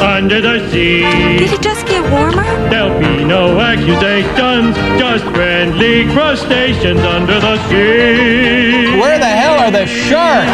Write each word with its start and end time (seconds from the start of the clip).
Under 0.00 0.40
the 0.40 0.70
sea. 0.70 1.00
Did 1.38 1.52
it 1.52 1.60
just 1.60 1.86
get 1.86 2.02
warmer? 2.10 2.44
There'll 2.70 2.98
be 3.00 3.24
no 3.24 3.58
accusations, 3.60 4.76
just 4.98 5.24
friendly 5.34 6.04
crustaceans 6.12 7.00
under 7.00 7.40
the 7.40 7.56
sea. 7.68 8.96
Where 8.98 9.18
the 9.18 9.26
hell 9.26 9.58
are 9.58 9.70
the 9.72 9.86
sharks? 9.86 10.50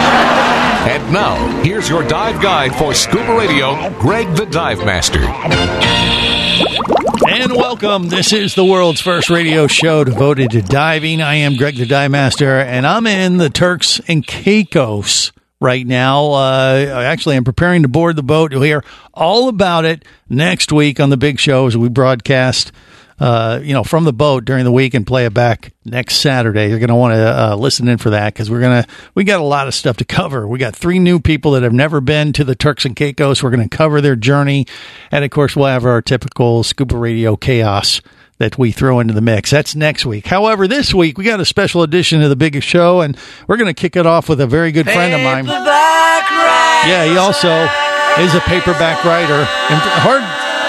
And 0.89 1.13
now, 1.13 1.63
here's 1.63 1.89
your 1.89 2.07
dive 2.07 2.41
guide 2.41 2.75
for 2.75 2.95
scuba 2.95 3.37
radio, 3.37 3.91
Greg 3.99 4.35
the 4.35 4.47
Dive 4.47 4.79
Master. 4.79 5.21
And 7.29 7.53
welcome. 7.53 8.09
This 8.09 8.33
is 8.33 8.55
the 8.55 8.65
world's 8.65 9.01
first 9.01 9.29
radio 9.29 9.67
show 9.67 10.05
devoted 10.05 10.53
to 10.53 10.63
diving. 10.63 11.21
I 11.21 11.37
am 11.37 11.57
Greg 11.57 11.77
the 11.77 11.87
Dive 11.87 12.11
Master, 12.11 12.61
and 12.61 12.87
I'm 12.87 13.07
in 13.07 13.37
the 13.37 13.51
Turks 13.51 14.01
and 14.09 14.27
Caicos 14.27 15.33
right 15.65 15.87
now. 15.87 16.33
Uh, 16.33 17.03
actually, 17.05 17.37
I'm 17.37 17.43
preparing 17.43 17.83
to 17.83 17.89
board 17.89 18.15
the 18.15 18.23
boat. 18.23 18.53
You'll 18.53 18.63
hear 18.63 18.85
all 19.13 19.49
about 19.49 19.85
it 19.85 20.05
next 20.29 20.71
week 20.71 21.01
on 21.01 21.11
the 21.11 21.17
big 21.17 21.41
show 21.41 21.67
as 21.67 21.77
we 21.77 21.89
broadcast. 21.89 22.71
Uh, 23.17 23.61
you 23.63 23.73
know, 23.73 23.85
from 23.85 24.03
the 24.03 24.13
boat 24.13 24.45
during 24.45 24.65
the 24.65 24.73
week 24.73 24.93
and 24.93 25.07
play 25.07 25.25
it 25.25 25.33
back 25.33 25.73
next 25.85 26.17
Saturday. 26.17 26.69
You're 26.69 26.81
going 26.81 26.89
to 26.89 26.97
want 26.97 27.15
to 27.15 27.53
uh, 27.53 27.55
listen 27.55 27.87
in 27.87 27.97
for 27.97 28.11
that 28.11 28.35
because 28.35 28.51
we're 28.51 28.61
going 28.61 28.83
to, 28.83 28.89
we 29.15 29.23
got 29.23 29.39
a 29.39 29.45
lot 29.45 29.69
of 29.69 29.75
stuff 29.75 29.99
to 29.99 30.05
cover. 30.05 30.49
We 30.49 30.59
got 30.59 30.75
three 30.75 30.99
new 30.99 31.21
people 31.21 31.53
that 31.53 31.63
have 31.63 31.73
never 31.73 32.01
been 32.01 32.33
to 32.33 32.43
the 32.43 32.57
Turks 32.57 32.85
and 32.85 32.97
Caicos. 32.97 33.41
We're 33.41 33.51
going 33.53 33.69
to 33.69 33.75
cover 33.75 34.01
their 34.01 34.17
journey. 34.17 34.67
And 35.13 35.25
of 35.25 35.31
course, 35.31 35.55
we'll 35.55 35.67
have 35.67 35.85
our 35.85 36.03
typical 36.03 36.65
scuba 36.65 36.97
radio 36.97 37.37
chaos 37.37 38.01
that 38.39 38.59
we 38.59 38.73
throw 38.73 39.01
into 39.01 39.15
the 39.15 39.21
mix. 39.21 39.51
That's 39.51 39.75
next 39.75 40.05
week. 40.05 40.27
However, 40.27 40.67
this 40.67 40.93
week 40.93 41.19
we 41.19 41.25
got 41.25 41.41
a 41.41 41.45
special 41.45 41.83
edition 41.83 42.23
of 42.23 42.31
the 42.31 42.37
biggest 42.37 42.67
show, 42.67 43.01
and 43.01 43.17
we're 43.47 43.57
going 43.57 43.73
to 43.73 43.81
kick 43.81 43.97
it 43.97 44.07
off 44.07 44.29
with 44.29 44.41
a 44.41 44.47
very 44.47 44.73
good 44.73 44.87
friend 44.87 45.15
of 45.15 45.21
mine. 45.21 45.47
Yeah, 45.47 47.07
he 47.07 47.17
also 47.17 47.49
is 48.23 48.35
a 48.35 48.41
paperback 48.41 49.05
writer 49.05 49.35
and 49.35 49.81
hard 50.03 50.23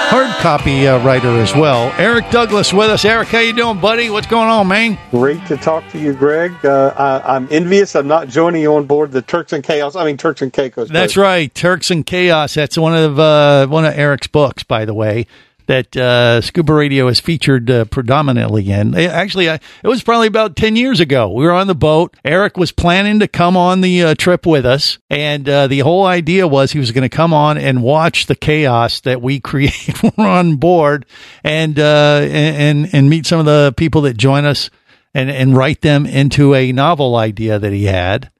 hard 0.07 0.29
copy 0.37 0.87
uh, 0.87 1.03
writer 1.03 1.29
as 1.29 1.53
well. 1.55 1.91
Eric 1.97 2.29
Douglas 2.29 2.71
with 2.71 2.89
us. 2.91 3.03
Eric, 3.05 3.27
how 3.29 3.39
you 3.39 3.53
doing, 3.53 3.79
buddy? 3.79 4.09
What's 4.11 4.27
going 4.27 4.47
on, 4.47 4.67
man? 4.67 4.99
Great 5.09 5.43
to 5.47 5.57
talk 5.57 5.87
to 5.89 5.99
you, 5.99 6.13
Greg. 6.13 6.53
Uh, 6.63 6.93
I, 6.95 7.35
I'm 7.35 7.47
envious. 7.49 7.95
I'm 7.95 8.07
not 8.07 8.27
joining 8.29 8.61
you 8.61 8.75
on 8.75 8.85
board 8.85 9.11
the 9.11 9.23
Turks 9.23 9.51
and 9.51 9.63
Chaos. 9.63 9.95
I 9.95 10.05
mean 10.05 10.17
Turks 10.17 10.41
and 10.43 10.53
Caicos. 10.53 10.89
That's 10.89 11.17
right, 11.17 11.53
Turks 11.53 11.89
and 11.89 12.05
Chaos. 12.05 12.53
That's 12.53 12.77
one 12.77 12.95
of 12.95 13.19
uh, 13.19 13.65
one 13.67 13.85
of 13.85 13.97
Eric's 13.97 14.27
books, 14.27 14.63
by 14.63 14.85
the 14.85 14.93
way. 14.93 15.25
That 15.67 15.95
uh, 15.97 16.41
Scuba 16.41 16.73
Radio 16.73 17.07
is 17.07 17.19
featured 17.19 17.69
uh, 17.69 17.85
predominantly 17.85 18.69
in. 18.71 18.95
Eh, 18.95 19.07
Actually, 19.07 19.49
I, 19.49 19.55
it 19.55 19.87
was 19.87 20.03
probably 20.03 20.27
about 20.27 20.55
ten 20.55 20.75
years 20.75 20.99
ago. 20.99 21.29
We 21.29 21.43
were 21.43 21.51
on 21.51 21.67
the 21.67 21.75
boat. 21.75 22.15
Eric 22.23 22.57
was 22.57 22.71
planning 22.71 23.19
to 23.19 23.27
come 23.27 23.57
on 23.57 23.81
the 23.81 24.03
uh, 24.03 24.15
trip 24.15 24.45
with 24.45 24.65
us, 24.65 24.99
and 25.09 25.47
uh, 25.49 25.67
the 25.67 25.79
whole 25.79 26.05
idea 26.05 26.47
was 26.47 26.71
he 26.71 26.79
was 26.79 26.91
going 26.91 27.09
to 27.09 27.15
come 27.15 27.33
on 27.33 27.57
and 27.57 27.81
watch 27.81 28.27
the 28.27 28.35
chaos 28.35 29.01
that 29.01 29.21
we 29.21 29.39
create 29.41 30.03
when 30.03 30.13
we're 30.17 30.27
on 30.27 30.57
board, 30.57 31.05
and 31.43 31.79
uh, 31.79 32.21
and 32.23 32.89
and 32.93 33.09
meet 33.09 33.25
some 33.25 33.39
of 33.39 33.45
the 33.45 33.73
people 33.75 34.01
that 34.01 34.17
join 34.17 34.45
us, 34.45 34.69
and 35.13 35.29
and 35.29 35.55
write 35.55 35.81
them 35.81 36.05
into 36.05 36.53
a 36.53 36.71
novel 36.71 37.15
idea 37.15 37.57
that 37.59 37.73
he 37.73 37.85
had 37.85 38.31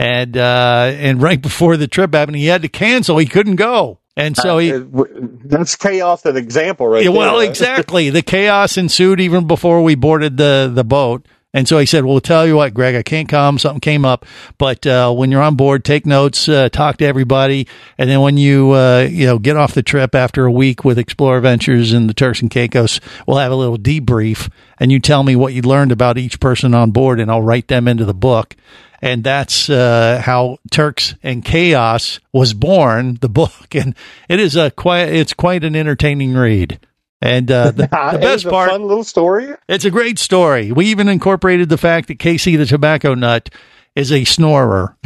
and 0.00 0.36
uh, 0.36 0.92
and 0.94 1.20
right 1.20 1.40
before 1.50 1.76
the 1.76 1.86
trip 1.86 2.14
happened, 2.14 2.36
he 2.36 2.46
had 2.46 2.62
to 2.62 2.68
cancel. 2.68 3.18
He 3.18 3.26
couldn't 3.26 3.56
go, 3.56 3.98
and 4.20 4.36
so 4.36 4.58
he. 4.58 4.72
Uh, 4.72 4.84
that's 5.44 5.76
chaos. 5.76 6.24
An 6.26 6.36
example, 6.36 6.88
right? 6.88 7.04
Yeah, 7.04 7.10
well, 7.10 7.40
exactly. 7.40 8.10
The 8.10 8.22
chaos 8.22 8.76
ensued 8.76 9.20
even 9.20 9.46
before 9.46 9.82
we 9.82 9.94
boarded 9.94 10.36
the 10.36 10.70
the 10.72 10.84
boat. 10.84 11.26
And 11.52 11.66
so 11.66 11.78
he 11.78 11.86
said, 11.86 12.04
"Well, 12.04 12.20
tell 12.20 12.46
you 12.46 12.56
what, 12.56 12.74
Greg, 12.74 12.94
I 12.94 13.02
can't 13.02 13.28
come. 13.28 13.58
Something 13.58 13.80
came 13.80 14.04
up, 14.04 14.24
but 14.56 14.86
uh, 14.86 15.12
when 15.12 15.32
you're 15.32 15.42
on 15.42 15.56
board, 15.56 15.84
take 15.84 16.06
notes, 16.06 16.48
uh, 16.48 16.68
talk 16.68 16.98
to 16.98 17.04
everybody, 17.04 17.66
and 17.98 18.08
then 18.08 18.20
when 18.20 18.36
you 18.36 18.70
uh, 18.70 19.08
you 19.10 19.26
know 19.26 19.40
get 19.40 19.56
off 19.56 19.74
the 19.74 19.82
trip 19.82 20.14
after 20.14 20.44
a 20.44 20.52
week 20.52 20.84
with 20.84 20.96
Explorer 20.96 21.40
Ventures 21.40 21.92
and 21.92 22.08
the 22.08 22.14
Turks 22.14 22.40
and 22.40 22.52
Caicos, 22.52 23.00
we'll 23.26 23.38
have 23.38 23.50
a 23.50 23.56
little 23.56 23.78
debrief, 23.78 24.48
and 24.78 24.92
you 24.92 25.00
tell 25.00 25.24
me 25.24 25.34
what 25.34 25.52
you 25.52 25.62
learned 25.62 25.90
about 25.90 26.18
each 26.18 26.38
person 26.38 26.72
on 26.72 26.92
board, 26.92 27.18
and 27.18 27.28
I'll 27.28 27.42
write 27.42 27.66
them 27.66 27.88
into 27.88 28.04
the 28.04 28.14
book." 28.14 28.54
And 29.02 29.24
that's 29.24 29.68
uh, 29.70 30.20
how 30.24 30.58
Turks 30.70 31.14
and 31.22 31.44
Chaos 31.44 32.20
was 32.32 32.54
born. 32.54 33.18
The 33.20 33.28
book, 33.28 33.52
and 33.74 33.94
it 34.28 34.40
is 34.40 34.56
a 34.56 34.70
quite 34.70 35.08
it's 35.08 35.32
quite 35.34 35.64
an 35.64 35.74
entertaining 35.76 36.34
read. 36.34 36.78
And 37.22 37.50
uh, 37.50 37.70
the, 37.72 37.82
the 38.12 38.18
best 38.20 38.46
a 38.46 38.50
part, 38.50 38.70
fun 38.70 38.82
little 38.84 39.04
story. 39.04 39.48
it's 39.68 39.84
a 39.84 39.90
great 39.90 40.18
story. 40.18 40.72
We 40.72 40.86
even 40.86 41.08
incorporated 41.08 41.68
the 41.68 41.76
fact 41.76 42.08
that 42.08 42.18
Casey 42.18 42.56
the 42.56 42.64
tobacco 42.64 43.14
nut 43.14 43.50
is 43.94 44.10
a 44.12 44.24
snorer, 44.24 44.96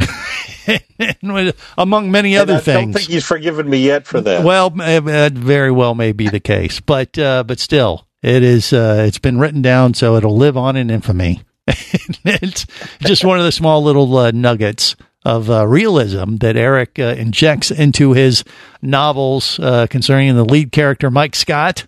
among 1.77 2.11
many 2.11 2.35
And 2.35 2.43
other 2.43 2.53
I 2.53 2.55
don't 2.57 2.63
things. 2.63 2.95
think 2.95 3.09
he's 3.09 3.25
forgiven 3.25 3.69
me 3.69 3.79
yet 3.79 4.07
for 4.07 4.21
that. 4.21 4.43
Well, 4.43 4.67
uh, 4.79 4.99
that 5.01 5.33
very 5.33 5.71
well 5.71 5.95
may 5.95 6.11
be 6.11 6.29
the 6.29 6.39
case, 6.39 6.79
but 6.79 7.17
uh, 7.17 7.43
but 7.43 7.59
still, 7.59 8.07
it 8.21 8.43
is. 8.43 8.71
Uh, 8.71 9.03
it's 9.07 9.19
been 9.19 9.39
written 9.39 9.61
down, 9.61 9.93
so 9.93 10.15
it'll 10.15 10.37
live 10.37 10.55
on 10.57 10.75
in 10.75 10.89
infamy. 10.89 11.41
it's 12.25 12.65
just 12.99 13.25
one 13.25 13.39
of 13.39 13.45
the 13.45 13.51
small 13.51 13.81
little 13.83 14.15
uh, 14.17 14.31
nuggets 14.31 14.95
of 15.23 15.49
uh, 15.49 15.67
realism 15.67 16.35
that 16.37 16.55
Eric 16.55 16.99
uh, 16.99 17.15
injects 17.17 17.71
into 17.71 18.13
his 18.13 18.43
novels 18.81 19.59
uh, 19.59 19.87
concerning 19.87 20.35
the 20.35 20.45
lead 20.45 20.71
character 20.71 21.09
Mike 21.09 21.35
Scott. 21.35 21.87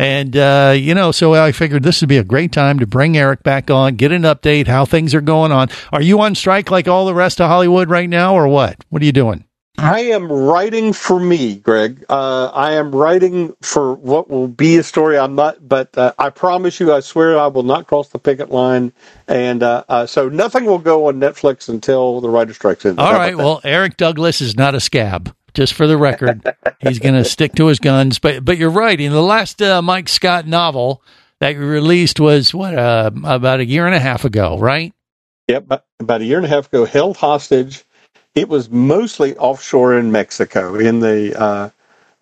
And 0.00 0.36
uh, 0.36 0.74
you 0.76 0.94
know, 0.94 1.10
so 1.10 1.34
I 1.34 1.50
figured 1.50 1.82
this 1.82 2.00
would 2.00 2.08
be 2.08 2.18
a 2.18 2.24
great 2.24 2.52
time 2.52 2.78
to 2.78 2.86
bring 2.86 3.16
Eric 3.16 3.42
back 3.42 3.68
on, 3.68 3.96
get 3.96 4.12
an 4.12 4.22
update, 4.22 4.68
how 4.68 4.84
things 4.84 5.12
are 5.12 5.20
going 5.20 5.50
on. 5.50 5.68
Are 5.92 6.00
you 6.00 6.20
on 6.20 6.36
strike 6.36 6.70
like 6.70 6.86
all 6.86 7.04
the 7.04 7.14
rest 7.14 7.40
of 7.40 7.48
Hollywood 7.48 7.90
right 7.90 8.08
now, 8.08 8.34
or 8.34 8.46
what? 8.46 8.84
What 8.90 9.02
are 9.02 9.04
you 9.04 9.12
doing? 9.12 9.47
I 9.78 10.00
am 10.00 10.30
writing 10.30 10.92
for 10.92 11.20
me, 11.20 11.54
Greg. 11.54 12.04
Uh, 12.08 12.46
I 12.46 12.72
am 12.72 12.92
writing 12.92 13.54
for 13.62 13.94
what 13.94 14.28
will 14.28 14.48
be 14.48 14.76
a 14.76 14.82
story. 14.82 15.16
I'm 15.16 15.36
not, 15.36 15.68
but 15.68 15.96
uh, 15.96 16.12
I 16.18 16.30
promise 16.30 16.80
you, 16.80 16.92
I 16.92 16.98
swear, 16.98 17.38
I 17.38 17.46
will 17.46 17.62
not 17.62 17.86
cross 17.86 18.08
the 18.08 18.18
picket 18.18 18.50
line. 18.50 18.92
And 19.28 19.62
uh, 19.62 19.84
uh, 19.88 20.06
so 20.06 20.28
nothing 20.28 20.64
will 20.64 20.80
go 20.80 21.06
on 21.06 21.20
Netflix 21.20 21.68
until 21.68 22.20
the 22.20 22.28
writer 22.28 22.52
strikes 22.54 22.84
in. 22.84 22.98
All 22.98 23.12
How 23.12 23.18
right. 23.18 23.36
Well, 23.36 23.60
Eric 23.62 23.96
Douglas 23.96 24.40
is 24.40 24.56
not 24.56 24.74
a 24.74 24.80
scab. 24.80 25.34
Just 25.54 25.74
for 25.74 25.86
the 25.86 25.96
record, 25.96 26.42
he's 26.80 26.98
going 26.98 27.14
to 27.14 27.24
stick 27.24 27.54
to 27.54 27.66
his 27.66 27.78
guns. 27.78 28.18
But 28.18 28.44
but 28.44 28.58
you're 28.58 28.70
right. 28.70 29.00
In 29.00 29.12
the 29.12 29.22
last 29.22 29.62
uh, 29.62 29.80
Mike 29.80 30.08
Scott 30.08 30.46
novel 30.46 31.02
that 31.40 31.54
you 31.54 31.60
released 31.60 32.20
was 32.20 32.52
what 32.52 32.76
uh, 32.76 33.10
about 33.24 33.60
a 33.60 33.64
year 33.64 33.86
and 33.86 33.94
a 33.94 33.98
half 33.98 34.24
ago, 34.24 34.58
right? 34.58 34.92
Yep, 35.48 35.64
about, 35.64 35.84
about 35.98 36.20
a 36.20 36.24
year 36.24 36.36
and 36.36 36.46
a 36.46 36.48
half 36.48 36.66
ago, 36.66 36.84
held 36.84 37.16
hostage. 37.16 37.84
It 38.38 38.48
was 38.48 38.70
mostly 38.70 39.36
offshore 39.36 39.98
in 39.98 40.12
Mexico, 40.12 40.76
in 40.76 41.00
the 41.00 41.36
uh, 41.36 41.70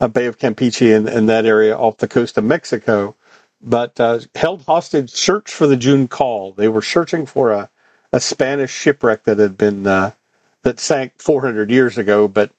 uh, 0.00 0.08
Bay 0.08 0.24
of 0.24 0.38
Campeche 0.38 0.96
and, 0.96 1.28
that 1.28 1.44
area 1.44 1.76
off 1.76 1.98
the 1.98 2.08
coast 2.08 2.38
of 2.38 2.44
Mexico. 2.44 3.14
But 3.60 4.00
uh, 4.00 4.20
held 4.34 4.62
hostage, 4.62 5.10
search 5.10 5.52
for 5.52 5.66
the 5.66 5.76
June 5.76 6.08
Call. 6.08 6.52
They 6.52 6.68
were 6.68 6.80
searching 6.80 7.26
for 7.26 7.52
a, 7.52 7.70
a 8.12 8.20
Spanish 8.20 8.72
shipwreck 8.72 9.24
that 9.24 9.38
had 9.38 9.58
been 9.58 9.86
uh, 9.86 10.12
that 10.62 10.80
sank 10.80 11.12
400 11.18 11.70
years 11.70 11.98
ago. 11.98 12.28
But 12.28 12.50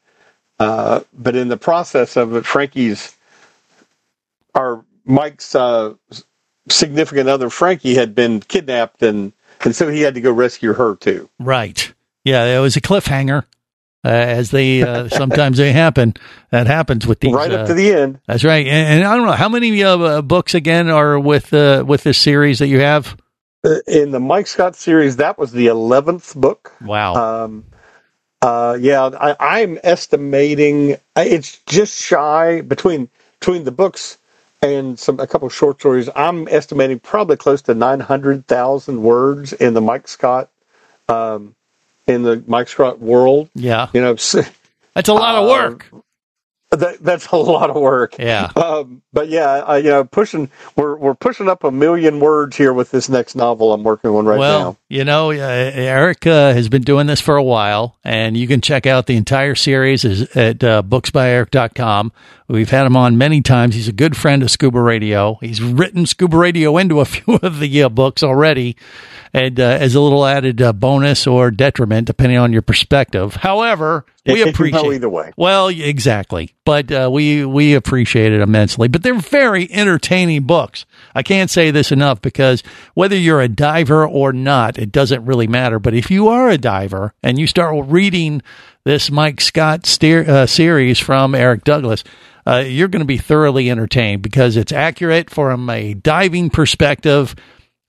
uh, 0.60 1.00
but 1.12 1.36
in 1.36 1.48
the 1.48 1.57
process 1.57 2.15
of 2.15 2.36
it, 2.36 2.45
Frankie's 2.45 3.15
our 4.53 4.86
Mike's 5.03 5.56
uh, 5.56 5.95
significant 6.69 7.27
other, 7.27 7.50
Frankie, 7.50 7.95
had 7.95 8.13
been 8.13 8.39
kidnapped 8.39 9.01
and 9.01 9.33
and 9.62 9.75
so 9.75 9.89
he 9.89 10.01
had 10.01 10.13
to 10.13 10.21
go 10.21 10.31
rescue 10.31 10.74
her 10.74 10.95
too. 10.95 11.27
Right. 11.39 11.87
Yeah, 12.27 12.57
it 12.57 12.59
was 12.59 12.75
a 12.75 12.81
cliffhanger, 12.81 13.44
uh, 14.03 14.07
as 14.09 14.51
they 14.51 14.83
uh, 14.83 15.07
sometimes 15.21 15.57
they 15.57 15.71
happen. 15.71 16.13
That 16.51 16.68
happens 16.68 17.07
with 17.07 17.21
these. 17.21 17.33
right 17.33 17.51
uh, 17.51 17.57
up 17.57 17.68
to 17.68 17.74
the 17.74 17.94
end. 17.94 18.19
That's 18.27 18.44
right. 18.44 18.68
And, 18.68 19.00
and 19.00 19.03
I 19.06 19.15
don't 19.15 19.25
know 19.25 19.31
how 19.31 19.50
many 19.50 19.81
uh, 19.83 19.97
uh, 19.97 20.21
books 20.21 20.53
again 20.53 20.89
are 20.89 21.18
with 21.19 21.53
uh, 21.53 21.83
with 21.88 22.03
this 22.03 22.18
series 22.18 22.59
that 22.59 22.68
you 22.68 22.81
have. 22.81 23.15
Uh, 23.63 23.77
In 23.88 24.12
the 24.12 24.19
Mike 24.19 24.47
Scott 24.47 24.75
series, 24.75 25.15
that 25.18 25.38
was 25.39 25.51
the 25.51 25.68
eleventh 25.68 26.35
book. 26.35 26.74
Wow. 26.81 27.15
Um, 27.45 27.65
Uh, 28.41 28.77
yeah, 28.79 29.09
I, 29.19 29.35
I'm 29.39 29.79
estimating 29.83 30.94
uh, 31.15 31.24
it's 31.25 31.59
just 31.65 32.00
shy 32.01 32.62
between 32.62 33.09
between 33.39 33.63
the 33.63 33.71
books 33.71 34.18
and 34.62 35.00
some 35.00 35.19
a 35.19 35.25
couple 35.27 35.47
of 35.47 35.53
short 35.56 35.79
stories. 35.79 36.09
I'm 36.15 36.47
estimating 36.50 37.00
probably 37.00 37.38
close 37.38 37.62
to 37.63 37.74
nine 37.74 38.00
hundred 38.00 38.45
thousand 38.47 39.01
words 39.01 39.53
in 39.53 39.74
the 39.74 39.81
Mike 39.81 40.07
Scott 40.07 40.50
um, 41.09 41.56
in 42.07 42.24
the 42.24 42.44
Mike 42.48 42.69
Scott 42.69 43.00
world. 43.00 43.50
Yeah. 43.56 43.89
You 43.94 44.01
know, 44.01 44.13
That's 44.94 45.09
a 45.09 45.13
lot 45.13 45.36
of 45.36 45.45
Uh, 45.45 45.51
work. 45.51 45.88
that, 46.81 47.03
that's 47.03 47.27
a 47.27 47.38
lot 47.38 47.69
of 47.69 47.75
work. 47.75 48.18
Yeah. 48.19 48.51
Um, 48.56 49.01
but 49.13 49.29
yeah, 49.29 49.63
uh, 49.68 49.75
you 49.75 49.89
know, 49.89 50.03
pushing 50.03 50.50
we're 50.75 50.95
we're 50.97 51.15
pushing 51.15 51.50
up 51.50 51.63
a 51.63 51.71
million 51.71 52.19
words 52.19 52.56
here 52.56 52.74
with 52.74 52.91
this 52.91 53.09
next 53.09 53.35
novel 53.35 53.74
I'm 53.74 53.83
working 53.83 54.12
on 54.12 54.25
right 54.25 54.39
well, 54.39 54.59
now. 54.59 54.77
you 54.89 55.03
know, 55.03 55.31
uh, 55.31 55.35
Eric 55.35 56.27
uh, 56.27 56.53
has 56.53 56.69
been 56.69 56.83
doing 56.83 57.07
this 57.07 57.21
for 57.21 57.35
a 57.35 57.44
while, 57.44 57.97
and 58.03 58.38
you 58.38 58.47
can 58.47 58.62
check 58.62 58.85
out 58.85 59.07
the 59.07 59.15
entire 59.15 59.56
series 59.56 60.06
is 60.06 60.35
at 60.35 60.63
uh, 60.63 60.83
booksbyeric.com. 60.83 62.12
We've 62.47 62.69
had 62.69 62.85
him 62.85 62.95
on 62.95 63.18
many 63.18 63.41
times. 63.41 63.75
He's 63.75 63.89
a 63.89 63.94
good 63.94 64.15
friend 64.15 64.41
of 64.41 64.50
Scuba 64.50 64.79
Radio. 64.79 65.38
He's 65.41 65.62
written 65.62 66.06
Scuba 66.06 66.38
Radio 66.38 66.77
into 66.77 67.01
a 67.01 67.06
few 67.06 67.35
of 67.35 67.59
the 67.59 67.83
uh, 67.83 67.89
books 67.89 68.24
already, 68.24 68.77
and 69.33 69.59
uh, 69.59 69.63
as 69.63 69.95
a 69.95 70.01
little 70.01 70.25
added 70.25 70.62
uh, 70.62 70.74
bonus 70.74 71.27
or 71.27 71.51
detriment, 71.51 72.07
depending 72.07 72.38
on 72.38 72.53
your 72.53 72.62
perspective. 72.62 73.35
However, 73.35 74.06
we 74.27 74.41
It 74.47 74.50
appreciate 74.50 74.94
either 74.94 75.09
way. 75.09 75.31
Well, 75.38 75.69
exactly, 75.69 76.56
but 76.65 76.91
uh, 76.91 77.09
we 77.12 77.45
we 77.45 77.74
appreciate 77.74 78.33
it 78.33 78.41
immensely. 78.41 78.88
But 78.88 79.03
they're 79.03 79.19
very 79.19 79.71
entertaining 79.71 80.44
books. 80.44 80.85
I 81.15 81.24
can't 81.24 81.50
say 81.50 81.71
this 81.71 81.91
enough 81.91 82.21
because 82.21 82.63
whether 82.94 83.15
you're 83.15 83.41
a 83.41 83.47
diver 83.47 84.07
or 84.07 84.33
not, 84.33 84.77
it 84.77 84.91
doesn't 84.91 85.25
really 85.25 85.47
matter. 85.47 85.79
But 85.79 85.94
if 85.94 86.12
you 86.12 86.27
are 86.27 86.50
a 86.50 86.57
diver 86.57 87.13
and 87.24 87.39
you 87.39 87.47
start 87.47 87.85
reading 87.88 88.41
this 88.83 89.12
Mike 89.12 89.41
Scott 89.41 89.85
steer, 89.85 90.29
uh, 90.29 90.45
series 90.45 91.00
from 91.00 91.35
Eric 91.35 91.63
Douglas, 91.63 92.03
uh, 92.45 92.63
you're 92.65 92.88
going 92.88 93.01
to 93.01 93.06
be 93.06 93.18
thoroughly 93.18 93.69
entertained 93.69 94.21
because 94.21 94.56
it's 94.56 94.71
accurate 94.71 95.29
from 95.29 95.69
a 95.69 95.94
diving 95.94 96.50
perspective 96.50 97.35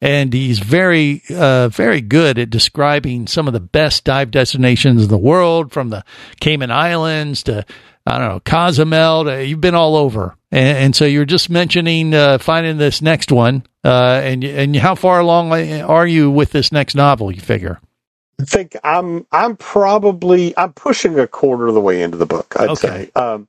and 0.00 0.33
he's 0.33 0.59
very 0.61 1.23
uh, 1.31 1.69
very 1.69 2.00
good 2.00 2.39
at 2.39 2.50
describing 2.50 3.27
some 3.27 3.47
of 3.47 3.53
the 3.55 3.61
best 3.61 4.05
dive 4.05 4.31
destinations 4.31 5.05
in 5.05 5.09
the 5.09 5.19
world 5.19 5.73
from 5.73 5.91
the 5.91 6.05
cayman 6.41 6.71
islands 6.71 7.43
to 7.45 7.65
i 8.06 8.19
don't 8.19 8.29
know 8.29 8.41
cozumel 8.41 9.25
to, 9.25 9.45
you've 9.45 9.61
been 9.61 9.75
all 9.75 9.97
over 9.97 10.37
and, 10.53 10.79
and 10.79 10.97
so 10.97 11.05
you're 11.05 11.25
just 11.25 11.50
mentioning 11.50 12.15
uh, 12.15 12.39
finding 12.39 12.79
this 12.79 13.03
next 13.03 13.33
one 13.33 13.65
uh, 13.85 14.21
and 14.25 14.45
and 14.45 14.77
how 14.77 14.95
far 14.95 15.21
along 15.21 15.53
are 15.83 16.06
you 16.06 16.31
with 16.31 16.53
this 16.53 16.73
next 16.73 16.95
novel 16.95 17.33
you 17.33 17.41
figure 17.41 17.81
I 18.41 18.45
think 18.45 18.77
I'm 18.85 19.27
I'm 19.33 19.56
probably 19.56 20.56
I'm 20.59 20.73
pushing 20.75 21.19
a 21.19 21.29
quarter 21.29 21.69
of 21.69 21.75
the 21.75 21.81
way 21.81 22.03
into 22.03 22.19
the 22.19 22.27
book. 22.27 22.55
I'd 22.59 22.77
Okay. 22.77 22.77
say 22.77 23.11
um, 23.17 23.49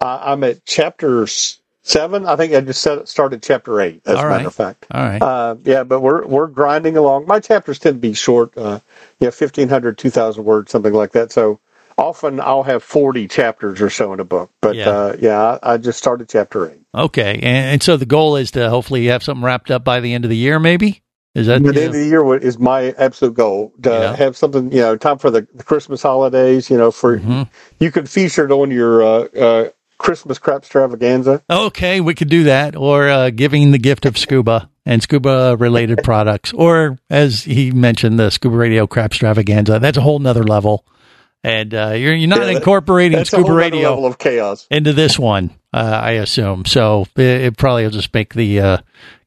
I, 0.00 0.32
I'm 0.32 0.44
at 0.44 0.64
chapter 0.66 1.24
s- 1.24 1.60
seven. 1.86 2.26
I 2.26 2.36
think 2.36 2.54
I 2.54 2.60
just 2.62 2.82
set, 2.82 3.08
started 3.08 3.42
chapter 3.42 3.80
eight. 3.80 4.02
As 4.06 4.18
All 4.18 4.24
a 4.24 4.28
right. 4.28 4.38
matter 4.38 4.48
of 4.48 4.54
fact. 4.54 4.86
all 4.92 5.02
right 5.04 5.22
Uh, 5.22 5.56
yeah, 5.64 5.84
but 5.84 6.00
we're 6.00 6.26
we're 6.26 6.48
grinding 6.48 6.96
along. 6.96 7.26
My 7.26 7.40
chapters 7.40 7.78
tend 7.78 7.96
to 7.96 8.00
be 8.00 8.14
short, 8.14 8.56
uh, 8.58 8.80
yeah, 9.20 9.28
1,500, 9.30 9.98
2,000 9.98 10.44
words, 10.44 10.70
something 10.72 10.92
like 10.94 11.12
that. 11.12 11.32
So 11.32 11.60
often 11.98 12.40
I'll 12.40 12.64
have 12.64 12.82
40 12.82 13.28
chapters 13.28 13.80
or 13.80 13.90
so 13.90 14.12
in 14.12 14.20
a 14.20 14.24
book. 14.24 14.50
But 14.60 14.76
Yeah. 14.76 14.88
uh, 14.88 15.16
yeah, 15.20 15.58
I, 15.62 15.74
I 15.74 15.76
just 15.78 15.98
started 15.98 16.28
chapter 16.28 16.70
eight. 16.70 16.80
okay 16.94 17.34
and, 17.34 17.44
and 17.44 17.82
so 17.82 17.96
the 17.96 18.06
goal 18.06 18.36
is 18.36 18.50
to 18.52 18.68
hopefully 18.70 19.06
have 19.06 19.22
something 19.22 19.44
wrapped 19.44 19.70
up 19.70 19.84
by 19.84 20.00
the 20.00 20.14
end 20.14 20.24
of 20.24 20.30
the 20.30 20.36
year 20.36 20.58
maybe 20.60 21.02
is 21.34 21.46
that 21.48 21.62
By 21.62 21.72
the 21.72 21.82
end 21.82 21.94
of 21.94 22.00
the 22.00 22.06
year 22.06 22.36
is 22.38 22.58
my 22.58 22.92
absolute 22.98 23.34
goal 23.34 23.72
to 23.82 24.14
have 24.16 24.36
something, 24.36 24.72
you 24.72 24.80
know, 24.80 24.96
time 24.96 25.18
for 25.18 25.30
the, 25.30 25.46
the 25.54 25.64
Christmas 25.64 26.02
holidays. 26.02 26.70
You 26.70 26.78
know, 26.78 26.90
for 26.90 27.18
Mm-hmm. 27.18 27.42
you 27.78 27.90
could 27.92 28.08
feature 28.08 28.44
it 28.46 28.50
on 28.52 28.70
your 28.70 29.02
uh, 29.02 29.24
uh, 29.38 29.68
Christmas 29.98 30.38
crap 30.38 30.58
extravaganza. 30.58 31.42
Okay, 31.50 32.00
we 32.00 32.14
could 32.14 32.28
do 32.28 32.44
that, 32.44 32.76
or 32.76 33.08
uh, 33.08 33.30
giving 33.30 33.70
the 33.72 33.78
gift 33.78 34.04
of 34.06 34.16
scuba 34.18 34.68
and 34.84 35.02
scuba 35.02 35.56
related 35.58 36.02
products, 36.04 36.52
or 36.52 36.98
as 37.10 37.42
he 37.42 37.70
mentioned, 37.70 38.18
the 38.18 38.30
scuba 38.30 38.56
radio 38.56 38.86
crap 38.86 39.10
extravaganza. 39.12 39.78
That's 39.78 39.98
a 39.98 40.02
whole 40.02 40.18
nother 40.18 40.44
level, 40.44 40.84
and 41.42 41.74
uh, 41.74 41.90
you're 41.96 42.14
you're 42.14 42.28
not 42.28 42.40
Yeah, 42.40 42.44
that- 42.46 42.56
incorporating 42.56 43.24
scuba 43.24 43.52
radio 43.52 43.90
level 43.90 44.06
of 44.06 44.18
chaos. 44.18 44.66
into 44.70 44.92
this 44.92 45.18
one, 45.18 45.50
uh, 45.72 46.00
I 46.02 46.12
assume. 46.12 46.64
So 46.66 47.06
it, 47.16 47.22
it 47.22 47.56
probably 47.56 47.84
will 47.84 47.90
just 47.90 48.12
make 48.14 48.34
the 48.34 48.60
uh, 48.60 48.78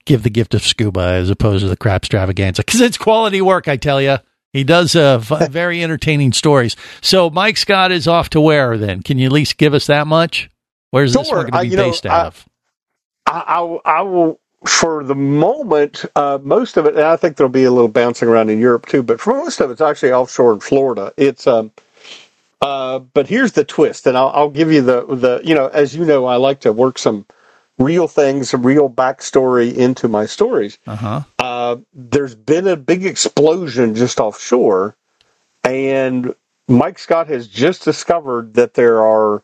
give 0.06 0.24
the 0.24 0.30
gift 0.30 0.54
of 0.54 0.64
scuba 0.64 1.02
as 1.02 1.30
opposed 1.30 1.64
to 1.64 1.70
the 1.70 1.78
crap 1.78 2.04
extravaganza 2.04 2.62
because 2.64 2.82
it's 2.82 2.98
quality 2.98 3.42
work. 3.42 3.68
I 3.68 3.76
tell 3.78 4.02
you, 4.02 4.18
he 4.54 4.64
does 4.64 4.96
uh, 4.96 5.18
very 5.52 5.84
entertaining 5.84 6.32
stories. 6.34 6.76
So 7.02 7.30
Mike 7.30 7.58
Scott 7.58 7.92
is 7.92 8.08
off 8.08 8.30
to 8.32 8.42
where 8.42 8.78
then? 8.78 9.02
Can 9.04 9.18
you 9.18 9.26
at 9.28 9.32
least 9.32 9.58
give 9.58 9.74
us 9.74 9.88
that 9.88 10.08
much? 10.08 10.50
Where's 10.92 11.14
this 11.14 11.30
one 11.30 11.50
going 11.50 11.52
to 11.52 11.62
be 11.62 11.68
you 11.70 11.78
know, 11.78 11.90
based 11.90 12.06
out 12.06 12.22
I- 12.24 12.28
of? 12.28 12.46
I, 13.28 13.44
I, 13.48 13.62
will- 13.62 13.82
I 13.86 14.02
will, 14.02 14.40
for 14.68 15.04
the 15.04 15.16
moment, 15.16 16.04
uh, 16.16 16.40
most 16.42 16.78
of 16.78 16.86
it, 16.86 16.96
and 16.96 17.04
I 17.04 17.16
think 17.16 17.38
there'll 17.38 17.50
be 17.52 17.64
a 17.66 17.72
little 17.72 17.88
bouncing 17.88 18.28
around 18.28 18.50
in 18.50 18.60
Europe 18.60 18.88
too, 18.88 19.04
but 19.04 19.22
for 19.22 19.34
most 19.36 19.60
of 19.60 19.70
it, 19.70 19.74
it's 19.74 19.82
actually 19.82 20.12
offshore 20.12 20.54
in 20.54 20.60
Florida. 20.62 21.14
It's, 21.16 21.46
um, 21.46 21.72
uh, 22.62 23.00
but 23.00 23.28
here's 23.28 23.52
the 23.54 23.64
twist, 23.64 24.08
and 24.08 24.18
I'll, 24.18 24.30
I'll 24.30 24.50
give 24.50 24.72
you 24.72 24.82
the, 24.82 25.06
the, 25.06 25.42
you 25.44 25.54
know, 25.54 25.68
as 25.68 25.96
you 25.96 26.06
know, 26.06 26.26
I 26.26 26.38
like 26.38 26.60
to 26.62 26.74
work 26.74 26.98
some 26.98 27.26
real 27.78 28.08
things, 28.08 28.50
some 28.50 28.66
real 28.66 28.90
backstory 28.90 29.74
into 29.76 30.08
my 30.08 30.26
stories. 30.26 30.78
Uh 30.88 30.96
huh. 30.96 31.22
Uh, 31.38 31.78
there's 31.94 32.36
been 32.36 32.68
a 32.68 32.76
big 32.76 33.06
explosion 33.06 33.94
just 33.96 34.20
offshore, 34.20 34.98
and 35.64 36.36
Mike 36.68 37.00
Scott 37.00 37.28
has 37.28 37.48
just 37.48 37.84
discovered 37.86 38.56
that 38.56 38.74
there 38.74 39.02
are 39.02 39.44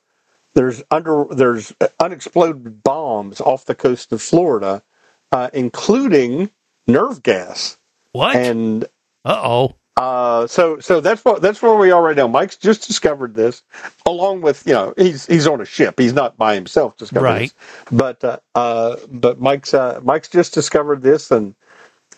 there's 0.55 0.83
under 0.91 1.25
there's 1.31 1.73
unexploded 2.01 2.83
bombs 2.83 3.41
off 3.41 3.65
the 3.65 3.75
coast 3.75 4.13
of 4.13 4.21
Florida, 4.23 4.83
uh, 5.31 5.51
including 5.53 6.51
nerve 6.87 7.23
gas, 7.23 7.77
What? 8.13 8.35
and 8.35 8.85
Uh 9.25 9.41
oh. 9.43 9.75
uh, 9.97 10.47
so 10.47 10.79
so 10.79 11.01
that's 11.01 11.25
what 11.25 11.41
that's 11.41 11.61
where 11.61 11.75
we 11.75 11.91
are 11.91 12.03
right 12.03 12.17
now. 12.17 12.27
Mike's 12.27 12.57
just 12.57 12.87
discovered 12.87 13.35
this, 13.35 13.63
along 14.05 14.41
with 14.41 14.67
you 14.67 14.73
know 14.73 14.93
he's 14.97 15.25
he's 15.27 15.47
on 15.47 15.61
a 15.61 15.65
ship. 15.65 15.99
He's 15.99 16.13
not 16.13 16.37
by 16.37 16.55
himself 16.55 16.97
discovering 16.97 17.35
Right. 17.35 17.41
this, 17.41 17.55
but 17.91 18.23
uh, 18.23 18.39
uh, 18.55 18.97
but 19.11 19.39
Mike's 19.39 19.73
uh, 19.73 20.01
Mike's 20.03 20.29
just 20.29 20.53
discovered 20.53 21.01
this, 21.03 21.31
and 21.31 21.55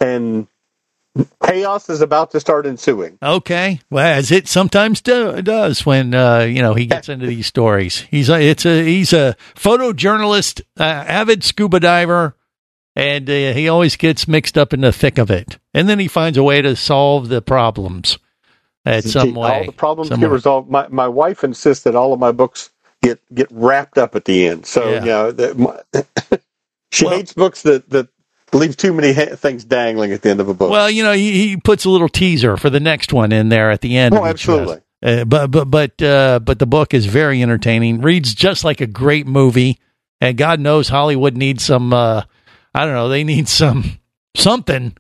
and 0.02 0.48
chaos 1.44 1.90
is 1.90 2.02
about 2.02 2.32
to 2.32 2.40
start 2.40 2.66
ensuing. 2.66 3.18
Okay. 3.22 3.80
Well, 3.90 4.06
as 4.18 4.32
it 4.32 4.48
sometimes 4.48 5.02
do, 5.02 5.42
does 5.42 5.86
when 5.86 6.14
uh, 6.14 6.42
you 6.42 6.62
know 6.62 6.74
he 6.74 6.86
gets 6.86 7.10
into 7.10 7.26
these 7.28 7.48
stories. 7.48 8.00
He's 8.12 8.30
a, 8.30 8.40
it's 8.42 8.66
a 8.66 8.84
he's 8.84 9.14
a 9.14 9.36
photojournalist, 9.56 10.62
uh, 10.80 10.84
avid 10.84 11.44
scuba 11.44 11.80
diver, 11.80 12.36
and 12.96 13.30
uh, 13.30 13.54
he 13.54 13.70
always 13.70 13.96
gets 13.96 14.28
mixed 14.28 14.58
up 14.58 14.74
in 14.74 14.82
the 14.82 14.92
thick 14.92 15.18
of 15.18 15.30
it. 15.32 15.58
And 15.74 15.88
then 15.88 16.00
he 16.00 16.08
finds 16.08 16.38
a 16.38 16.44
way 16.44 16.62
to 16.62 16.76
solve 16.76 17.30
the 17.30 17.42
problems 17.42 18.18
at 18.86 19.04
some 19.04 19.38
all 19.38 19.44
way. 19.44 19.66
the 19.68 19.72
problems 19.72 20.10
somewhere. 20.10 20.30
get 20.30 20.34
resolved. 20.34 20.70
My 20.70 20.88
my 20.90 21.08
wife 21.08 21.44
insists 21.44 21.84
that 21.84 21.96
all 21.96 22.14
of 22.14 22.20
my 22.20 22.32
books 22.32 22.72
get 23.04 23.20
get 23.34 23.48
wrapped 23.52 23.98
up 23.98 24.16
at 24.16 24.26
the 24.26 24.48
end. 24.48 24.66
So 24.66 24.90
Yeah. 24.90 25.00
you 25.00 25.06
know 25.06 25.32
that 25.32 25.58
my, 25.58 25.80
she 26.92 27.06
Well- 27.06 27.16
hates 27.16 27.34
books 27.34 27.62
that 27.64 27.90
that 27.92 28.08
leave 28.54 28.78
too 28.78 28.94
many 28.94 29.14
ha- 29.14 29.36
things 29.36 29.66
dangling 29.66 30.12
at 30.14 30.22
the 30.22 30.30
end 30.30 30.40
of 30.40 30.50
a 30.50 30.54
book. 30.54 30.70
Well, 30.70 30.90
you 30.90 31.04
know, 31.04 31.14
he, 31.14 31.50
he 31.50 31.58
puts 31.58 31.86
a 31.86 31.90
little 31.90 32.10
teaser 32.10 32.58
for 32.58 32.70
the 32.70 32.80
next 32.80 33.12
one 33.14 33.32
in 33.32 33.50
there 33.50 33.72
at 33.72 33.82
the 33.82 33.98
end. 33.98 34.16
Oh, 34.16 34.26
absolutely. 34.26 34.78
Uh, 35.04 35.26
but 35.26 35.48
but 35.52 35.66
but 35.66 36.02
uh, 36.02 36.40
but 36.40 36.58
the 36.58 36.66
book 36.66 36.94
is 36.94 37.06
very 37.06 37.42
entertaining. 37.44 38.02
Reads 38.02 38.34
just 38.34 38.64
like 38.64 38.82
a 38.82 38.88
great 38.88 39.28
movie, 39.28 39.80
and 40.22 40.36
God 40.38 40.60
knows 40.60 40.88
Hollywood 40.90 41.38
needs 41.38 41.64
some. 41.64 41.94
Uh, 41.94 42.24
I 42.74 42.86
don't 42.86 42.96
know. 42.96 43.08
They 43.10 43.24
need 43.24 43.48
some 43.48 44.00
something 44.36 44.96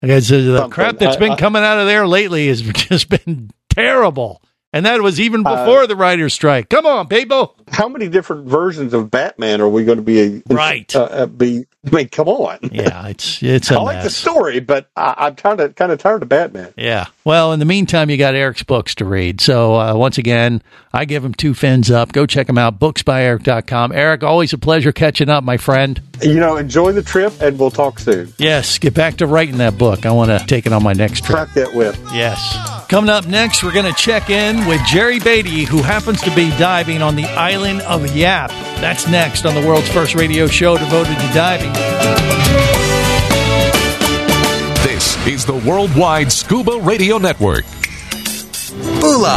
because 0.00 0.30
uh, 0.30 0.36
the 0.36 0.56
Something. 0.58 0.70
crap 0.70 0.98
that's 0.98 1.16
I- 1.16 1.18
been 1.20 1.32
I- 1.32 1.36
coming 1.36 1.62
out 1.64 1.78
of 1.78 1.86
there 1.86 2.06
lately 2.06 2.46
has 2.46 2.62
just 2.62 3.08
been 3.08 3.50
terrible. 3.70 4.40
And 4.74 4.84
that 4.86 5.00
was 5.02 5.20
even 5.20 5.46
Uh, 5.46 5.54
before 5.54 5.86
the 5.86 5.94
writer's 5.94 6.34
strike. 6.34 6.68
Come 6.68 6.84
on, 6.84 7.06
people! 7.06 7.54
How 7.70 7.88
many 7.88 8.08
different 8.08 8.48
versions 8.48 8.92
of 8.92 9.08
Batman 9.08 9.60
are 9.60 9.68
we 9.68 9.84
going 9.84 9.98
to 9.98 10.02
be? 10.02 10.42
Right. 10.50 10.94
Uh, 10.94 11.04
uh, 11.04 11.26
be. 11.26 11.64
I 11.86 11.90
mean, 11.94 12.08
come 12.08 12.26
on. 12.26 12.58
Yeah, 12.72 13.06
it's 13.06 13.40
it's 13.40 13.70
a 13.70 13.76
I 13.76 13.82
like 13.82 14.02
the 14.02 14.10
story, 14.10 14.58
but 14.58 14.90
I, 14.96 15.14
I'm 15.16 15.36
kind 15.36 15.60
of 15.60 15.76
kind 15.76 15.92
of 15.92 16.00
tired 16.00 16.24
of 16.24 16.28
Batman. 16.28 16.74
Yeah. 16.76 17.06
Well, 17.24 17.54
in 17.54 17.58
the 17.58 17.64
meantime, 17.64 18.10
you 18.10 18.18
got 18.18 18.34
Eric's 18.34 18.62
books 18.64 18.94
to 18.96 19.06
read. 19.06 19.40
So, 19.40 19.74
uh, 19.80 19.94
once 19.94 20.18
again, 20.18 20.62
I 20.92 21.06
give 21.06 21.24
him 21.24 21.32
two 21.32 21.54
fins 21.54 21.90
up. 21.90 22.12
Go 22.12 22.26
check 22.26 22.50
him 22.50 22.58
out, 22.58 22.78
booksbyeric.com. 22.78 23.92
Eric, 23.92 24.22
always 24.22 24.52
a 24.52 24.58
pleasure 24.58 24.92
catching 24.92 25.30
up, 25.30 25.42
my 25.42 25.56
friend. 25.56 26.02
You 26.20 26.34
know, 26.34 26.58
enjoy 26.58 26.92
the 26.92 27.02
trip, 27.02 27.32
and 27.40 27.58
we'll 27.58 27.70
talk 27.70 27.98
soon. 27.98 28.30
Yes, 28.36 28.76
get 28.78 28.92
back 28.92 29.16
to 29.16 29.26
writing 29.26 29.56
that 29.56 29.78
book. 29.78 30.04
I 30.04 30.10
want 30.10 30.38
to 30.38 30.46
take 30.46 30.66
it 30.66 30.74
on 30.74 30.82
my 30.82 30.92
next 30.92 31.24
trip. 31.24 31.36
Crack 31.38 31.54
that 31.54 31.74
whip. 31.74 31.96
Yes. 32.12 32.58
Coming 32.90 33.08
up 33.08 33.26
next, 33.26 33.64
we're 33.64 33.72
going 33.72 33.90
to 33.90 33.98
check 33.98 34.28
in 34.28 34.66
with 34.66 34.84
Jerry 34.84 35.18
Beaty, 35.18 35.64
who 35.64 35.80
happens 35.80 36.20
to 36.22 36.34
be 36.34 36.50
diving 36.58 37.00
on 37.00 37.16
the 37.16 37.24
island 37.24 37.80
of 37.82 38.14
Yap. 38.14 38.50
That's 38.82 39.08
next 39.08 39.46
on 39.46 39.54
the 39.54 39.66
world's 39.66 39.88
first 39.88 40.14
radio 40.14 40.46
show 40.46 40.76
devoted 40.76 41.14
to 41.16 41.32
diving. 41.32 42.63
The 45.46 45.52
Worldwide 45.68 46.32
Scuba 46.32 46.78
Radio 46.80 47.18
Network. 47.18 47.66
Bula, 48.98 49.36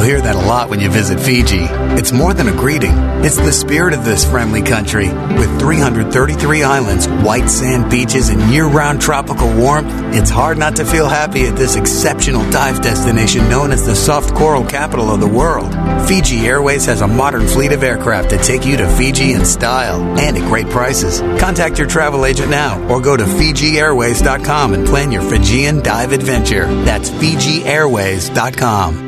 hear 0.00 0.20
that 0.20 0.36
a 0.36 0.46
lot 0.46 0.68
when 0.68 0.80
you 0.80 0.90
visit 0.90 1.18
Fiji. 1.18 1.66
It's 1.98 2.12
more 2.12 2.34
than 2.34 2.48
a 2.48 2.52
greeting, 2.52 2.92
it's 3.24 3.36
the 3.36 3.52
spirit 3.52 3.94
of 3.94 4.04
this 4.04 4.24
friendly 4.24 4.62
country. 4.62 5.08
With 5.08 5.58
333 5.58 6.62
islands, 6.62 7.08
white 7.08 7.48
sand 7.48 7.90
beaches, 7.90 8.28
and 8.28 8.40
year 8.52 8.66
round 8.66 9.00
tropical 9.00 9.52
warmth, 9.56 9.90
it's 10.14 10.30
hard 10.30 10.58
not 10.58 10.76
to 10.76 10.84
feel 10.84 11.08
happy 11.08 11.46
at 11.46 11.56
this 11.56 11.76
exceptional 11.76 12.48
dive 12.50 12.82
destination 12.82 13.48
known 13.48 13.72
as 13.72 13.86
the 13.86 13.94
soft 13.96 14.34
coral 14.34 14.64
capital 14.64 15.10
of 15.10 15.20
the 15.20 15.28
world. 15.28 15.72
Fiji 16.06 16.46
Airways 16.46 16.84
has 16.86 17.00
a 17.00 17.08
modern 17.08 17.46
fleet 17.46 17.72
of 17.72 17.82
aircraft 17.82 18.30
to 18.30 18.38
take 18.38 18.64
you 18.66 18.76
to 18.76 18.88
Fiji 18.96 19.32
in 19.32 19.44
style 19.44 20.00
and 20.18 20.36
at 20.36 20.48
great 20.48 20.68
prices. 20.68 21.20
Contact 21.40 21.78
your 21.78 21.88
travel 21.88 22.24
agent 22.26 22.50
now 22.50 22.78
or 22.88 23.00
go 23.00 23.16
to 23.16 23.24
FijiAirways.com 23.24 24.74
and 24.74 24.86
plan 24.86 25.10
your 25.12 25.22
Fijian 25.22 25.82
dive 25.82 26.12
adventure. 26.12 26.66
That's 26.84 27.10
FijiAirways.com. 27.10 29.07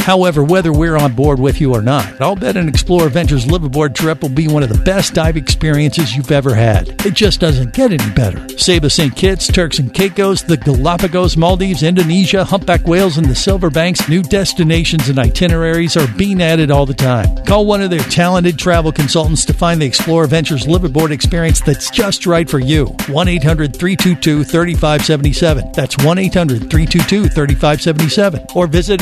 However, 0.01 0.43
whether 0.43 0.73
we're 0.73 0.97
on 0.97 1.13
board 1.13 1.39
with 1.39 1.61
you 1.61 1.73
or 1.73 1.81
not, 1.81 2.19
I'll 2.19 2.35
bet 2.35 2.57
an 2.57 2.67
Explorer 2.67 3.09
Ventures 3.09 3.45
liveaboard 3.45 3.93
trip 3.93 4.21
will 4.23 4.29
be 4.29 4.47
one 4.47 4.63
of 4.63 4.69
the 4.69 4.83
best 4.83 5.13
dive 5.13 5.37
experiences 5.37 6.15
you've 6.15 6.31
ever 6.31 6.55
had. 6.55 6.89
It 7.05 7.13
just 7.13 7.39
doesn't 7.39 7.73
get 7.73 7.93
any 7.93 8.11
better. 8.13 8.49
Saba 8.57 8.89
St. 8.89 9.15
Kitts, 9.15 9.47
Turks 9.47 9.77
and 9.77 9.93
Caicos, 9.93 10.41
the 10.41 10.57
Galapagos, 10.57 11.37
Maldives, 11.37 11.83
Indonesia, 11.83 12.43
humpback 12.43 12.87
whales, 12.87 13.17
and 13.17 13.27
the 13.27 13.35
Silver 13.35 13.69
Banks, 13.69 14.09
new 14.09 14.23
destinations 14.23 15.07
and 15.07 15.19
itineraries 15.19 15.95
are 15.95 16.07
being 16.17 16.41
added 16.41 16.71
all 16.71 16.85
the 16.87 16.93
time. 16.93 17.35
Call 17.45 17.67
one 17.67 17.81
of 17.81 17.91
their 17.91 17.99
talented 17.99 18.57
travel 18.57 18.91
consultants 18.91 19.45
to 19.45 19.53
find 19.53 19.81
the 19.81 19.85
Explorer 19.85 20.25
Ventures 20.25 20.65
liveaboard 20.65 21.11
experience 21.11 21.61
that's 21.61 21.91
just 21.91 22.25
right 22.25 22.49
for 22.49 22.59
you. 22.59 22.85
1 23.07 23.27
800 23.27 23.75
322 23.75 24.43
3577. 24.45 25.71
That's 25.73 25.97
1 26.03 26.17
800 26.17 26.69
322 26.69 27.29
3577. 27.29 28.47
Or 28.55 28.65
visit 28.67 29.01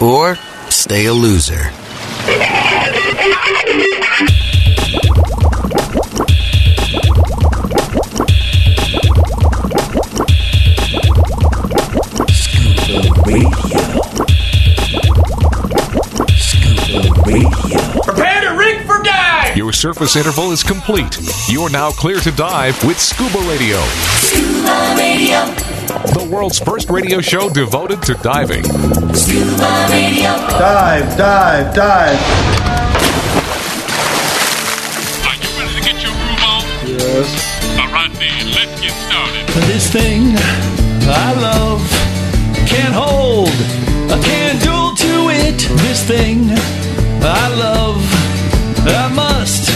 or 0.00 0.36
stay 0.70 1.06
a 1.06 1.12
loser. 1.12 1.72
Radio. 13.26 13.92
Prepare 18.04 18.40
to 18.42 18.54
rig 18.56 18.81
for 19.02 19.10
dive! 19.10 19.56
Your 19.56 19.72
surface 19.72 20.16
interval 20.16 20.52
is 20.52 20.62
complete. 20.62 21.18
You're 21.48 21.70
now 21.70 21.90
clear 21.90 22.20
to 22.20 22.30
dive 22.32 22.82
with 22.84 22.98
Scuba 22.98 23.38
Radio. 23.48 23.80
Scuba 24.18 24.94
Radio. 24.96 25.44
The 26.14 26.28
world's 26.30 26.58
first 26.58 26.90
radio 26.90 27.20
show 27.20 27.50
devoted 27.50 28.02
to 28.02 28.14
diving. 28.14 28.64
Scuba 29.14 29.86
Radio. 29.90 30.30
Dive, 30.58 31.16
dive, 31.16 31.74
dive. 31.74 32.18
Are 35.26 35.34
you 35.34 35.48
ready 35.58 35.74
to 35.74 35.84
get 35.84 36.02
your 36.02 36.12
groove 36.12 36.42
on? 36.42 36.62
Yes. 36.86 37.78
All 37.78 37.88
right 37.92 38.12
then, 38.14 38.46
let's 38.52 38.80
get 38.80 38.92
started. 38.92 39.48
This 39.68 39.90
thing 39.90 40.34
I 41.08 41.32
love 41.40 41.82
can't 42.66 42.94
hold 42.94 43.48
a 44.10 44.22
candle 44.22 44.94
to 44.96 45.28
it. 45.30 45.58
This 45.82 46.04
thing 46.04 46.50
I 47.24 47.48
love, 47.54 48.02
I 48.84 49.08
must 49.14 49.68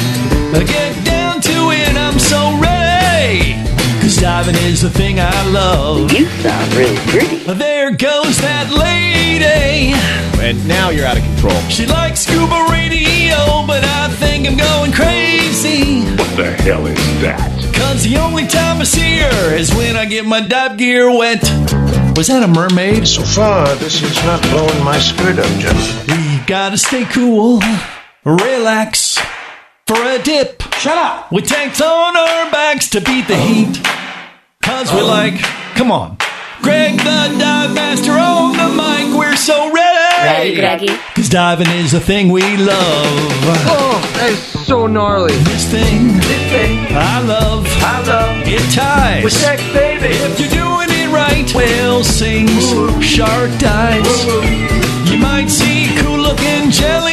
get 0.67 1.05
down 1.05 1.41
to 1.41 1.71
it. 1.71 1.97
I'm 1.97 2.19
so 2.19 2.59
ready. 2.61 3.55
Cause 4.01 4.17
diving 4.17 4.57
is 4.57 4.83
the 4.83 4.91
thing 4.91 5.21
I 5.21 5.49
love. 5.51 6.13
You 6.13 6.27
sound 6.27 6.75
really 6.75 6.97
pretty. 7.09 7.37
There 7.55 7.91
goes 7.93 8.39
that 8.39 8.71
lady. 8.73 9.95
And 10.43 10.67
now 10.69 10.91
you're 10.91 11.07
out 11.07 11.17
of 11.17 11.25
control. 11.25 11.61
She 11.69 11.87
likes 11.87 12.21
scuba 12.21 12.67
radio, 12.71 13.67
but 13.67 13.85
I 13.85 14.09
think 14.19 14.47
I'm 14.47 14.57
going 14.57 14.93
crazy. 14.93 16.03
What 16.17 16.37
the 16.37 16.51
hell 16.63 16.87
is 16.87 17.21
that? 17.23 17.41
Cause 17.75 18.05
the 18.05 18.17
only 18.19 18.47
time 18.47 18.81
I 18.81 18.85
see 18.85 19.19
her 19.19 19.55
is 19.55 19.75
when 19.75 19.97
I 19.97 20.07
get 20.07 20.25
my 20.27 20.41
dive 20.41 20.77
gear 20.77 21.11
wet. 21.11 21.43
Was 22.17 22.29
that 22.29 22.43
a 22.43 22.49
mermaid? 22.49 23.07
So 23.07 23.23
far, 23.23 23.67
this 23.77 24.03
is 24.03 24.17
not 24.25 24.41
blowing 24.51 24.83
my 24.83 24.99
skirt 24.99 25.39
up, 25.39 25.47
gentlemen. 25.61 26.07
We 26.09 26.45
gotta 26.47 26.79
stay 26.79 27.05
cool, 27.05 27.61
relax 28.27 29.19
for 29.87 30.03
a 30.03 30.21
dip. 30.21 30.61
Shut 30.75 30.99
up! 30.99 31.31
With 31.31 31.47
tanks 31.47 31.81
on 31.81 32.17
our 32.17 32.51
backs 32.51 32.89
to 32.91 33.01
beat 33.01 33.29
the 33.29 33.37
heat. 33.37 33.81
Cause 34.63 34.93
we're 34.93 35.03
oh. 35.03 35.07
like, 35.07 35.39
come 35.77 35.93
on. 35.93 36.19
Greg 36.61 36.97
the 36.97 37.37
dive 37.39 37.73
master 37.75 38.11
on 38.13 38.57
the 38.57 38.69
mic, 38.75 39.17
we're 39.17 39.37
so 39.37 39.73
ready. 39.73 40.27
Ready, 40.27 40.55
Greggy? 40.57 41.03
Cause 41.15 41.29
diving 41.29 41.69
is 41.69 41.95
a 41.95 42.01
thing 42.01 42.31
we 42.33 42.57
love. 42.57 43.07
Oh, 43.69 44.13
that 44.15 44.31
is 44.33 44.67
so 44.67 44.89
gnarly. 44.89 45.35
This 45.45 45.71
thing 45.71 46.17
This 46.17 46.51
thing, 46.51 46.87
I 46.97 47.21
love, 47.21 47.65
I 47.69 48.03
love. 48.09 48.43
it 48.45 48.75
ties. 48.75 49.23
With 49.23 49.35
sex, 49.35 49.63
baby. 49.73 50.07
If 50.09 50.41
you're 50.41 50.49
doing 50.49 50.89
it 50.91 51.13
right, 51.15 51.49
whale 51.55 52.03
sings, 52.03 52.73
shark 53.05 53.57
dives. 53.61 54.25
You 55.09 55.19
might 55.19 55.47
see 55.47 55.95
cool 56.03 56.19
looking 56.19 56.73
jellyfish. 56.73 57.06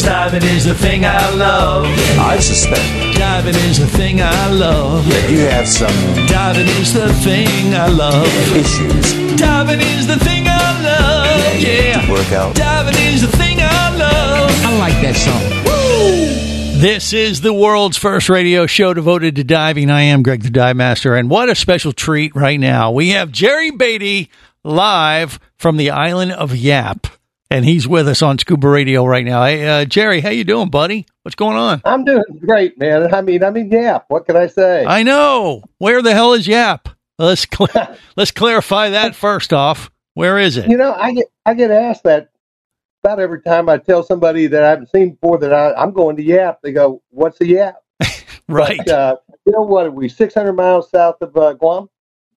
Cause 0.00 0.08
diving 0.08 0.42
is 0.44 0.64
the 0.64 0.74
thing 0.74 1.04
I 1.04 1.30
love. 1.34 1.84
I 2.18 2.38
suspect 2.38 3.18
Diving 3.18 3.54
is 3.54 3.78
the 3.78 3.86
thing 3.86 4.22
I 4.22 4.50
love. 4.50 5.06
you 5.30 5.40
have 5.40 5.68
some 5.68 5.92
Diving 6.26 6.68
is 6.80 6.94
the 6.94 7.12
thing 7.14 7.74
I 7.74 7.86
love. 7.88 8.26
issues. 8.56 9.38
Diving 9.38 9.80
is 9.80 10.06
the 10.06 10.16
thing 10.16 10.44
I 10.46 10.82
love. 10.82 11.60
Yeah. 11.60 12.10
Work 12.10 12.32
out. 12.32 12.54
Diving 12.56 12.94
is 13.12 13.20
the 13.20 13.36
thing 13.36 13.58
I 13.60 13.96
love. 13.96 14.50
I 14.64 14.78
like 14.78 15.02
that 15.02 15.16
song. 15.16 16.80
This 16.80 17.12
is 17.12 17.42
the 17.42 17.52
world's 17.52 17.98
first 17.98 18.30
radio 18.30 18.66
show 18.66 18.94
devoted 18.94 19.36
to 19.36 19.44
diving. 19.44 19.90
I 19.90 20.02
am 20.02 20.22
Greg 20.22 20.42
the 20.42 20.48
Dive 20.50 20.76
Master, 20.76 21.14
and 21.14 21.28
what 21.28 21.50
a 21.50 21.54
special 21.54 21.92
treat 21.92 22.34
right 22.34 22.58
now. 22.58 22.90
We 22.90 23.10
have 23.10 23.30
Jerry 23.30 23.70
Beaty 23.70 24.30
live 24.64 25.38
from 25.58 25.76
the 25.76 25.90
island 25.90 26.32
of 26.32 26.56
Yap, 26.56 27.06
and 27.50 27.64
he's 27.64 27.86
with 27.88 28.08
us 28.08 28.22
on 28.22 28.38
Scuba 28.38 28.68
Radio 28.68 29.04
right 29.04 29.24
now. 29.24 29.44
Hey, 29.44 29.66
uh, 29.66 29.84
Jerry, 29.84 30.20
how 30.20 30.30
you 30.30 30.44
doing, 30.44 30.70
buddy? 30.70 31.06
What's 31.22 31.34
going 31.34 31.56
on? 31.56 31.82
I'm 31.84 32.04
doing 32.04 32.22
great, 32.38 32.78
man. 32.78 33.12
I 33.12 33.20
mean, 33.20 33.42
I 33.42 33.50
mean, 33.50 33.70
yeah. 33.70 34.00
What 34.08 34.26
can 34.26 34.36
I 34.36 34.46
say? 34.46 34.84
I 34.86 35.02
know. 35.02 35.62
Where 35.78 36.02
the 36.02 36.14
hell 36.14 36.32
is 36.34 36.46
Yap? 36.46 36.88
Let's 37.18 37.46
cl- 37.52 37.96
let's 38.16 38.30
clarify 38.30 38.90
that 38.90 39.14
first 39.14 39.52
off. 39.52 39.90
Where 40.14 40.38
is 40.38 40.56
it? 40.56 40.68
you 40.68 40.76
know, 40.76 40.92
I 40.92 41.12
get 41.12 41.26
I 41.44 41.54
get 41.54 41.70
asked 41.70 42.04
that 42.04 42.30
about 43.02 43.20
every 43.20 43.42
time 43.42 43.68
I 43.68 43.78
tell 43.78 44.02
somebody 44.02 44.46
that 44.48 44.62
I 44.62 44.70
haven't 44.70 44.90
seen 44.90 45.10
before 45.12 45.38
that 45.38 45.52
I, 45.52 45.74
I'm 45.74 45.92
going 45.92 46.16
to 46.16 46.22
Yap. 46.22 46.60
They 46.62 46.72
go, 46.72 47.02
"What's 47.10 47.40
a 47.40 47.46
Yap?" 47.46 47.76
Right. 48.48 48.78
But, 48.78 48.88
uh, 48.88 49.16
you 49.46 49.52
know 49.52 49.62
what? 49.62 49.86
Are 49.86 49.90
we 49.92 50.08
600 50.08 50.52
miles 50.54 50.90
south 50.90 51.16
of 51.20 51.36
uh, 51.36 51.52
Guam? 51.52 51.88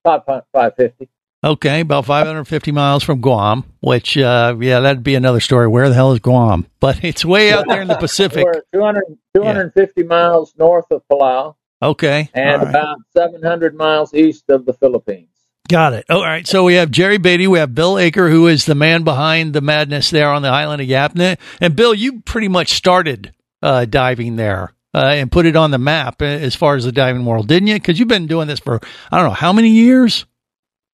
About 0.04 0.24
550. 0.26 1.08
Okay, 1.44 1.80
about 1.80 2.06
550 2.06 2.72
miles 2.72 3.04
from 3.04 3.20
Guam, 3.20 3.64
which, 3.80 4.16
uh, 4.16 4.56
yeah, 4.58 4.80
that'd 4.80 5.02
be 5.02 5.14
another 5.14 5.40
story. 5.40 5.68
Where 5.68 5.90
the 5.90 5.94
hell 5.94 6.12
is 6.12 6.20
Guam? 6.20 6.66
But 6.80 7.04
it's 7.04 7.22
way 7.22 7.52
out 7.52 7.66
there 7.68 7.82
in 7.82 7.88
the 7.88 7.96
Pacific. 8.00 8.44
We're 8.44 8.62
200, 8.72 9.02
250 9.36 10.02
miles 10.04 10.54
north 10.58 10.86
of 10.90 11.02
Palau 11.10 11.56
Okay. 11.82 12.30
and 12.32 12.62
right. 12.62 12.70
about 12.70 12.96
700 13.14 13.74
miles 13.74 14.14
east 14.14 14.44
of 14.48 14.64
the 14.64 14.72
Philippines. 14.72 15.28
Got 15.68 15.92
it. 15.92 16.06
Oh, 16.08 16.16
all 16.16 16.22
right. 16.24 16.46
So 16.46 16.64
we 16.64 16.74
have 16.74 16.90
Jerry 16.90 17.18
Beaty. 17.18 17.46
We 17.46 17.58
have 17.58 17.74
Bill 17.74 17.98
Acker, 17.98 18.30
who 18.30 18.46
is 18.46 18.64
the 18.64 18.74
man 18.74 19.02
behind 19.02 19.52
the 19.54 19.60
madness 19.60 20.08
there 20.10 20.30
on 20.30 20.40
the 20.42 20.48
island 20.48 20.80
of 20.80 20.88
Yapna. 20.88 21.38
And 21.60 21.76
Bill, 21.76 21.92
you 21.94 22.20
pretty 22.22 22.48
much 22.48 22.72
started 22.72 23.34
uh, 23.62 23.84
diving 23.84 24.36
there 24.36 24.72
uh, 24.94 24.98
and 25.14 25.32
put 25.32 25.44
it 25.46 25.56
on 25.56 25.70
the 25.70 25.78
map 25.78 26.22
uh, 26.22 26.26
as 26.26 26.54
far 26.54 26.76
as 26.76 26.84
the 26.84 26.92
diving 26.92 27.24
world, 27.26 27.48
didn't 27.48 27.68
you? 27.68 27.74
Because 27.74 27.98
you've 27.98 28.08
been 28.08 28.26
doing 28.26 28.48
this 28.48 28.60
for, 28.60 28.80
I 29.10 29.18
don't 29.18 29.28
know, 29.28 29.34
how 29.34 29.52
many 29.52 29.70
years? 29.70 30.24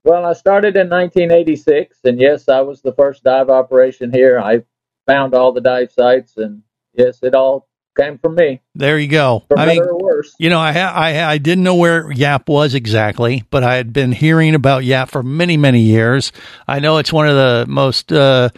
Well, 0.05 0.25
I 0.25 0.33
started 0.33 0.77
in 0.77 0.89
1986, 0.89 1.99
and 2.05 2.19
yes, 2.19 2.49
I 2.49 2.61
was 2.61 2.81
the 2.81 2.93
first 2.93 3.23
dive 3.23 3.51
operation 3.51 4.13
here. 4.13 4.41
I 4.41 4.63
found 5.07 5.35
all 5.35 5.53
the 5.53 5.61
dive 5.61 5.93
sites, 5.93 6.37
and 6.39 6.63
yes, 6.95 7.19
it 7.23 7.35
all 7.35 7.69
came 7.99 8.17
from 8.19 8.35
me. 8.35 8.61
There 8.75 8.99
you 8.99 9.09
go. 9.09 9.45
For 9.49 9.59
I 9.59 9.67
better 9.67 9.81
mean, 9.83 9.91
or 9.91 9.99
worse. 9.99 10.35
you 10.39 10.49
know, 10.49 10.59
I, 10.59 10.73
ha- 10.73 10.93
I 10.95 11.25
I 11.25 11.39
didn't 11.39 11.65
know 11.65 11.75
where 11.75 12.11
Yap 12.11 12.49
was 12.49 12.75
exactly, 12.75 13.45
but 13.51 13.63
I 13.63 13.75
had 13.75 13.93
been 13.93 14.13
hearing 14.13 14.55
about 14.55 14.85
Yap 14.85 15.11
for 15.11 15.23
many 15.23 15.57
many 15.57 15.81
years. 15.81 16.33
I 16.67 16.79
know 16.79 16.99
it's 16.99 17.13
one 17.13 17.29
of 17.29 17.35
the 17.35 17.67
most 17.69 18.13
uh, 18.13 18.51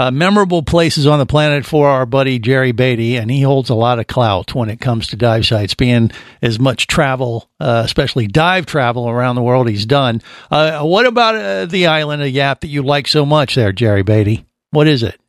uh, 0.00 0.10
memorable 0.10 0.62
places 0.62 1.06
on 1.06 1.18
the 1.18 1.26
planet 1.26 1.66
for 1.66 1.88
our 1.88 2.06
buddy 2.06 2.38
Jerry 2.38 2.72
Beaty, 2.72 3.16
and 3.16 3.30
he 3.30 3.42
holds 3.42 3.68
a 3.68 3.74
lot 3.74 3.98
of 3.98 4.06
clout 4.06 4.54
when 4.54 4.70
it 4.70 4.80
comes 4.80 5.08
to 5.08 5.16
dive 5.16 5.44
sites, 5.44 5.74
being 5.74 6.10
as 6.40 6.58
much 6.58 6.86
travel, 6.86 7.50
uh, 7.60 7.82
especially 7.84 8.26
dive 8.26 8.64
travel 8.64 9.08
around 9.10 9.34
the 9.34 9.42
world 9.42 9.68
he's 9.68 9.84
done. 9.84 10.22
Uh, 10.50 10.80
what 10.82 11.04
about 11.04 11.34
uh, 11.34 11.66
the 11.66 11.88
island 11.88 12.22
of 12.22 12.30
Yap 12.30 12.60
that 12.60 12.68
you 12.68 12.82
like 12.82 13.06
so 13.06 13.26
much 13.26 13.54
there, 13.56 13.72
Jerry 13.72 14.02
Beaty? 14.02 14.46
What 14.70 14.88
is 14.88 15.02
it? 15.02 15.20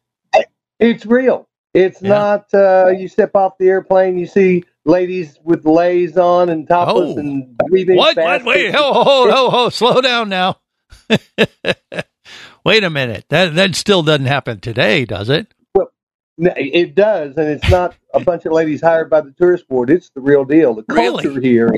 It's 0.80 1.06
real. 1.06 1.50
It's 1.74 2.02
not. 2.02 2.54
Uh, 2.54 2.88
you 2.98 3.08
step 3.08 3.36
off 3.36 3.58
the 3.58 3.68
airplane, 3.68 4.18
you 4.18 4.26
see 4.26 4.64
ladies 4.86 5.38
with 5.44 5.66
leis 5.66 6.18
on 6.18 6.50
and 6.50 6.68
topless 6.68 7.16
Oh. 7.16 7.20
and 7.20 7.58
breathing 7.58 7.98
What? 7.98 8.16
What? 8.18 8.26
fast. 8.42 8.46
Wait, 8.46 8.74
ho, 8.74 8.94
ho, 8.94 9.32
ho, 9.32 9.50
ho, 9.50 9.70
slow 9.70 10.00
down 10.02 10.30
now. 10.30 10.60
Wait 12.64 12.84
a 12.84 12.90
minute. 12.90 13.26
That 13.30 13.56
that 13.56 13.76
still 13.76 14.04
doesn't 14.04 14.26
happen 14.26 14.60
today, 14.60 15.06
does 15.06 15.30
it? 15.30 15.54
No, 16.38 16.54
It 16.56 16.96
does, 16.96 17.36
and 17.38 17.48
it's 17.50 17.70
not 17.70 17.96
a 18.14 18.20
bunch 18.20 18.46
of 18.46 18.52
ladies 18.54 18.82
hired 18.82 19.10
by 19.10 19.22
the 19.22 19.32
tourist 19.32 19.68
board. 19.68 19.90
It's 19.90 20.10
the 20.16 20.22
real 20.22 20.44
deal. 20.46 20.74
The 20.74 20.86
Really? 20.90 21.24
culture 21.24 21.40
here 21.42 21.76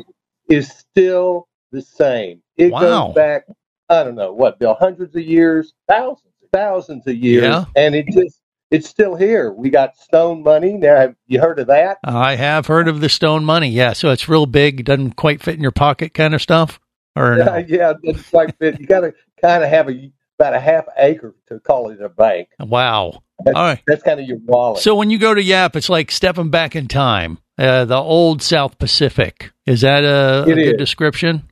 is 0.49 0.69
still 0.69 1.47
the 1.71 1.81
same. 1.81 2.41
It 2.55 2.71
Wow. 2.71 3.07
goes 3.07 3.15
back, 3.15 3.43
I 3.89 4.03
don't 4.03 4.15
know 4.15 4.31
what, 4.33 4.59
Bill, 4.59 4.75
hundreds 4.79 5.15
of 5.15 5.23
years, 5.23 5.73
thousands, 5.89 6.33
thousands 6.53 7.07
of 7.07 7.15
years, 7.15 7.43
Yeah. 7.43 7.65
and 7.75 7.95
it 7.95 8.07
just 8.11 8.39
it's 8.71 8.89
still 8.89 9.15
here. 9.15 9.51
We 9.53 9.69
got 9.69 9.95
stone 9.97 10.41
money. 10.41 10.73
Now, 10.73 10.95
have 10.95 11.15
you 11.27 11.39
heard 11.39 11.59
of 11.59 11.67
that? 11.67 11.99
I 12.03 12.35
have 12.35 12.65
heard 12.65 12.87
of 12.87 13.01
the 13.01 13.09
stone 13.09 13.45
money. 13.45 13.69
Yeah, 13.69 13.93
so 13.93 14.09
it's 14.09 14.27
real 14.27 14.47
big, 14.47 14.83
doesn't 14.85 15.15
quite 15.15 15.43
fit 15.43 15.53
in 15.55 15.61
your 15.61 15.71
pocket, 15.71 16.15
kind 16.15 16.33
of 16.33 16.41
stuff. 16.41 16.79
Or 17.15 17.35
no? 17.35 17.43
Yeah, 17.57 17.57
yeah, 17.67 17.91
it 17.91 17.97
doesn't 18.01 18.31
quite 18.31 18.57
fit. 18.57 18.79
You 18.79 18.87
got 18.87 19.01
to 19.01 19.13
kind 19.39 19.63
of 19.63 19.69
have 19.69 19.89
a 19.89 20.11
about 20.39 20.53
a 20.53 20.59
half 20.59 20.85
acre 20.97 21.35
to 21.47 21.59
call 21.59 21.89
it 21.89 22.01
a 22.01 22.09
bank. 22.09 22.49
wow. 22.59 23.23
That's, 23.43 23.57
All 23.57 23.63
right. 23.63 23.81
that's 23.87 24.03
kind 24.03 24.19
of 24.19 24.25
your 24.25 24.37
wallet. 24.37 24.81
So 24.81 24.95
when 24.95 25.09
you 25.09 25.17
go 25.17 25.33
to 25.33 25.41
Yap, 25.41 25.75
it's 25.75 25.89
like 25.89 26.11
stepping 26.11 26.49
back 26.49 26.75
in 26.75 26.87
time. 26.87 27.39
Uh, 27.57 27.85
the 27.85 27.97
old 27.97 28.41
South 28.41 28.77
Pacific. 28.79 29.51
Is 29.65 29.81
that 29.81 30.03
a, 30.03 30.43
a 30.43 30.45
good 30.45 30.77
description? 30.77 31.49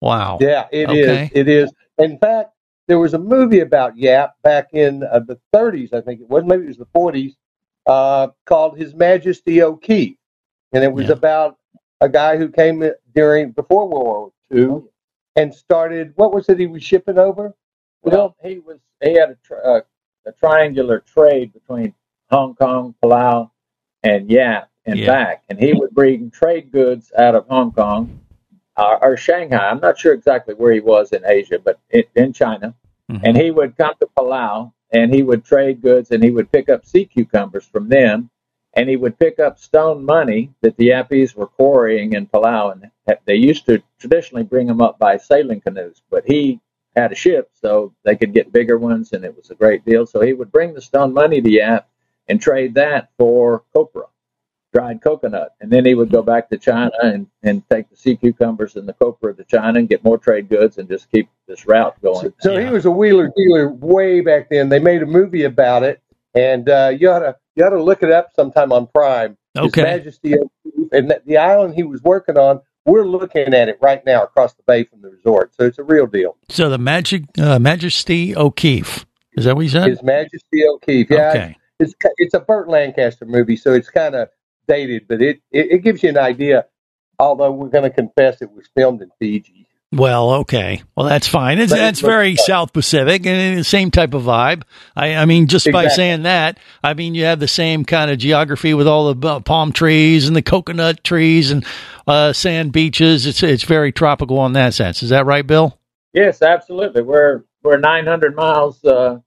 Wow. 0.00 0.38
Yeah, 0.40 0.66
it 0.70 0.90
is. 0.90 1.08
Okay. 1.08 1.30
It 1.34 1.48
is. 1.48 1.72
In 1.98 2.18
fact, 2.18 2.52
there 2.86 2.98
was 2.98 3.14
a 3.14 3.18
movie 3.18 3.60
about 3.60 3.96
Yap 3.96 4.34
back 4.42 4.68
in 4.72 5.02
uh, 5.02 5.20
the 5.20 5.38
30s, 5.54 5.92
I 5.92 6.00
think 6.00 6.20
it 6.20 6.28
was. 6.28 6.44
Maybe 6.44 6.64
it 6.64 6.68
was 6.68 6.76
the 6.78 6.86
40s, 6.86 7.34
uh, 7.86 8.28
called 8.44 8.78
His 8.78 8.94
Majesty 8.94 9.62
O'Keefe, 9.62 10.16
and 10.72 10.82
it 10.82 10.92
was 10.92 11.10
about 11.10 11.58
a 12.00 12.08
guy 12.08 12.36
who 12.36 12.48
came 12.48 12.84
during 13.14 13.52
before 13.52 13.88
World 13.88 14.32
War 14.50 14.68
II 14.76 14.82
and 15.36 15.54
started. 15.54 16.12
What 16.16 16.32
was 16.32 16.48
it 16.48 16.58
he 16.58 16.66
was 16.66 16.82
shipping 16.82 17.18
over? 17.18 17.54
Well, 18.02 18.36
he 18.42 18.58
was 18.58 18.78
he 19.02 19.14
had 19.14 19.30
a, 19.30 19.36
tr- 19.44 19.64
uh, 19.64 19.80
a 20.26 20.32
triangular 20.32 21.00
trade 21.00 21.52
between 21.52 21.94
Hong 22.30 22.54
Kong, 22.54 22.94
Palau, 23.02 23.50
and 24.02 24.30
Yap 24.30 24.70
and 24.84 24.98
Yeah. 24.98 25.06
back, 25.06 25.44
and 25.48 25.58
he 25.58 25.72
would 25.72 25.90
bring 25.90 26.30
trade 26.30 26.72
goods 26.72 27.12
out 27.16 27.34
of 27.34 27.46
Hong 27.48 27.72
Kong 27.72 28.20
uh, 28.76 28.98
or 29.00 29.16
Shanghai. 29.16 29.68
I'm 29.68 29.80
not 29.80 29.98
sure 29.98 30.12
exactly 30.12 30.54
where 30.54 30.72
he 30.72 30.80
was 30.80 31.12
in 31.12 31.22
Asia, 31.24 31.58
but 31.58 31.78
in, 31.90 32.04
in 32.14 32.32
China, 32.32 32.74
Mm-hmm. 33.10 33.24
and 33.26 33.36
he 33.36 33.50
would 33.50 33.76
come 33.76 33.94
to 34.00 34.08
Palau 34.16 34.72
and 34.92 35.12
he 35.12 35.22
would 35.24 35.44
trade 35.44 35.82
goods 35.82 36.12
and 36.12 36.22
he 36.22 36.30
would 36.30 36.52
pick 36.52 36.68
up 36.68 36.86
sea 36.86 37.04
cucumbers 37.04 37.66
from 37.66 37.88
them. 37.88 38.30
And 38.74 38.88
he 38.88 38.96
would 38.96 39.18
pick 39.18 39.38
up 39.40 39.58
stone 39.58 40.04
money 40.04 40.50
that 40.62 40.76
the 40.76 40.90
Yappies 40.90 41.34
were 41.34 41.48
quarrying 41.48 42.14
in 42.14 42.26
Palau, 42.26 42.72
and 42.72 42.90
they 43.26 43.34
used 43.34 43.66
to 43.66 43.82
traditionally 43.98 44.44
bring 44.44 44.66
them 44.66 44.80
up 44.80 44.98
by 44.98 45.18
sailing 45.18 45.60
canoes. 45.60 46.00
But 46.10 46.24
he 46.24 46.58
had 46.94 47.12
a 47.12 47.14
ship, 47.14 47.50
so 47.54 47.94
they 48.04 48.16
could 48.16 48.34
get 48.34 48.52
bigger 48.52 48.78
ones, 48.78 49.12
and 49.12 49.24
it 49.24 49.36
was 49.36 49.50
a 49.50 49.54
great 49.54 49.84
deal. 49.84 50.06
So 50.06 50.20
he 50.20 50.32
would 50.32 50.52
bring 50.52 50.74
the 50.74 50.82
stone 50.82 51.12
money 51.12 51.40
to 51.40 51.50
Yap 51.50 51.88
and 52.28 52.40
trade 52.40 52.74
that 52.74 53.10
for 53.18 53.64
copra, 53.72 54.04
dried 54.72 55.02
coconut, 55.02 55.54
and 55.60 55.70
then 55.70 55.84
he 55.84 55.94
would 55.94 56.10
go 56.10 56.22
back 56.22 56.48
to 56.50 56.58
China 56.58 56.92
and, 57.02 57.26
and 57.42 57.68
take 57.70 57.88
the 57.90 57.96
sea 57.96 58.16
cucumbers 58.16 58.76
and 58.76 58.88
the 58.88 58.92
copra 58.92 59.34
to 59.34 59.44
China 59.44 59.78
and 59.78 59.88
get 59.88 60.04
more 60.04 60.18
trade 60.18 60.48
goods 60.48 60.78
and 60.78 60.88
just 60.88 61.10
keep 61.10 61.28
this 61.46 61.66
route 61.66 62.00
going. 62.02 62.32
So 62.40 62.58
he 62.58 62.70
was 62.70 62.84
a 62.84 62.90
wheeler 62.90 63.30
dealer 63.36 63.68
way 63.68 64.20
back 64.20 64.50
then. 64.50 64.68
They 64.68 64.78
made 64.78 65.02
a 65.02 65.06
movie 65.06 65.44
about 65.44 65.82
it, 65.82 66.02
and 66.34 66.68
uh, 66.68 66.92
you 66.96 67.10
ought 67.10 67.20
to 67.20 67.36
you 67.54 67.64
ought 67.64 67.70
to 67.70 67.82
look 67.82 68.02
it 68.02 68.10
up 68.10 68.32
sometime 68.34 68.72
on 68.72 68.86
Prime. 68.86 69.36
Okay. 69.56 69.80
His 69.80 69.84
Majesty 69.84 70.34
and 70.92 71.14
the 71.26 71.36
island 71.36 71.74
he 71.74 71.82
was 71.82 72.02
working 72.02 72.38
on. 72.38 72.60
We're 72.84 73.06
looking 73.06 73.54
at 73.54 73.68
it 73.68 73.78
right 73.80 74.04
now 74.04 74.24
across 74.24 74.54
the 74.54 74.62
bay 74.66 74.84
from 74.84 75.02
the 75.02 75.10
resort, 75.10 75.54
so 75.54 75.64
it's 75.64 75.78
a 75.78 75.84
real 75.84 76.06
deal. 76.06 76.36
So 76.48 76.68
the 76.68 76.78
magic 76.78 77.24
uh, 77.38 77.58
Majesty 77.58 78.36
O'Keefe. 78.36 79.06
Is 79.34 79.44
that 79.44 79.54
what 79.54 79.62
you 79.62 79.68
said? 79.68 79.88
His 79.88 80.02
Majesty 80.02 80.64
O'Keefe. 80.66 81.08
Yeah, 81.10 81.30
Okay. 81.30 81.56
it's 81.78 81.94
it's 82.18 82.34
a 82.34 82.40
Burt 82.40 82.68
Lancaster 82.68 83.24
movie, 83.24 83.56
so 83.56 83.72
it's 83.72 83.88
kind 83.88 84.14
of 84.14 84.28
dated, 84.68 85.06
but 85.08 85.22
it, 85.22 85.40
it 85.52 85.70
it 85.72 85.78
gives 85.78 86.02
you 86.02 86.08
an 86.08 86.18
idea. 86.18 86.66
Although 87.18 87.52
we're 87.52 87.68
going 87.68 87.84
to 87.84 87.90
confess 87.90 88.42
it 88.42 88.50
was 88.50 88.68
filmed 88.74 89.00
in 89.00 89.10
Fiji. 89.20 89.61
Well, 89.92 90.30
okay. 90.40 90.82
Well, 90.96 91.06
that's 91.06 91.28
fine. 91.28 91.58
It's, 91.58 91.70
But 91.70 91.76
that's 91.78 92.00
very. 92.00 92.36
South 92.36 92.72
Pacific 92.72 93.26
and 93.26 93.58
the 93.58 93.64
same 93.64 93.90
type 93.90 94.14
of 94.14 94.22
vibe. 94.22 94.62
I, 94.96 95.16
I 95.16 95.26
mean, 95.26 95.48
just 95.48 95.70
by 95.70 95.88
saying 95.88 96.22
that, 96.22 96.58
I 96.82 96.94
mean, 96.94 97.14
you 97.14 97.24
have 97.24 97.40
the 97.40 97.48
same 97.48 97.84
kind 97.84 98.10
of 98.10 98.16
geography 98.18 98.72
with 98.72 98.88
all 98.88 99.12
the 99.12 99.28
uh, 99.28 99.40
palm 99.40 99.70
trees 99.70 100.26
and 100.26 100.34
the 100.34 100.40
coconut 100.42 101.04
trees 101.04 101.50
and 101.50 101.66
uh, 102.06 102.32
sand 102.32 102.72
beaches. 102.72 103.26
It's 103.26 103.42
it's 103.42 103.64
very 103.64 103.92
tropical 103.92 104.44
in 104.46 104.54
that 104.54 104.72
sense. 104.72 105.02
Is 105.02 105.10
that 105.10 105.26
right, 105.26 105.46
Bill? 105.46 105.78
Yes, 106.14 106.40
absolutely. 106.40 107.02
We're 107.02 107.44
we're 107.62 107.78
900 107.78 108.34
miles 108.34 108.82
uh, 108.84 109.18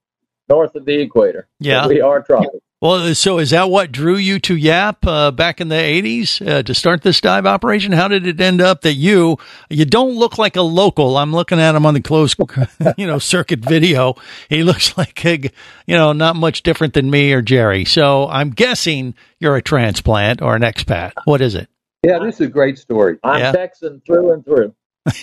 north 0.48 0.74
of 0.74 0.84
the 0.84 1.00
equator. 1.00 1.48
So 1.62 1.68
Yeah. 1.68 1.86
we 1.86 2.00
are 2.00 2.22
tropical. 2.22 2.60
Well, 2.82 3.14
so 3.14 3.38
is 3.38 3.50
that 3.50 3.70
what 3.70 3.90
drew 3.90 4.16
you 4.16 4.38
to 4.40 4.54
Yap 4.54 5.06
uh, 5.06 5.30
back 5.30 5.62
in 5.62 5.68
the 5.68 5.76
'80s 5.76 6.46
uh, 6.46 6.62
to 6.62 6.74
start 6.74 7.00
this 7.00 7.22
dive 7.22 7.46
operation? 7.46 7.92
How 7.92 8.06
did 8.06 8.26
it 8.26 8.38
end 8.38 8.60
up 8.60 8.82
that 8.82 8.92
you 8.92 9.38
you 9.70 9.86
don't 9.86 10.14
look 10.16 10.36
like 10.36 10.56
a 10.56 10.62
local? 10.62 11.16
I'm 11.16 11.32
looking 11.32 11.58
at 11.58 11.74
him 11.74 11.86
on 11.86 11.94
the 11.94 12.02
closed, 12.02 12.36
you 12.98 13.06
know, 13.06 13.18
circuit 13.18 13.60
video. 13.60 14.14
He 14.50 14.62
looks 14.62 14.96
like 14.98 15.24
a, 15.24 15.38
you 15.86 15.96
know, 15.96 16.12
not 16.12 16.36
much 16.36 16.62
different 16.62 16.92
than 16.92 17.10
me 17.10 17.32
or 17.32 17.40
Jerry. 17.40 17.86
So 17.86 18.28
I'm 18.28 18.50
guessing 18.50 19.14
you're 19.40 19.56
a 19.56 19.62
transplant 19.62 20.42
or 20.42 20.54
an 20.54 20.60
expat. 20.62 21.12
What 21.24 21.40
is 21.40 21.54
it? 21.54 21.70
Yeah, 22.02 22.18
this 22.18 22.34
is 22.34 22.42
a 22.42 22.50
great 22.50 22.76
story. 22.78 23.18
I'm 23.24 23.40
Yeah. 23.40 23.52
Texan 23.52 24.02
through 24.06 24.32
and 24.34 24.44
through. 24.44 24.74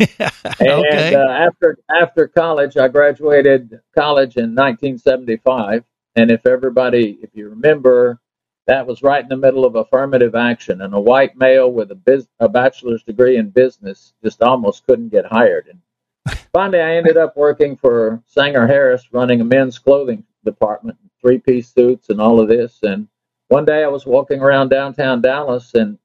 And 0.59 0.69
Okay. 0.69 1.13
uh, 1.13 1.19
after 1.29 1.77
after 2.01 2.27
college, 2.27 2.77
I 2.77 2.87
graduated 2.87 3.79
college 3.95 4.37
in 4.37 4.55
1975. 4.55 5.83
And 6.15 6.31
if 6.31 6.45
everybody, 6.45 7.17
if 7.21 7.31
you 7.33 7.49
remember, 7.49 8.19
that 8.67 8.87
was 8.87 9.01
right 9.01 9.23
in 9.23 9.29
the 9.29 9.37
middle 9.37 9.65
of 9.65 9.75
affirmative 9.75 10.35
action, 10.35 10.81
and 10.81 10.93
a 10.93 10.99
white 10.99 11.35
male 11.35 11.71
with 11.71 11.91
a, 11.91 11.95
biz, 11.95 12.27
a 12.39 12.47
bachelor's 12.47 13.03
degree 13.03 13.37
in 13.37 13.49
business 13.49 14.13
just 14.23 14.41
almost 14.41 14.85
couldn't 14.85 15.09
get 15.09 15.25
hired. 15.25 15.67
And 15.67 16.37
finally, 16.53 16.79
I 16.79 16.95
ended 16.95 17.17
up 17.17 17.35
working 17.35 17.75
for 17.75 18.21
Sanger 18.25 18.67
Harris, 18.67 19.11
running 19.11 19.41
a 19.41 19.43
men's 19.43 19.79
clothing 19.79 20.23
department, 20.45 20.97
three 21.19 21.39
piece 21.39 21.73
suits, 21.73 22.09
and 22.09 22.21
all 22.21 22.39
of 22.39 22.47
this. 22.47 22.79
And 22.83 23.07
one 23.49 23.65
day, 23.65 23.83
I 23.83 23.87
was 23.87 24.05
walking 24.05 24.39
around 24.39 24.69
downtown 24.69 25.21
Dallas, 25.21 25.73
and 25.73 25.97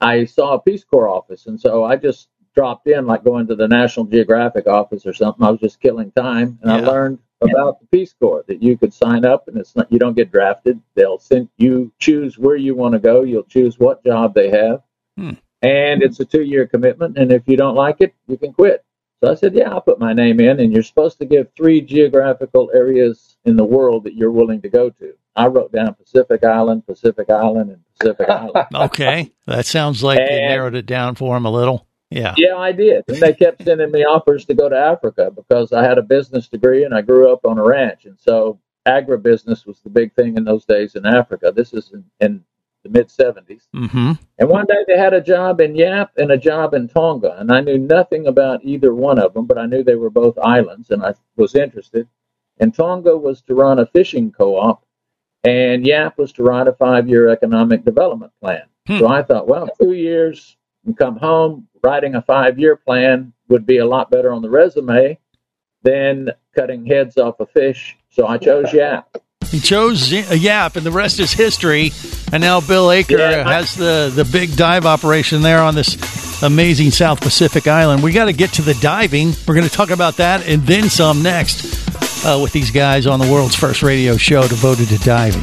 I 0.00 0.24
saw 0.24 0.54
a 0.54 0.62
Peace 0.62 0.84
Corps 0.84 1.08
office, 1.08 1.46
and 1.46 1.58
so 1.58 1.84
I 1.84 1.96
just 1.96 2.28
dropped 2.54 2.88
in, 2.88 3.06
like 3.06 3.24
going 3.24 3.46
to 3.46 3.54
the 3.54 3.68
National 3.68 4.04
Geographic 4.06 4.66
office 4.66 5.06
or 5.06 5.14
something. 5.14 5.44
I 5.46 5.50
was 5.50 5.60
just 5.60 5.80
killing 5.80 6.10
time, 6.12 6.58
and 6.62 6.70
I 6.70 6.80
learned 6.80 7.20
about 7.40 7.80
the 7.80 7.86
Peace 7.86 8.14
Corps 8.20 8.44
that 8.48 8.62
you 8.62 8.76
could 8.76 8.92
sign 8.92 9.24
up, 9.24 9.48
and 9.48 9.56
it's 9.56 9.74
not 9.76 9.90
you 9.90 9.98
don't 9.98 10.16
get 10.16 10.30
drafted. 10.30 10.80
They'll 10.94 11.18
send 11.18 11.48
you 11.56 11.92
choose 11.98 12.38
where 12.38 12.56
you 12.56 12.74
want 12.74 12.92
to 12.92 12.98
go. 12.98 13.22
You'll 13.22 13.44
choose 13.44 13.78
what 13.78 14.04
job 14.04 14.34
they 14.34 14.50
have, 14.50 14.82
Hmm. 15.16 15.32
and 15.62 16.02
it's 16.02 16.20
a 16.20 16.24
two 16.24 16.42
year 16.42 16.66
commitment. 16.66 17.16
And 17.18 17.32
if 17.32 17.42
you 17.46 17.56
don't 17.56 17.74
like 17.74 17.96
it, 18.00 18.14
you 18.28 18.36
can 18.36 18.52
quit. 18.52 18.84
So 19.22 19.30
I 19.30 19.34
said, 19.34 19.54
yeah, 19.54 19.70
I'll 19.70 19.82
put 19.82 19.98
my 20.00 20.14
name 20.14 20.40
in, 20.40 20.60
and 20.60 20.72
you're 20.72 20.82
supposed 20.82 21.18
to 21.18 21.26
give 21.26 21.48
three 21.54 21.80
geographical 21.82 22.70
areas 22.74 23.36
in 23.44 23.56
the 23.56 23.64
world 23.64 24.04
that 24.04 24.14
you're 24.14 24.30
willing 24.30 24.62
to 24.62 24.68
go 24.70 24.88
to. 24.90 25.12
I 25.36 25.46
wrote 25.46 25.72
down 25.72 25.94
Pacific 25.94 26.42
Island, 26.42 26.86
Pacific 26.86 27.28
Island, 27.30 27.70
and 27.70 27.80
Pacific 27.98 28.28
Island. 28.30 28.66
Okay, 28.74 29.30
that 29.46 29.66
sounds 29.66 30.02
like 30.02 30.18
you 30.18 30.24
And- 30.24 30.48
narrowed 30.48 30.74
it 30.74 30.86
down 30.86 31.14
for 31.16 31.36
him 31.36 31.44
a 31.44 31.50
little. 31.50 31.86
Yeah. 32.10 32.34
Yeah, 32.36 32.56
I 32.56 32.72
did. 32.72 33.04
And 33.08 33.18
they 33.18 33.32
kept 33.32 33.62
sending 33.62 33.90
me 33.90 34.04
offers 34.04 34.44
to 34.46 34.54
go 34.54 34.68
to 34.68 34.76
Africa 34.76 35.30
because 35.34 35.72
I 35.72 35.84
had 35.84 35.98
a 35.98 36.02
business 36.02 36.48
degree 36.48 36.84
and 36.84 36.94
I 36.94 37.02
grew 37.02 37.32
up 37.32 37.44
on 37.44 37.58
a 37.58 37.62
ranch. 37.62 38.04
And 38.04 38.18
so 38.18 38.58
agribusiness 38.86 39.66
was 39.66 39.80
the 39.80 39.90
big 39.90 40.12
thing 40.14 40.36
in 40.36 40.44
those 40.44 40.64
days 40.64 40.96
in 40.96 41.06
Africa. 41.06 41.52
This 41.54 41.72
is 41.72 41.92
in, 41.92 42.04
in 42.20 42.44
the 42.82 42.90
mid 42.90 43.08
70s. 43.08 43.62
Mm-hmm. 43.74 44.12
And 44.38 44.48
one 44.48 44.66
day 44.66 44.84
they 44.88 44.98
had 44.98 45.14
a 45.14 45.20
job 45.20 45.60
in 45.60 45.76
Yap 45.76 46.12
and 46.16 46.32
a 46.32 46.38
job 46.38 46.74
in 46.74 46.88
Tonga. 46.88 47.38
And 47.38 47.52
I 47.52 47.60
knew 47.60 47.78
nothing 47.78 48.26
about 48.26 48.64
either 48.64 48.94
one 48.94 49.18
of 49.18 49.34
them, 49.34 49.46
but 49.46 49.58
I 49.58 49.66
knew 49.66 49.84
they 49.84 49.94
were 49.94 50.10
both 50.10 50.38
islands 50.38 50.90
and 50.90 51.04
I 51.04 51.14
was 51.36 51.54
interested. 51.54 52.08
And 52.58 52.74
Tonga 52.74 53.16
was 53.16 53.40
to 53.42 53.54
run 53.54 53.78
a 53.78 53.86
fishing 53.86 54.32
co 54.32 54.56
op, 54.56 54.84
and 55.44 55.86
Yap 55.86 56.18
was 56.18 56.30
to 56.32 56.42
write 56.42 56.68
a 56.68 56.74
five 56.74 57.08
year 57.08 57.30
economic 57.30 57.86
development 57.86 58.32
plan. 58.40 58.64
So 58.98 59.08
I 59.08 59.22
thought, 59.22 59.46
well, 59.46 59.68
two 59.80 59.92
years 59.92 60.56
and 60.84 60.96
come 60.96 61.16
home, 61.16 61.68
writing 61.82 62.14
a 62.14 62.22
five 62.22 62.58
year 62.58 62.76
plan 62.76 63.32
would 63.48 63.66
be 63.66 63.78
a 63.78 63.86
lot 63.86 64.10
better 64.10 64.32
on 64.32 64.42
the 64.42 64.50
resume 64.50 65.18
than 65.82 66.30
cutting 66.54 66.86
heads 66.86 67.16
off 67.16 67.40
a 67.40 67.46
fish. 67.46 67.96
So 68.10 68.26
I 68.26 68.38
chose 68.38 68.72
Yap. 68.72 69.16
He 69.46 69.58
chose 69.58 70.12
Yap, 70.12 70.76
and 70.76 70.86
the 70.86 70.90
rest 70.92 71.18
is 71.18 71.32
history. 71.32 71.90
And 72.32 72.40
now 72.42 72.60
Bill 72.60 72.90
Acker 72.90 73.18
Yeah. 73.18 73.50
has 73.50 73.74
the, 73.74 74.12
the 74.14 74.24
big 74.24 74.56
dive 74.56 74.86
operation 74.86 75.42
there 75.42 75.60
on 75.60 75.74
this 75.74 76.42
amazing 76.42 76.90
South 76.92 77.20
Pacific 77.20 77.66
island. 77.66 78.02
We 78.02 78.12
got 78.12 78.26
to 78.26 78.32
get 78.32 78.52
to 78.54 78.62
the 78.62 78.74
diving. 78.74 79.32
We're 79.48 79.54
going 79.54 79.68
to 79.68 79.72
talk 79.72 79.90
about 79.90 80.16
that 80.18 80.46
and 80.46 80.62
then 80.62 80.88
some 80.88 81.22
next 81.22 82.24
uh, 82.24 82.38
with 82.40 82.52
these 82.52 82.70
guys 82.70 83.06
on 83.06 83.18
the 83.18 83.30
world's 83.30 83.56
first 83.56 83.82
radio 83.82 84.16
show 84.16 84.46
devoted 84.46 84.88
to 84.88 84.98
diving. 84.98 85.42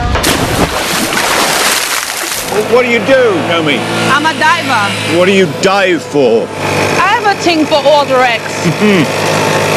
What 2.69 2.83
do 2.83 2.89
you 2.89 2.99
do, 3.05 3.35
Naomi? 3.49 3.77
I'm 4.13 4.25
a 4.25 4.37
diver. 4.37 5.17
What 5.17 5.25
do 5.25 5.33
you 5.33 5.47
dive 5.61 6.03
for? 6.03 6.45
I 7.01 7.17
have 7.17 7.25
a 7.25 7.39
thing 7.41 7.65
for 7.65 7.81
order 7.81 8.21
X. 8.21 8.43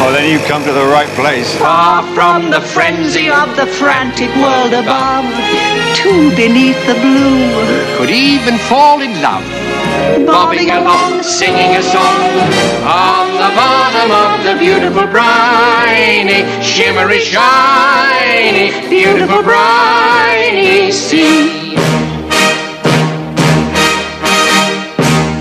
oh, 0.04 0.12
then 0.12 0.30
you've 0.30 0.44
come 0.46 0.62
to 0.64 0.72
the 0.72 0.84
right 0.84 1.08
place. 1.16 1.56
Far 1.56 2.02
from 2.14 2.50
the 2.50 2.60
frenzy 2.60 3.30
of 3.30 3.56
the 3.56 3.66
frantic 3.66 4.28
world 4.36 4.74
above, 4.74 5.24
to 5.96 6.30
beneath 6.36 6.78
the 6.86 6.94
blue. 7.00 7.96
Could 7.96 8.10
even 8.10 8.58
fall 8.58 9.00
in 9.00 9.20
love. 9.22 9.44
Bobbing 10.26 10.70
along, 10.70 11.22
singing 11.22 11.76
a 11.76 11.82
song 11.82 12.30
on 12.84 13.26
the 13.32 13.50
bottom 13.56 14.10
of 14.12 14.44
the 14.44 14.58
beautiful, 14.58 15.06
briny, 15.06 16.44
shimmery, 16.62 17.20
shiny, 17.20 18.70
beautiful, 18.90 19.42
briny 19.42 20.92
sea. 20.92 21.63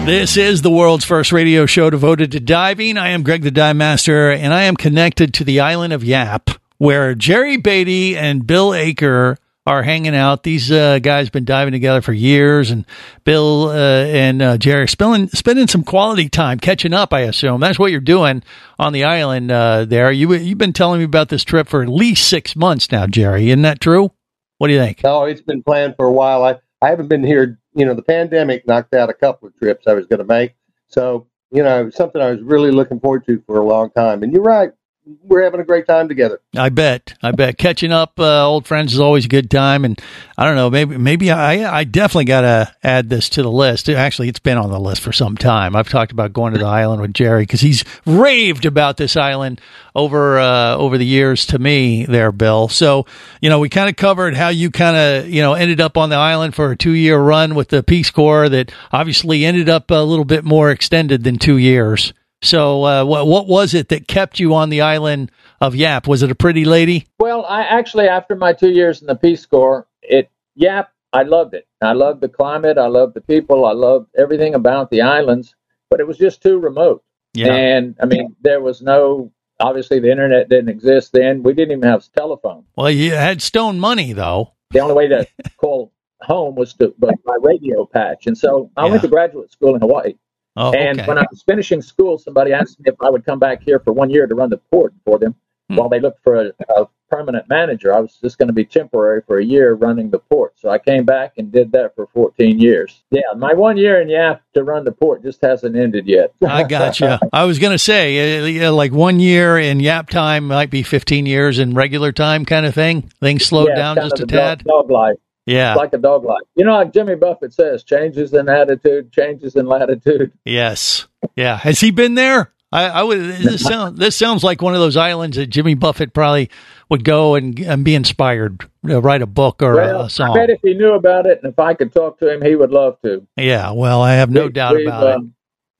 This 0.06 0.36
is 0.36 0.62
the 0.62 0.70
world's 0.70 1.06
first 1.06 1.32
radio 1.32 1.66
show 1.66 1.90
devoted 1.90 2.34
to 2.34 2.42
diving. 2.42 2.98
I 2.98 3.10
am 3.10 3.24
Greg 3.24 3.42
the 3.42 3.52
Dive 3.52 3.78
Master, 3.78 4.32
and 4.32 4.54
I 4.54 4.64
am 4.64 4.76
connected 4.76 5.34
to 5.36 5.46
the 5.46 5.62
island 5.62 5.94
of 5.94 6.04
Yap, 6.04 6.50
where 6.78 7.16
Jerry 7.16 7.56
Beaty 7.56 8.18
and 8.18 8.46
Bill 8.46 8.74
Acker 8.74 9.38
are 9.66 9.82
hanging 9.82 10.14
out. 10.14 10.44
These 10.44 10.70
uh, 10.74 11.00
guys 11.00 11.28
have 11.28 11.32
been 11.32 11.46
diving 11.46 11.72
together 11.72 12.02
for 12.02 12.12
years, 12.12 12.70
and 12.70 12.86
Bill 13.24 13.70
uh, 13.70 13.76
and 13.76 14.42
uh, 14.42 14.58
Jerry 14.58 14.90
spending 14.90 15.30
spending 15.30 15.68
some 15.68 15.86
quality 15.86 16.28
time 16.28 16.60
catching 16.60 16.94
up. 16.94 17.14
I 17.14 17.22
assume 17.22 17.62
that's 17.62 17.80
what 17.80 17.92
you're 17.92 18.02
doing 18.02 18.44
on 18.78 18.92
the 18.92 19.06
island 19.06 19.54
uh, 19.54 19.86
there. 19.86 20.12
You 20.12 20.34
you've 20.34 20.58
been 20.58 20.74
telling 20.74 21.00
me 21.00 21.06
about 21.06 21.30
this 21.30 21.46
trip 21.46 21.70
for 21.70 21.82
at 21.82 21.88
least 21.88 22.28
six 22.28 22.58
months 22.58 22.92
now, 22.92 23.08
Jerry. 23.08 23.48
Isn't 23.52 23.62
that 23.62 23.80
true? 23.80 24.12
What 24.58 24.68
do 24.68 24.74
you 24.74 24.80
think? 24.80 25.00
Oh, 25.06 25.24
it's 25.24 25.42
been 25.42 25.64
planned 25.64 25.96
for 25.96 26.06
a 26.06 26.12
while. 26.12 26.44
I, 26.44 26.60
I 26.82 26.90
haven't 26.90 27.08
been 27.08 27.24
here. 27.24 27.58
You 27.76 27.86
know, 27.86 27.94
the 27.94 28.04
pandemic 28.04 28.68
knocked 28.68 28.94
out 28.94 29.10
a 29.10 29.14
couple 29.14 29.48
of 29.48 29.58
trips 29.58 29.88
I 29.88 29.94
was 29.94 30.06
going 30.06 30.20
to 30.20 30.26
make. 30.26 30.56
So, 30.88 31.28
you 31.52 31.64
know, 31.64 31.82
it 31.82 31.86
was 31.86 31.96
something 31.96 32.22
I 32.22 32.32
was 32.32 32.42
really 32.42 32.72
looking 32.72 33.00
forward 33.00 33.26
to 33.28 33.42
for 33.48 33.58
a 33.60 33.66
long 33.66 33.90
time. 33.92 34.24
And 34.24 34.32
you're 34.32 34.44
right. 34.44 34.72
We're 35.06 35.44
having 35.44 35.60
a 35.60 35.66
great 35.66 35.86
time 35.86 36.08
together. 36.08 36.40
I 36.56 36.70
bet. 36.70 37.16
I 37.22 37.32
bet 37.32 37.58
catching 37.58 37.92
up 37.92 38.18
uh, 38.20 38.48
old 38.48 38.66
friends 38.66 38.94
is 38.94 39.02
always 39.02 39.26
a 39.26 39.28
good 39.30 39.52
time, 39.52 39.84
and 39.84 40.00
I 40.38 40.46
don't 40.46 40.56
know. 40.56 40.70
Maybe 40.70 40.98
maybe 40.98 41.30
I 41.30 41.80
I 41.80 41.84
definitely 41.84 42.26
got 42.26 42.42
to 42.42 42.74
add 42.84 43.10
this 43.10 43.28
to 43.30 43.44
the 43.44 43.52
list. 43.52 43.90
Actually, 43.90 44.30
it's 44.30 44.40
been 44.40 44.58
on 44.58 44.72
the 44.72 44.80
list 44.80 45.02
for 45.02 45.12
some 45.12 45.36
time. 45.36 45.76
I've 45.76 45.90
talked 45.90 46.14
about 46.14 46.32
going 46.32 46.54
to 46.54 46.60
the 46.60 46.66
island 46.66 47.02
with 47.02 47.14
Jerry 47.14 47.44
because 47.44 47.60
he's 47.60 47.84
raved 48.06 48.66
about 48.66 48.96
this 48.96 49.18
island 49.18 49.60
over 49.94 50.40
uh, 50.40 50.78
over 50.78 50.98
the 50.98 51.06
years 51.06 51.46
to 51.48 51.60
me 51.60 52.06
there, 52.06 52.32
Bill. 52.32 52.70
So 52.70 53.06
you 53.42 53.50
know 53.50 53.60
we 53.60 53.68
kind 53.68 53.90
of 53.90 53.98
covered 53.98 54.38
how 54.38 54.50
you 54.50 54.72
kind 54.72 54.96
of 54.96 55.30
you 55.30 55.42
know 55.42 55.54
ended 55.54 55.82
up 55.82 55.98
on 55.98 56.12
the 56.12 56.16
island 56.16 56.56
for 56.56 56.72
a 56.72 56.78
two 56.78 56.94
year 56.94 57.20
run 57.20 57.56
with 57.56 57.68
the 57.68 57.84
Peace 57.84 58.10
Corps 58.10 58.48
that 58.48 58.72
obviously 58.94 59.44
ended 59.44 59.68
up 59.68 59.92
a 59.92 59.96
little 59.96 60.26
bit 60.26 60.46
more 60.46 60.72
extended 60.72 61.26
than 61.26 61.38
two 61.38 61.58
years. 61.58 62.14
So, 62.44 62.84
uh, 62.84 63.06
what 63.06 63.26
what 63.26 63.48
was 63.48 63.74
it 63.74 63.88
that 63.90 64.08
kept 64.08 64.40
you 64.40 64.54
on 64.54 64.70
the 64.70 64.82
island 64.82 65.32
of 65.62 65.76
Yap? 65.76 66.08
Was 66.08 66.24
it 66.24 66.30
a 66.30 66.36
pretty 66.36 66.66
lady? 66.66 67.08
Well, 67.20 67.46
I 67.46 67.62
actually, 67.62 68.08
after 68.10 68.36
my 68.36 68.52
two 68.52 68.70
years 68.70 69.02
in 69.02 69.08
the 69.08 69.16
Peace 69.16 69.46
Corps, 69.46 69.88
it, 70.02 70.30
Yap, 70.56 70.92
I 71.14 71.24
loved 71.24 71.54
it. 71.54 71.68
I 71.82 71.94
loved 71.94 72.20
the 72.20 72.28
climate. 72.28 72.78
I 72.78 72.88
loved 72.88 73.14
the 73.14 73.22
people. 73.22 73.66
I 73.66 73.72
loved 73.72 74.10
everything 74.18 74.56
about 74.56 74.92
the 74.92 75.02
islands, 75.02 75.56
but 75.90 76.02
it 76.02 76.08
was 76.08 76.18
just 76.18 76.44
too 76.44 76.60
remote. 76.60 77.04
Yeah. 77.34 77.54
And 77.54 77.96
I 78.02 78.06
mean, 78.08 78.36
there 78.42 78.60
was 78.60 78.82
no, 78.82 79.32
obviously, 79.62 80.00
the 80.00 80.12
internet 80.12 80.50
didn't 80.50 80.70
exist 80.70 81.14
then. 81.14 81.44
We 81.44 81.54
didn't 81.54 81.78
even 81.78 81.90
have 81.90 82.06
a 82.06 82.20
telephone. 82.20 82.66
Well, 82.76 82.92
you 82.92 83.12
had 83.12 83.42
stone 83.42 83.80
money 83.80 84.12
though. 84.12 84.54
The 84.72 84.80
only 84.80 84.96
way 84.96 85.08
to 85.08 85.26
call 85.58 85.94
home 86.22 86.56
was 86.56 86.74
to 86.76 86.94
by 86.98 87.14
radio 87.42 87.86
patch. 87.86 88.28
And 88.28 88.38
so 88.38 88.70
I 88.76 88.86
went 88.86 89.02
to 89.04 89.08
graduate 89.08 89.52
school 89.52 89.76
in 89.76 89.82
Hawaii. 89.82 90.16
Oh, 90.56 90.72
and 90.74 91.00
okay. 91.00 91.08
when 91.08 91.18
I 91.18 91.26
was 91.32 91.42
finishing 91.42 91.82
school, 91.82 92.18
somebody 92.18 92.54
asked 92.54 92.80
me 92.80 92.86
if 92.88 92.96
I 93.02 93.10
would 93.10 93.26
come 93.26 93.40
back 93.40 93.64
here 93.64 93.80
for 93.80 93.92
one 93.94 94.10
year 94.10 94.28
to 94.28 94.36
run 94.36 94.50
the 94.50 94.58
port 94.58 94.94
for 95.06 95.18
them. 95.20 95.36
while 95.70 95.90
they 95.90 96.00
looked 96.00 96.22
for 96.24 96.36
a, 96.36 96.52
a 96.78 96.88
permanent 97.10 97.48
manager. 97.50 97.96
I 97.96 98.00
was 98.00 98.16
just 98.22 98.38
going 98.38 98.48
to 98.48 98.54
be 98.54 98.66
temporary 98.66 99.22
for 99.26 99.40
a 99.40 99.44
year 99.44 99.74
running 99.74 100.12
the 100.12 100.20
port. 100.20 100.54
So 100.58 100.70
I 100.70 100.78
came 100.78 101.04
back 101.06 101.34
and 101.38 101.52
did 101.52 101.72
that 101.72 101.96
for 101.96 102.06
14 102.14 102.60
years. 102.60 103.02
Yeah, 103.10 103.22
my 103.38 103.54
one 103.54 103.78
year 103.78 104.00
in 104.02 104.10
Yap 104.10 104.44
to 104.54 104.64
run 104.64 104.84
the 104.84 104.92
port 104.92 105.24
just 105.24 105.42
hasn't 105.42 105.76
ended 105.76 106.06
yet. 106.06 106.34
I 106.48 106.64
gotcha. 106.64 107.20
I 107.32 107.46
was 107.46 107.58
going 107.60 107.72
to 107.72 107.80
say, 107.80 108.60
uh, 108.64 108.72
like 108.74 108.92
one 108.92 109.20
year 109.20 109.58
in 109.58 109.80
Yap 109.80 110.10
time 110.10 110.48
might 110.48 110.70
be 110.70 110.84
15 110.84 111.26
years 111.26 111.58
in 111.60 111.74
regular 111.74 112.12
time 112.12 112.46
kind 112.46 112.66
of 112.68 112.76
thing. 112.76 113.10
Things 113.20 113.46
slowed 113.46 113.70
Yeah, 113.70 113.76
down 113.76 113.96
just 113.96 114.20
a 114.20 114.26
dog- 114.26 114.30
tad. 114.60 114.64
Dog 114.66 114.92
life. 114.92 115.18
Yeah. 115.46 115.76
Like 115.76 115.94
a 115.94 115.98
dog 115.98 116.24
life. 116.24 116.42
You 116.56 116.66
know, 116.66 116.74
like 116.74 116.94
Jimmy 116.94 117.16
Buffett 117.16 117.54
says, 117.54 117.84
changes 117.84 118.34
in 118.34 118.48
attitude, 118.50 119.12
changes 119.12 119.56
in 119.56 119.66
latitude. 119.66 120.32
Yes. 120.46 121.08
Yeah. 121.36 121.58
Has 121.58 121.80
he 121.80 121.92
been 121.92 122.16
there? 122.16 122.52
I, 122.72 122.86
I 122.86 123.04
would. 123.04 123.20
This, 123.20 123.62
sound, 123.66 123.98
this 123.98 124.16
sounds 124.16 124.44
like 124.44 124.62
one 124.62 124.74
of 124.74 124.80
those 124.80 124.98
islands 124.98 125.38
that 125.38 125.48
Jimmy 125.48 125.74
Buffett 125.76 126.14
probably 126.14 126.50
would 126.90 127.04
go 127.04 127.36
and, 127.36 127.60
and 127.60 127.84
be 127.86 127.94
inspired 127.94 128.66
to 128.88 129.00
write 129.00 129.22
a 129.22 129.28
book 129.28 129.62
or 129.62 129.74
a, 129.74 129.76
Well, 129.86 130.02
a 130.02 130.06
I 130.06 130.08
song. 130.08 130.34
bet 130.34 130.50
if 130.50 130.60
he 130.64 130.74
knew 130.74 130.94
about 130.94 131.26
it 131.26 131.40
and 131.44 131.52
if 131.54 131.60
I 131.60 131.74
could 131.76 131.94
talk 131.94 132.20
to 132.20 132.34
him, 132.34 132.42
he 132.42 132.56
would 132.56 132.72
love 132.72 132.98
to. 133.04 133.28
Yeah. 133.38 133.72
Well, 133.72 134.02
I 134.02 134.14
have 134.14 134.32
no 134.32 134.46
We- 134.46 134.52
doubt 134.54 134.82
about 134.82 135.08
it. 135.08 135.16
Um, 135.18 135.34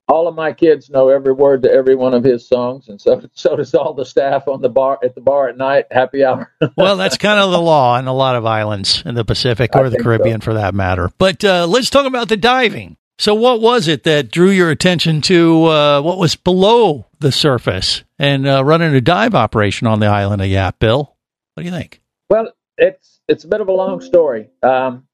All 0.06 0.28
of 0.28 0.34
my 0.34 0.52
kids 0.52 0.90
know 0.90 1.08
every 1.08 1.32
word 1.32 1.62
to 1.62 1.70
every 1.70 1.94
one 1.94 2.12
of 2.12 2.24
his 2.24 2.46
songs, 2.46 2.88
and 2.88 3.00
so 3.00 3.22
so 3.34 3.56
does 3.56 3.74
all 3.74 3.94
the 3.94 4.04
staff 4.04 4.48
on 4.48 4.60
the 4.60 4.68
bar 4.68 4.98
at 5.02 5.14
the 5.14 5.20
bar 5.20 5.48
at 5.48 5.56
night. 5.56 5.86
Happy 5.90 6.24
hour. 6.24 6.52
well, 6.76 6.96
that's 6.96 7.16
kind 7.16 7.40
of 7.40 7.50
the 7.50 7.60
law 7.60 7.98
in 7.98 8.06
a 8.06 8.12
lot 8.12 8.36
of 8.36 8.44
islands 8.44 9.02
in 9.06 9.14
the 9.14 9.24
Pacific 9.24 9.74
or 9.74 9.84
the 9.84 9.92
think 9.92 10.02
Caribbean 10.02 10.40
for 10.40 10.54
that 10.54 10.74
matter. 10.74 11.10
But 11.18 11.44
uh, 11.44 11.66
let's 11.66 11.90
talk 11.90 12.06
about 12.06 12.28
the 12.28 12.36
diving. 12.36 12.96
So, 13.18 13.34
what 13.34 13.60
was 13.60 13.86
it 13.86 14.02
that 14.04 14.30
drew 14.30 14.50
your 14.50 14.70
attention 14.70 15.20
to 15.22 15.64
uh, 15.66 16.00
what 16.02 16.18
was 16.18 16.34
below 16.34 17.06
the 17.20 17.30
surface 17.30 18.02
and 18.18 18.46
uh, 18.46 18.64
running 18.64 18.92
a 18.94 19.00
dive 19.00 19.34
operation 19.34 19.86
on 19.86 20.00
the 20.00 20.06
island 20.06 20.42
of 20.42 20.48
Yap, 20.48 20.80
Bill? 20.80 21.14
What 21.54 21.62
do 21.62 21.64
you 21.64 21.70
think? 21.70 22.02
Well, 22.28 22.52
it's 22.76 23.20
it's 23.28 23.44
a 23.44 23.48
bit 23.48 23.60
of 23.60 23.68
a 23.68 23.72
long 23.72 24.00
story. 24.00 24.48
Um, 24.62 25.06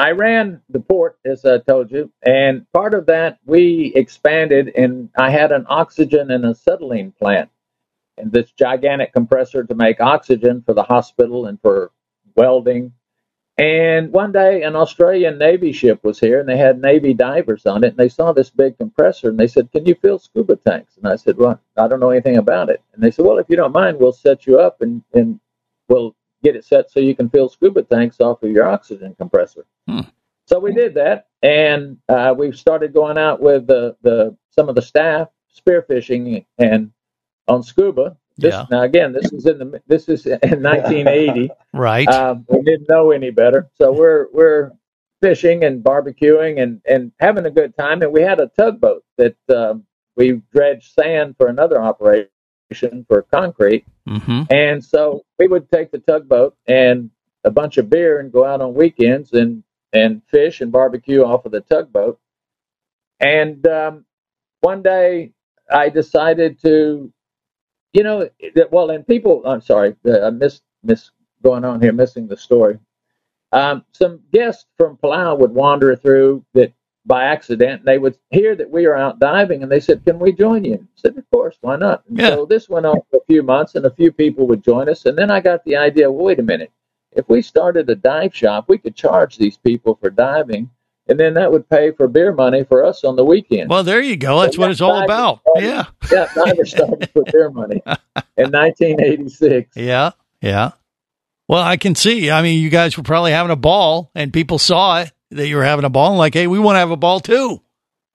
I 0.00 0.12
ran 0.12 0.62
the 0.70 0.80
port, 0.80 1.18
as 1.26 1.44
I 1.44 1.58
told 1.58 1.90
you, 1.90 2.10
and 2.22 2.64
part 2.72 2.94
of 2.94 3.04
that 3.06 3.38
we 3.44 3.92
expanded, 3.94 4.72
and 4.74 5.10
I 5.14 5.28
had 5.28 5.52
an 5.52 5.66
oxygen 5.68 6.30
and 6.30 6.42
acetylene 6.46 7.12
plant, 7.12 7.50
and 8.16 8.32
this 8.32 8.50
gigantic 8.52 9.12
compressor 9.12 9.62
to 9.62 9.74
make 9.74 10.00
oxygen 10.00 10.62
for 10.62 10.72
the 10.72 10.84
hospital 10.84 11.44
and 11.44 11.60
for 11.60 11.90
welding. 12.34 12.94
And 13.58 14.10
one 14.10 14.32
day, 14.32 14.62
an 14.62 14.74
Australian 14.74 15.36
Navy 15.36 15.70
ship 15.70 16.02
was 16.02 16.18
here, 16.18 16.40
and 16.40 16.48
they 16.48 16.56
had 16.56 16.80
Navy 16.80 17.12
divers 17.12 17.66
on 17.66 17.84
it, 17.84 17.88
and 17.88 17.98
they 17.98 18.08
saw 18.08 18.32
this 18.32 18.48
big 18.48 18.78
compressor, 18.78 19.28
and 19.28 19.38
they 19.38 19.48
said, 19.48 19.70
"Can 19.70 19.84
you 19.84 19.94
fill 19.96 20.18
scuba 20.18 20.56
tanks?" 20.56 20.96
And 20.96 21.06
I 21.06 21.16
said, 21.16 21.36
"Well, 21.36 21.60
I 21.76 21.88
don't 21.88 22.00
know 22.00 22.08
anything 22.08 22.38
about 22.38 22.70
it." 22.70 22.80
And 22.94 23.02
they 23.02 23.10
said, 23.10 23.26
"Well, 23.26 23.36
if 23.36 23.50
you 23.50 23.56
don't 23.56 23.72
mind, 23.72 23.98
we'll 24.00 24.12
set 24.12 24.46
you 24.46 24.58
up, 24.58 24.80
and 24.80 25.02
and 25.12 25.40
we'll 25.88 26.14
get 26.42 26.56
it 26.56 26.64
set 26.64 26.90
so 26.90 27.00
you 27.00 27.14
can 27.14 27.28
fill 27.28 27.48
scuba 27.48 27.82
tanks 27.82 28.20
off 28.20 28.42
of 28.42 28.50
your 28.50 28.66
oxygen 28.66 29.14
compressor." 29.18 29.64
So 30.46 30.58
we 30.58 30.72
did 30.72 30.94
that, 30.94 31.28
and 31.42 31.98
uh, 32.08 32.34
we 32.36 32.50
started 32.52 32.92
going 32.92 33.18
out 33.18 33.40
with 33.40 33.68
the, 33.68 33.96
the 34.02 34.36
some 34.50 34.68
of 34.68 34.74
the 34.74 34.82
staff 34.82 35.28
spearfishing 35.54 36.44
and 36.58 36.90
on 37.46 37.62
scuba. 37.62 38.16
This, 38.36 38.54
Yeah. 38.54 38.66
Now 38.70 38.82
again, 38.82 39.12
this 39.12 39.32
is 39.32 39.46
in 39.46 39.58
the 39.58 39.82
this 39.86 40.08
is 40.08 40.26
in 40.26 40.32
1980. 40.42 41.50
Right. 41.72 42.08
Um, 42.08 42.44
we 42.48 42.62
didn't 42.62 42.88
know 42.88 43.10
any 43.12 43.30
better, 43.30 43.70
so 43.74 43.92
we're 43.92 44.26
we're 44.32 44.72
fishing 45.20 45.62
and 45.64 45.84
barbecuing 45.84 46.60
and 46.60 46.80
and 46.84 47.12
having 47.20 47.46
a 47.46 47.50
good 47.50 47.76
time. 47.76 48.02
And 48.02 48.12
we 48.12 48.22
had 48.22 48.40
a 48.40 48.48
tugboat 48.48 49.04
that 49.18 49.36
um, 49.54 49.84
we 50.16 50.42
dredged 50.52 50.94
sand 50.94 51.36
for 51.36 51.46
another 51.46 51.80
operation 51.80 52.30
for 53.08 53.22
concrete. 53.22 53.84
Mm-hmm. 54.08 54.42
And 54.50 54.84
so 54.84 55.24
we 55.38 55.48
would 55.48 55.70
take 55.70 55.90
the 55.90 55.98
tugboat 55.98 56.56
and 56.66 57.10
a 57.44 57.50
bunch 57.50 57.78
of 57.78 57.90
beer 57.90 58.20
and 58.20 58.32
go 58.32 58.44
out 58.44 58.60
on 58.60 58.74
weekends 58.74 59.32
and 59.32 59.62
and 59.92 60.22
fish 60.28 60.60
and 60.60 60.70
barbecue 60.70 61.22
off 61.24 61.46
of 61.46 61.52
the 61.52 61.62
tugboat. 61.62 62.18
And 63.18 63.66
um, 63.66 64.04
one 64.60 64.82
day 64.82 65.32
I 65.70 65.88
decided 65.88 66.60
to, 66.62 67.12
you 67.92 68.02
know, 68.02 68.28
that, 68.54 68.70
well, 68.70 68.90
and 68.90 69.06
people, 69.06 69.42
I'm 69.44 69.60
sorry, 69.60 69.96
uh, 70.06 70.20
I 70.20 70.30
miss 70.30 70.60
miss 70.82 71.10
going 71.42 71.64
on 71.64 71.80
here, 71.80 71.92
missing 71.92 72.28
the 72.28 72.36
story. 72.36 72.78
Um, 73.52 73.84
some 73.92 74.20
guests 74.32 74.66
from 74.76 74.96
Palau 74.96 75.38
would 75.38 75.50
wander 75.50 75.96
through 75.96 76.44
that 76.54 76.72
by 77.10 77.24
accident. 77.24 77.84
They 77.84 77.98
would 77.98 78.16
hear 78.30 78.54
that 78.54 78.70
we 78.70 78.86
are 78.86 78.94
out 78.94 79.18
diving, 79.18 79.64
and 79.64 79.70
they 79.70 79.80
said, 79.80 80.04
"Can 80.06 80.20
we 80.20 80.32
join 80.32 80.64
you?" 80.64 80.76
I 80.76 80.86
said, 80.94 81.18
"Of 81.18 81.28
course, 81.32 81.56
why 81.60 81.74
not?" 81.74 82.04
And 82.08 82.20
So 82.20 82.46
this 82.46 82.68
went 82.68 82.86
on 82.86 83.00
for 83.10 83.16
a 83.16 83.24
few 83.26 83.42
months, 83.42 83.74
and 83.74 83.84
a 83.84 83.90
few 83.90 84.12
people 84.12 84.46
would 84.46 84.62
join 84.62 84.88
us. 84.88 85.04
And 85.04 85.18
then 85.18 85.28
I 85.28 85.40
got 85.40 85.64
the 85.64 85.76
idea. 85.76 86.10
Well, 86.10 86.24
wait 86.24 86.38
a 86.38 86.44
minute. 86.44 86.70
If 87.10 87.28
we 87.28 87.42
started 87.42 87.90
a 87.90 87.96
dive 87.96 88.32
shop, 88.32 88.66
we 88.68 88.78
could 88.78 88.94
charge 88.94 89.36
these 89.36 89.58
people 89.58 89.98
for 90.00 90.08
diving, 90.08 90.70
and 91.08 91.18
then 91.18 91.34
that 91.34 91.50
would 91.50 91.68
pay 91.68 91.90
for 91.90 92.06
beer 92.06 92.32
money 92.32 92.62
for 92.62 92.84
us 92.84 93.02
on 93.02 93.16
the 93.16 93.24
weekend. 93.24 93.68
Well, 93.68 93.82
there 93.82 94.00
you 94.00 94.16
go. 94.16 94.40
That's 94.40 94.56
what 94.56 94.70
it's 94.70 94.80
all 94.80 95.02
about. 95.02 95.40
Yeah. 95.56 95.86
yeah, 96.12 96.28
divers 96.32 96.70
started 96.70 97.10
for 97.10 97.24
beer 97.24 97.50
money 97.50 97.82
in 98.36 98.52
1986. 98.52 99.76
Yeah. 99.76 100.12
Yeah. 100.40 100.70
Well, 101.48 101.62
I 101.62 101.76
can 101.76 101.96
see. 101.96 102.30
I 102.30 102.42
mean, 102.42 102.62
you 102.62 102.70
guys 102.70 102.96
were 102.96 103.02
probably 103.02 103.32
having 103.32 103.50
a 103.50 103.56
ball, 103.56 104.12
and 104.14 104.32
people 104.32 104.60
saw 104.60 105.00
it 105.00 105.10
that 105.30 105.46
you 105.48 105.56
were 105.56 105.64
having 105.64 105.84
a 105.84 105.90
ball, 105.90 106.10
and 106.10 106.18
like, 106.18 106.34
hey, 106.34 106.46
we 106.46 106.58
want 106.58 106.76
to 106.76 106.80
have 106.80 106.90
a 106.90 106.96
ball 106.96 107.20
too. 107.20 107.60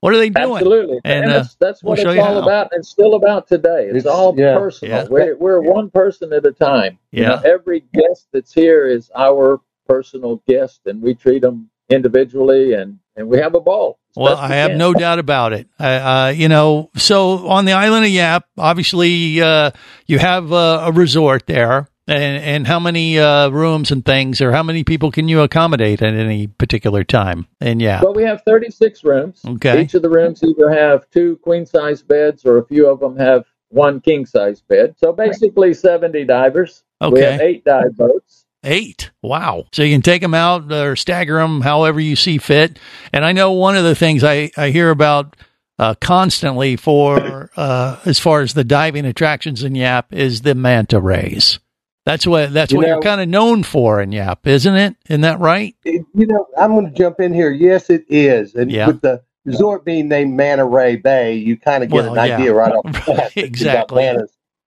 What 0.02 0.14
are 0.14 0.18
they 0.18 0.30
doing? 0.30 0.58
Absolutely, 0.58 1.00
And, 1.04 1.24
and, 1.24 1.32
uh, 1.32 1.38
that's, 1.40 1.56
that's 1.56 1.84
what 1.84 1.98
we'll 1.98 2.10
it's 2.12 2.20
all 2.22 2.38
about, 2.44 2.70
and 2.74 2.86
still 2.86 3.16
about 3.16 3.48
today. 3.48 3.88
It's, 3.88 4.00
It's- 4.00 4.06
all 4.06 4.36
yeah. 4.38 4.56
personal. 4.58 4.98
Yeah. 5.04 5.08
We're 5.10 5.36
we're 5.38 5.62
one 5.62 5.90
person 5.90 6.32
at 6.34 6.46
a 6.46 6.52
time. 6.52 7.00
You 7.12 7.24
Yeah. 7.24 7.30
know, 7.30 7.42
every 7.44 7.80
guest 7.94 8.28
that's 8.32 8.54
here 8.54 8.86
is 8.86 9.10
our 9.16 9.62
personal 9.88 10.44
guest, 10.48 10.82
and 10.86 11.02
we 11.02 11.16
treat 11.16 11.42
them 11.42 11.70
individually, 11.90 12.74
and 12.74 13.00
and 13.16 13.28
we 13.30 13.40
have 13.40 13.56
a 13.56 13.60
ball. 13.62 13.98
Well, 14.16 14.36
best 14.36 14.50
we 14.50 14.54
I 14.56 14.58
have 14.58 14.70
can. 14.72 14.78
no 14.78 14.94
doubt 14.94 15.20
about 15.20 15.54
it. 15.54 15.68
Uh, 15.80 15.84
uh, 15.84 16.34
you 16.36 16.50
know, 16.50 16.92
so 16.96 17.48
on 17.48 17.66
the 17.66 17.72
island 17.74 18.06
of 18.06 18.12
Yap, 18.12 18.46
obviously, 18.58 19.42
uh, 19.42 19.72
you 20.06 20.20
have 20.20 20.52
uh, 20.54 20.84
a 20.86 20.92
resort 20.92 21.48
there. 21.48 21.88
And, 22.08 22.44
and 22.44 22.68
how 22.68 22.80
many 22.80 23.18
uh, 23.18 23.50
rooms 23.50 23.92
and 23.92 24.06
things, 24.06 24.40
or 24.40 24.52
how 24.52 24.62
many 24.62 24.84
people 24.84 25.10
can 25.12 25.28
you 25.28 25.42
accommodate 25.42 26.04
at 26.04 26.14
any 26.14 26.46
particular 26.46 27.04
time? 27.04 27.48
And 27.60 27.82
yeah, 27.82 28.02
Well, 28.04 28.14
we 28.14 28.24
have 28.24 28.44
36 28.44 29.04
rooms. 29.04 29.42
Okay. 29.44 29.82
Each 29.82 29.96
of 29.96 30.04
the 30.04 30.10
rooms 30.10 30.44
either 30.44 30.70
have 30.70 31.10
two 31.10 31.38
queen 31.38 31.66
size 31.66 32.04
beds, 32.04 32.46
or 32.46 32.58
a 32.58 32.66
few 32.66 32.88
of 32.88 33.00
them 33.00 33.18
have 33.18 33.46
one 33.70 34.02
king 34.02 34.26
size 34.26 34.62
bed. 34.62 34.96
So 34.98 35.14
basically, 35.14 35.74
70 35.74 36.26
divers. 36.26 36.84
Okay, 37.02 37.14
We 37.14 37.22
have 37.22 37.42
eight 37.42 37.66
dive 37.66 37.98
boats. 37.98 38.46
Eight. 38.64 39.12
Wow. 39.22 39.66
So 39.74 39.84
you 39.84 39.94
can 39.94 40.02
take 40.02 40.22
them 40.22 40.34
out 40.34 40.72
or 40.72 40.96
stagger 40.96 41.38
them 41.40 41.62
however 41.62 42.00
you 42.00 42.16
see 42.16 42.38
fit. 42.38 42.80
And 43.14 43.24
I 43.24 43.32
know 43.32 43.52
one 43.52 43.76
of 43.76 43.84
the 43.84 43.96
things 43.96 44.24
I, 44.24 44.50
I 44.58 44.70
hear 44.70 44.90
about 44.90 45.36
uh, 45.78 45.94
constantly 45.96 46.76
for 46.76 47.52
uh, 47.56 48.00
as 48.06 48.20
far 48.20 48.42
as 48.42 48.54
the 48.54 48.64
diving 48.64 49.06
attractions 49.06 49.64
in 49.64 49.76
Yap 49.76 50.14
is 50.14 50.42
the 50.42 50.56
manta 50.56 51.00
rays. 51.00 51.60
That's 52.06 52.28
what 52.28 52.54
that's 52.54 52.72
You 52.72 52.78
what 52.78 52.88
know- 52.88 52.94
you're 52.96 53.02
kind 53.02 53.20
of 53.22 53.28
known 53.28 53.64
for 53.64 54.00
in 54.02 54.12
Yap, 54.12 54.46
isn't 54.48 54.76
it? 54.76 54.96
Isn't 55.10 55.22
that 55.22 55.40
right? 55.40 55.76
It- 55.84 56.06
you 56.14 56.28
know, 56.28 56.46
I'm 56.58 56.72
going 56.74 56.86
to 56.86 56.92
jump 56.92 57.20
in 57.20 57.34
here. 57.34 57.52
Yes, 57.52 57.90
it 57.90 58.06
is. 58.10 58.54
And 58.56 58.72
Yeah. 58.72 58.88
with 58.88 59.02
the 59.02 59.22
resort 59.44 59.84
being 59.86 60.08
named 60.08 60.36
Manta 60.36 60.66
Ray 60.66 60.96
Bay, 60.98 61.34
you 61.34 61.58
kind 61.58 61.84
of 61.84 61.90
get 61.90 61.96
Well, 62.04 62.18
an 62.18 62.28
yeah. 62.28 62.36
idea 62.38 62.54
right 62.54 62.72
off 62.74 62.84
the 62.86 62.92
bat. 62.92 63.06
that 63.06 63.36
you 63.36 63.42
got 63.44 63.48
Exactly. 63.48 64.08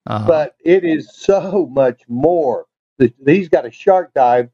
Uh-huh. 0.06 0.24
But 0.26 0.54
it 0.64 0.84
is 0.84 1.10
so 1.14 1.68
much 1.70 2.02
more. 2.08 2.66
He's 3.26 3.48
got 3.48 3.66
a 3.66 3.70
shark 3.70 4.12
dive 4.14 4.48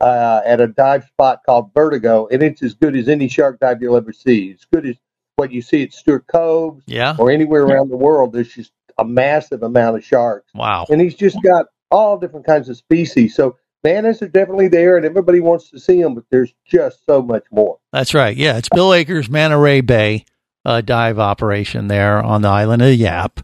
uh, 0.00 0.42
at 0.44 0.60
a 0.60 0.66
dive 0.66 1.04
spot 1.04 1.40
called 1.46 1.70
Vertigo, 1.74 2.26
and 2.30 2.42
it's 2.42 2.62
as 2.62 2.74
good 2.74 2.94
as 2.94 3.08
any 3.08 3.28
shark 3.28 3.60
dive 3.60 3.80
you'll 3.80 3.96
ever 3.96 4.12
see. 4.12 4.48
It's 4.50 4.66
good 4.66 4.84
as 4.84 4.96
what 5.36 5.52
you 5.52 5.62
see 5.62 5.82
at 5.84 5.92
Stuart 5.94 6.26
Cove 6.26 6.82
Yeah. 6.86 7.14
or 7.18 7.30
anywhere 7.30 7.62
around 7.62 7.88
the 7.90 7.96
world. 7.96 8.32
There's 8.34 8.52
just 8.52 8.72
a 8.98 9.04
massive 9.06 9.62
amount 9.62 9.96
of 9.96 10.04
sharks. 10.04 10.50
Wow. 10.54 10.84
And 10.90 11.00
he's 11.00 11.14
just 11.14 11.38
got 11.42 11.66
all 11.90 12.18
different 12.18 12.46
kinds 12.46 12.68
of 12.68 12.76
species. 12.76 13.34
So 13.34 13.56
mantas 13.84 14.22
are 14.22 14.28
definitely 14.28 14.68
there, 14.68 14.96
and 14.96 15.06
everybody 15.06 15.40
wants 15.40 15.70
to 15.70 15.78
see 15.78 16.02
them, 16.02 16.14
but 16.14 16.24
there's 16.30 16.52
just 16.64 17.04
so 17.06 17.22
much 17.22 17.44
more. 17.50 17.78
That's 17.92 18.14
right. 18.14 18.36
Yeah, 18.36 18.56
it's 18.58 18.68
Bill 18.68 18.92
Acker's 18.92 19.28
Manta 19.28 19.58
Ray 19.58 19.80
Bay 19.80 20.24
uh, 20.64 20.80
dive 20.80 21.18
operation 21.18 21.88
there 21.88 22.22
on 22.22 22.42
the 22.42 22.48
island 22.48 22.82
of 22.82 22.94
Yap. 22.94 23.40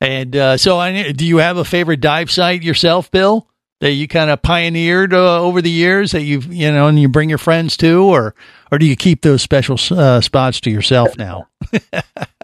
And 0.00 0.36
uh, 0.36 0.56
so, 0.58 0.78
I, 0.78 1.12
do 1.12 1.26
you 1.26 1.38
have 1.38 1.56
a 1.56 1.64
favorite 1.64 2.00
dive 2.00 2.30
site 2.30 2.62
yourself, 2.62 3.10
Bill, 3.10 3.48
that 3.80 3.92
you 3.92 4.06
kind 4.08 4.30
of 4.30 4.42
pioneered 4.42 5.14
uh, 5.14 5.40
over 5.40 5.62
the 5.62 5.70
years 5.70 6.12
that 6.12 6.22
you've 6.22 6.52
you 6.52 6.70
know, 6.70 6.86
and 6.86 6.98
you 6.98 7.08
bring 7.08 7.28
your 7.28 7.38
friends 7.38 7.76
to, 7.78 8.04
or 8.04 8.34
or 8.70 8.78
do 8.78 8.86
you 8.86 8.96
keep 8.96 9.22
those 9.22 9.42
special 9.42 9.78
uh, 9.90 10.20
spots 10.20 10.60
to 10.62 10.70
yourself 10.70 11.16
now? 11.16 11.48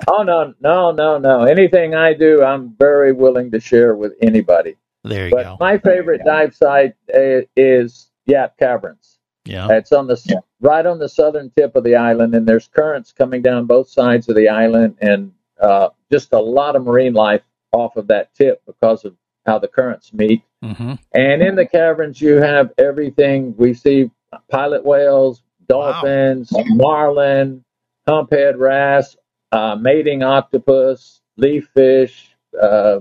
Oh 0.08 0.24
no, 0.24 0.52
no, 0.60 0.90
no, 0.90 1.18
no! 1.18 1.44
Anything 1.44 1.94
I 1.94 2.12
do, 2.12 2.42
I'm 2.42 2.74
very 2.76 3.12
willing 3.12 3.52
to 3.52 3.60
share 3.60 3.94
with 3.94 4.14
anybody. 4.20 4.74
There 5.04 5.26
you 5.28 5.34
But 5.34 5.42
go. 5.44 5.56
my 5.58 5.78
favorite 5.78 6.22
dive 6.24 6.54
site 6.54 6.94
uh, 7.12 7.42
is 7.56 8.10
Yap 8.26 8.56
Caverns. 8.58 9.18
Yeah. 9.44 9.68
It's 9.70 9.90
on 9.90 10.06
the 10.06 10.14
s 10.14 10.28
right 10.60 10.86
on 10.86 10.98
the 10.98 11.08
southern 11.08 11.50
tip 11.56 11.74
of 11.74 11.82
the 11.82 11.96
island, 11.96 12.34
and 12.34 12.46
there's 12.46 12.68
currents 12.68 13.12
coming 13.12 13.42
down 13.42 13.66
both 13.66 13.88
sides 13.88 14.28
of 14.28 14.36
the 14.36 14.48
island, 14.48 14.98
and 15.00 15.32
uh, 15.60 15.88
just 16.10 16.32
a 16.32 16.38
lot 16.38 16.76
of 16.76 16.84
marine 16.84 17.14
life 17.14 17.42
off 17.72 17.96
of 17.96 18.06
that 18.08 18.32
tip 18.34 18.62
because 18.66 19.04
of 19.04 19.16
how 19.44 19.58
the 19.58 19.66
currents 19.66 20.12
meet. 20.12 20.42
Mm-hmm. 20.62 20.94
And 21.14 21.42
in 21.42 21.56
the 21.56 21.66
caverns, 21.66 22.20
you 22.20 22.36
have 22.36 22.72
everything. 22.78 23.56
We 23.56 23.74
see 23.74 24.10
pilot 24.48 24.84
whales, 24.84 25.42
dolphins, 25.68 26.52
marlin, 26.68 27.64
humphead 28.08 28.58
wrasse, 28.58 29.16
uh, 29.50 29.74
mating 29.74 30.22
octopus, 30.22 31.20
leaf 31.36 31.68
fish. 31.74 32.28
Uh, 32.60 33.00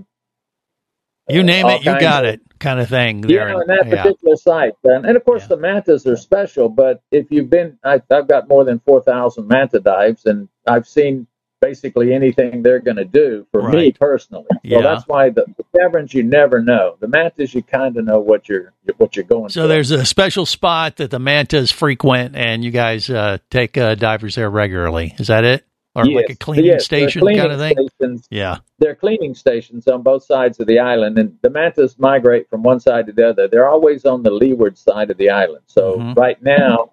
You 1.30 1.44
name 1.44 1.66
it, 1.68 1.80
you 1.86 2.00
got 2.00 2.26
of- 2.26 2.34
it, 2.36 2.42
kind 2.60 2.80
of 2.80 2.90
thing. 2.90 3.24
yeah, 3.30 3.46
there. 3.46 3.62
in 3.62 3.68
that 3.68 3.88
Yeah. 3.88 4.04
particular 4.04 4.36
site. 4.36 4.74
And, 4.84 5.06
and 5.06 5.16
of 5.16 5.24
course, 5.24 5.48
the 5.48 5.58
mantas 5.58 6.06
are 6.08 6.18
special. 6.18 6.68
But 6.70 7.02
if 7.12 7.28
you've 7.32 7.50
been, 7.50 7.78
I, 7.84 8.02
I've 8.12 8.28
got 8.28 8.48
more 8.50 8.64
than 8.66 8.80
four 8.80 9.02
thousand 9.02 9.48
manta 9.48 9.80
dives, 9.80 10.26
and 10.26 10.50
I've 10.68 10.88
seen 10.88 11.28
basically 11.62 12.12
anything 12.12 12.64
they're 12.64 12.80
going 12.80 12.98
to 12.98 13.06
do 13.06 13.46
for 13.52 13.70
me 13.70 13.92
personally. 13.92 14.48
So 14.50 14.58
Yeah. 14.64 14.82
that's 14.82 15.08
why 15.08 15.30
the, 15.30 15.46
the 15.58 15.64
caverns 15.80 16.12
you 16.12 16.24
never 16.24 16.60
know. 16.60 16.96
The 17.00 17.08
mantas 17.08 17.54
you 17.54 17.62
kind 17.62 17.96
of 17.98 18.04
know 18.06 18.20
what 18.20 18.50
you're 18.50 18.74
what 18.98 19.16
you're 19.16 19.26
going. 19.26 19.50
So 19.50 19.64
for. 19.64 19.68
there's 19.68 19.92
a 19.92 20.04
special 20.04 20.48
spot 20.48 20.96
that 20.98 21.12
the 21.12 21.20
mantas 21.20 21.72
frequent, 21.72 22.36
and 22.36 22.64
you 22.64 22.72
guys 22.72 23.10
uh, 23.12 23.38
take 23.52 23.78
uh, 23.78 23.94
divers 23.96 24.36
there 24.36 24.50
regularly. 24.50 25.14
Is 25.20 25.28
that 25.28 25.44
it, 25.44 25.64
or 25.96 26.06
like 26.06 26.30
a 26.30 26.36
cleaning 26.36 26.66
yes, 26.66 26.86
station 26.86 27.22
cleaning 27.22 27.42
kind 27.42 27.52
of 27.52 27.60
thing? 27.60 27.90
stations. 28.00 28.28
Yeah. 28.30 28.58
They're 28.80 28.96
cleaning 28.96 29.36
stations 29.36 29.88
on 29.88 30.02
both 30.02 30.24
sides 30.24 30.60
of 30.60 30.68
the 30.68 30.80
island, 30.80 31.18
and 31.18 31.38
the 31.42 31.50
mantas 31.50 32.00
migrate 32.00 32.50
from 32.50 32.64
one 32.64 32.80
side 32.80 33.08
to 33.08 33.12
the 33.12 33.30
other. 33.30 33.48
They're 33.48 33.68
always 33.70 34.06
on 34.06 34.24
the 34.24 34.32
leeward 34.32 34.78
side 34.78 35.12
of 35.12 35.18
the 35.18 35.30
island. 35.30 35.64
So 35.68 35.98
Mhm. 35.98 36.16
right 36.16 36.42
now, 36.42 36.92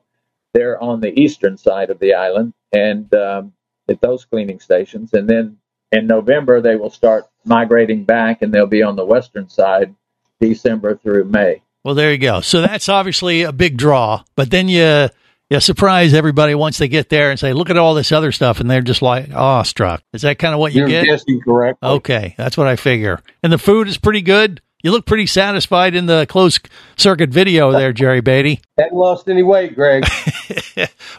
they're 0.53 0.83
on 0.83 1.01
the 1.01 1.19
eastern 1.21 1.57
side 1.57 1.91
of 1.91 1.99
the 2.01 2.15
island, 2.15 2.55
and 2.73 3.13
um, 3.15 3.53
at 3.89 4.01
those 4.01 4.25
cleaning 4.25 4.61
stations. 4.61 5.13
And 5.15 5.29
then 5.29 5.59
in 5.93 6.07
November, 6.07 6.61
they 6.61 6.77
will 6.77 6.91
start 6.91 7.27
migrating 7.45 8.05
back, 8.05 8.43
and 8.43 8.53
they'll 8.53 8.67
be 8.67 8.83
on 8.83 8.97
the 8.97 9.05
western 9.05 9.49
side, 9.49 9.95
December 10.41 10.97
through 10.97 11.25
May. 11.25 11.63
Well, 11.85 11.95
there 11.95 12.13
you 12.13 12.19
go. 12.19 12.41
So 12.41 12.61
that's 12.61 12.89
obviously 12.89 13.43
a 13.43 13.53
big 13.53 13.77
draw, 13.77 14.23
but 14.35 14.51
then 14.51 14.69
you 14.69 15.09
you 15.51 15.61
surprise 15.61 16.15
everybody 16.15 16.55
once 16.55 16.79
they 16.79 16.89
get 16.89 17.09
there 17.09 17.31
and 17.31 17.39
say, 17.41 17.53
"Look 17.53 17.71
at 17.71 17.77
all 17.77 17.95
this 17.95 18.13
other 18.13 18.33
stuff," 18.33 18.61
and 18.61 18.71
they're 18.71 18.81
just 18.83 19.03
like 19.03 19.33
awestruck. 19.35 20.03
Is 20.13 20.23
that 20.23 20.39
kind 20.39 20.55
of 20.55 20.61
what 20.61 20.73
you 20.73 20.81
You're 20.81 20.89
get? 20.89 21.07
guessing 21.07 21.41
correctly. 21.41 21.89
Okay, 21.89 22.35
that's 22.37 22.57
what 22.57 22.67
I 22.67 22.77
figure. 22.77 23.21
And 23.43 23.53
the 23.53 23.59
food 23.59 23.89
is 23.89 23.99
pretty 23.99 24.23
good. 24.23 24.61
You 24.83 24.93
look 24.93 25.07
pretty 25.07 25.27
satisfied 25.27 25.95
in 25.97 26.07
the 26.07 26.27
closed 26.29 26.69
circuit 26.97 27.31
video 27.31 27.73
there, 27.73 27.93
Jerry 27.93 28.21
Beaty. 28.21 28.61
Hadn't 28.79 28.97
lost 28.97 29.29
any 29.29 29.43
weight, 29.43 29.75
Greg. 29.75 30.05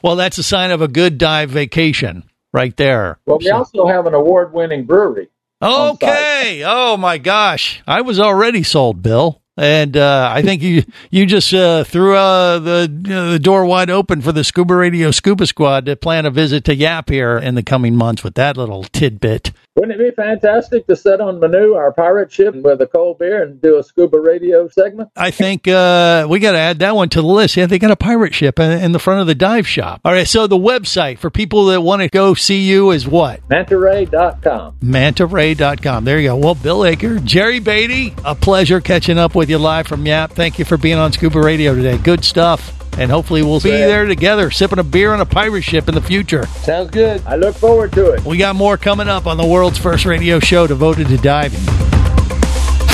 Well, 0.02 0.16
that's 0.16 0.38
a 0.38 0.44
sign 0.44 0.72
of 0.72 0.82
a 0.82 0.88
good 0.88 1.18
dive 1.18 1.50
vacation 1.50 2.24
right 2.54 2.76
there. 2.78 3.20
Well, 3.26 3.40
we 3.40 3.50
also 3.50 3.86
have 3.86 4.06
an 4.06 4.14
award-winning 4.14 4.86
brewery. 4.86 5.28
Okay. 5.62 6.64
Oh 6.66 6.96
my 6.96 7.18
gosh, 7.18 7.82
I 7.86 8.00
was 8.02 8.18
already 8.20 8.64
sold, 8.64 9.02
Bill. 9.04 9.42
And 9.60 9.98
uh, 9.98 10.32
I 10.34 10.42
think 10.42 10.62
you 10.62 10.84
you 11.12 11.26
just 11.26 11.54
uh, 11.54 11.84
threw 11.84 12.16
uh, 12.16 12.60
the 12.60 12.90
you 12.90 13.10
know, 13.10 13.32
the 13.32 13.40
door 13.40 13.66
wide 13.66 13.90
open 13.90 14.22
for 14.22 14.32
the 14.32 14.46
Scuba 14.46 14.74
Radio 14.74 15.12
Scuba 15.12 15.46
Squad 15.46 15.86
to 15.88 15.98
plan 15.98 16.26
a 16.26 16.32
visit 16.32 16.64
to 16.66 16.76
Yap 16.76 17.10
here 17.10 17.38
in 17.38 17.56
the 17.56 17.64
coming 17.64 17.94
months 17.94 18.24
with 18.24 18.36
that 18.36 18.56
little 18.56 18.86
tidbit. 18.86 19.52
Wouldn't 19.76 20.00
it 20.00 20.04
be 20.04 20.16
fantastic 20.16 20.88
to 20.88 20.96
sit 20.96 21.22
on 21.22 21.40
Manu, 21.40 21.74
our 21.74 21.94
pirate 21.94 22.32
ship, 22.32 22.56
with 22.56 22.82
a 22.82 22.88
cold 22.88 23.20
beer 23.20 23.44
and 23.44 23.62
do 23.62 23.78
a 23.78 23.84
scuba 23.84 24.20
radio 24.20 24.68
segment? 24.68 25.10
I 25.16 25.32
think 25.32 25.68
uh, 25.68 26.28
we 26.30 26.40
got 26.40 26.52
to 26.54 26.58
add 26.58 26.80
that 26.80 26.96
one 26.96 27.08
to 27.10 27.22
the 27.22 27.28
list. 27.28 27.56
Yeah, 27.56 27.68
they 27.68 27.80
got 27.80 27.92
a 27.92 27.96
pirate 27.96 28.34
ship 28.34 28.60
in, 28.60 28.72
in 28.72 28.92
the 28.92 29.00
front 29.00 29.22
of 29.22 29.28
the 29.28 29.36
dive 29.36 29.68
shop. 29.68 30.02
All 30.04 30.12
right, 30.12 30.28
so 30.28 30.48
the 30.48 30.58
website 30.58 31.20
for 31.20 31.30
people 31.30 31.66
that 31.68 31.82
want 31.82 32.02
to 32.02 32.10
go 32.10 32.34
see 32.34 32.62
you 32.62 32.92
is 32.92 33.08
what? 33.08 33.48
Mantaray.com. 33.48 34.78
mantaray.com. 34.82 36.04
There 36.04 36.20
you 36.20 36.30
go. 36.30 36.36
Well, 36.36 36.56
Bill 36.56 36.84
Acker, 36.84 37.20
Jerry 37.20 37.60
Beaty, 37.60 38.14
a 38.26 38.36
pleasure 38.36 38.82
catching 38.82 39.18
up 39.18 39.36
with 39.36 39.50
you 39.50 39.60
live 39.60 39.88
from 39.88 40.06
Yap. 40.06 40.32
Thank 40.32 40.60
you 40.60 40.66
for 40.66 40.78
being 40.78 40.98
on 40.98 41.14
Scuba 41.14 41.40
Radio 41.40 41.76
today. 41.76 41.98
Good 41.98 42.26
stuff. 42.26 42.79
And 42.98 43.10
hopefully 43.10 43.44
we'll 43.44 43.60
be 43.62 43.70
there 43.72 44.06
together 44.06 44.52
sipping 44.52 44.80
a 44.80 44.84
beer 44.84 45.14
on 45.14 45.22
a 45.22 45.26
pirate 45.26 45.62
ship 45.62 45.88
in 45.88 45.96
the 45.96 46.02
future. 46.02 46.46
Sounds 46.48 46.90
good. 46.92 47.22
I 47.26 47.36
look 47.36 47.56
forward 47.56 47.94
to 47.94 48.12
it. 48.12 48.26
We 48.26 48.38
got 48.38 48.56
more 48.56 48.78
coming 48.78 49.08
up 49.08 49.26
on 49.26 49.38
the 49.38 49.46
world's 49.46 49.78
first 49.78 50.06
radio 50.06 50.40
show 50.40 50.68
devoted 50.68 51.08
to 51.08 51.18
diving. 51.18 51.62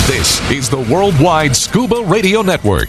This 0.06 0.40
is 0.52 0.70
the 0.70 0.78
Worldwide 0.78 1.56
Scuba 1.56 2.02
Radio 2.04 2.42
Network. 2.42 2.88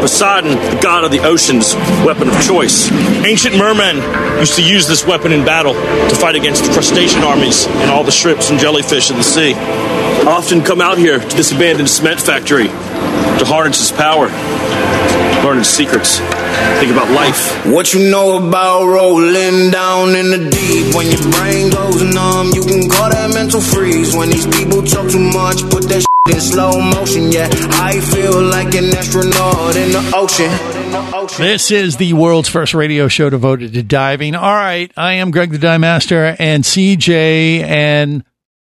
Poseidon, 0.00 0.50
the 0.50 0.80
god 0.82 1.04
of 1.04 1.10
the 1.10 1.20
ocean's 1.20 1.74
weapon 2.04 2.28
of 2.28 2.42
choice. 2.42 2.90
Ancient 3.24 3.56
mermen 3.56 3.96
used 4.38 4.56
to 4.56 4.62
use 4.62 4.86
this 4.86 5.06
weapon 5.06 5.32
in 5.32 5.44
battle 5.44 5.74
to 5.74 6.14
fight 6.14 6.34
against 6.34 6.64
the 6.64 6.72
crustacean 6.72 7.22
armies 7.22 7.66
and 7.66 7.90
all 7.90 8.04
the 8.04 8.12
shrimps 8.12 8.50
and 8.50 8.58
jellyfish 8.58 9.10
in 9.10 9.16
the 9.16 9.24
sea. 9.24 9.54
I 9.54 10.26
often 10.28 10.62
come 10.62 10.80
out 10.80 10.98
here 10.98 11.18
to 11.18 11.36
this 11.36 11.52
abandoned 11.52 11.88
cement 11.88 12.20
factory 12.20 12.66
to 12.66 13.44
harness 13.44 13.78
his 13.78 13.92
power, 13.92 14.26
learn 15.44 15.58
his 15.58 15.68
secrets, 15.68 16.18
think 16.80 16.92
about 16.92 17.10
life. 17.10 17.66
What 17.66 17.92
you 17.92 18.10
know 18.10 18.36
about 18.36 18.86
rolling 18.86 19.70
down 19.70 20.16
in 20.16 20.30
the 20.30 20.50
deep? 20.50 20.94
When 20.94 21.06
your 21.10 21.22
brain 21.32 21.70
goes 21.70 22.02
numb, 22.02 22.50
you 22.54 22.62
can 22.62 22.88
call 22.88 23.10
that 23.10 23.32
mental 23.34 23.60
freeze. 23.60 24.14
When 24.14 24.30
these 24.30 24.46
people 24.46 24.82
talk 24.82 25.10
too 25.10 25.18
much, 25.18 25.62
put 25.70 25.88
that 25.88 26.04
in 26.28 26.40
slow 26.40 26.80
motion. 26.80 27.30
Yeah, 27.30 27.48
I 27.52 28.00
feel 28.00 28.42
like 28.42 28.74
an 28.74 28.86
astronaut 28.94 29.76
in 29.76 29.92
the 29.92 30.12
ocean. 30.14 30.50
This 31.38 31.70
is 31.70 31.96
the 31.96 32.12
world's 32.14 32.48
first 32.48 32.74
radio 32.74 33.08
show 33.08 33.30
devoted 33.30 33.74
to 33.74 33.82
diving. 33.82 34.34
All 34.34 34.54
right, 34.54 34.90
I 34.96 35.14
am 35.14 35.30
Greg 35.30 35.50
the 35.50 35.58
Dive 35.58 35.80
Master, 35.80 36.36
and 36.38 36.64
CJ 36.64 37.62
and 37.62 38.24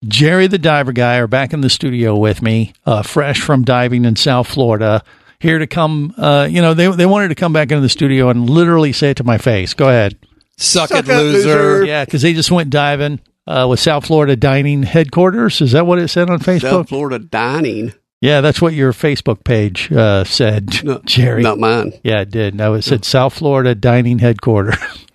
Jerry 0.06 0.46
the 0.46 0.58
Diver 0.58 0.92
Guy 0.92 1.16
are 1.16 1.26
back 1.26 1.52
in 1.52 1.60
the 1.60 1.70
studio 1.70 2.16
with 2.16 2.42
me, 2.42 2.72
uh, 2.86 3.02
fresh 3.02 3.40
from 3.40 3.62
diving 3.64 4.04
in 4.04 4.16
South 4.16 4.48
Florida. 4.48 5.02
Here 5.40 5.58
to 5.58 5.66
come, 5.66 6.14
uh, 6.16 6.48
you 6.50 6.62
know, 6.62 6.74
they 6.74 6.88
they 6.88 7.06
wanted 7.06 7.28
to 7.28 7.34
come 7.34 7.52
back 7.52 7.70
into 7.70 7.82
the 7.82 7.88
studio 7.88 8.30
and 8.30 8.48
literally 8.48 8.92
say 8.92 9.10
it 9.10 9.18
to 9.18 9.24
my 9.24 9.38
face. 9.38 9.74
Go 9.74 9.88
ahead, 9.88 10.16
Suck, 10.56 10.90
it, 10.90 11.06
loser. 11.06 11.84
Yeah, 11.84 12.04
because 12.04 12.22
they 12.22 12.32
just 12.32 12.50
went 12.50 12.70
diving 12.70 13.20
uh, 13.46 13.66
with 13.68 13.80
South 13.80 14.07
Florida 14.07 14.37
Dining 14.37 14.83
Headquarters. 14.83 15.61
Is 15.61 15.72
that 15.72 15.87
what 15.87 15.98
it 15.98 16.09
said 16.09 16.30
on 16.30 16.38
Facebook? 16.40 16.61
South 16.70 16.88
Florida 16.88 17.18
dining. 17.18 17.92
Yeah, 18.20 18.40
that's 18.40 18.62
what 18.62 18.72
your 18.72 18.92
Facebook 18.92 19.44
page 19.44 19.92
uh, 19.92 20.24
said, 20.24 20.70
Jerry. 21.04 21.42
Not 21.42 21.59
mine. 21.59 21.92
Yeah, 22.02 22.20
it 22.22 22.30
did. 22.30 22.54
No, 22.54 22.72
it 22.74 22.83
said 22.83 23.04
South 23.04 23.35
Florida 23.35 23.74
Dining 23.74 24.18
Headquarters. 24.20 24.76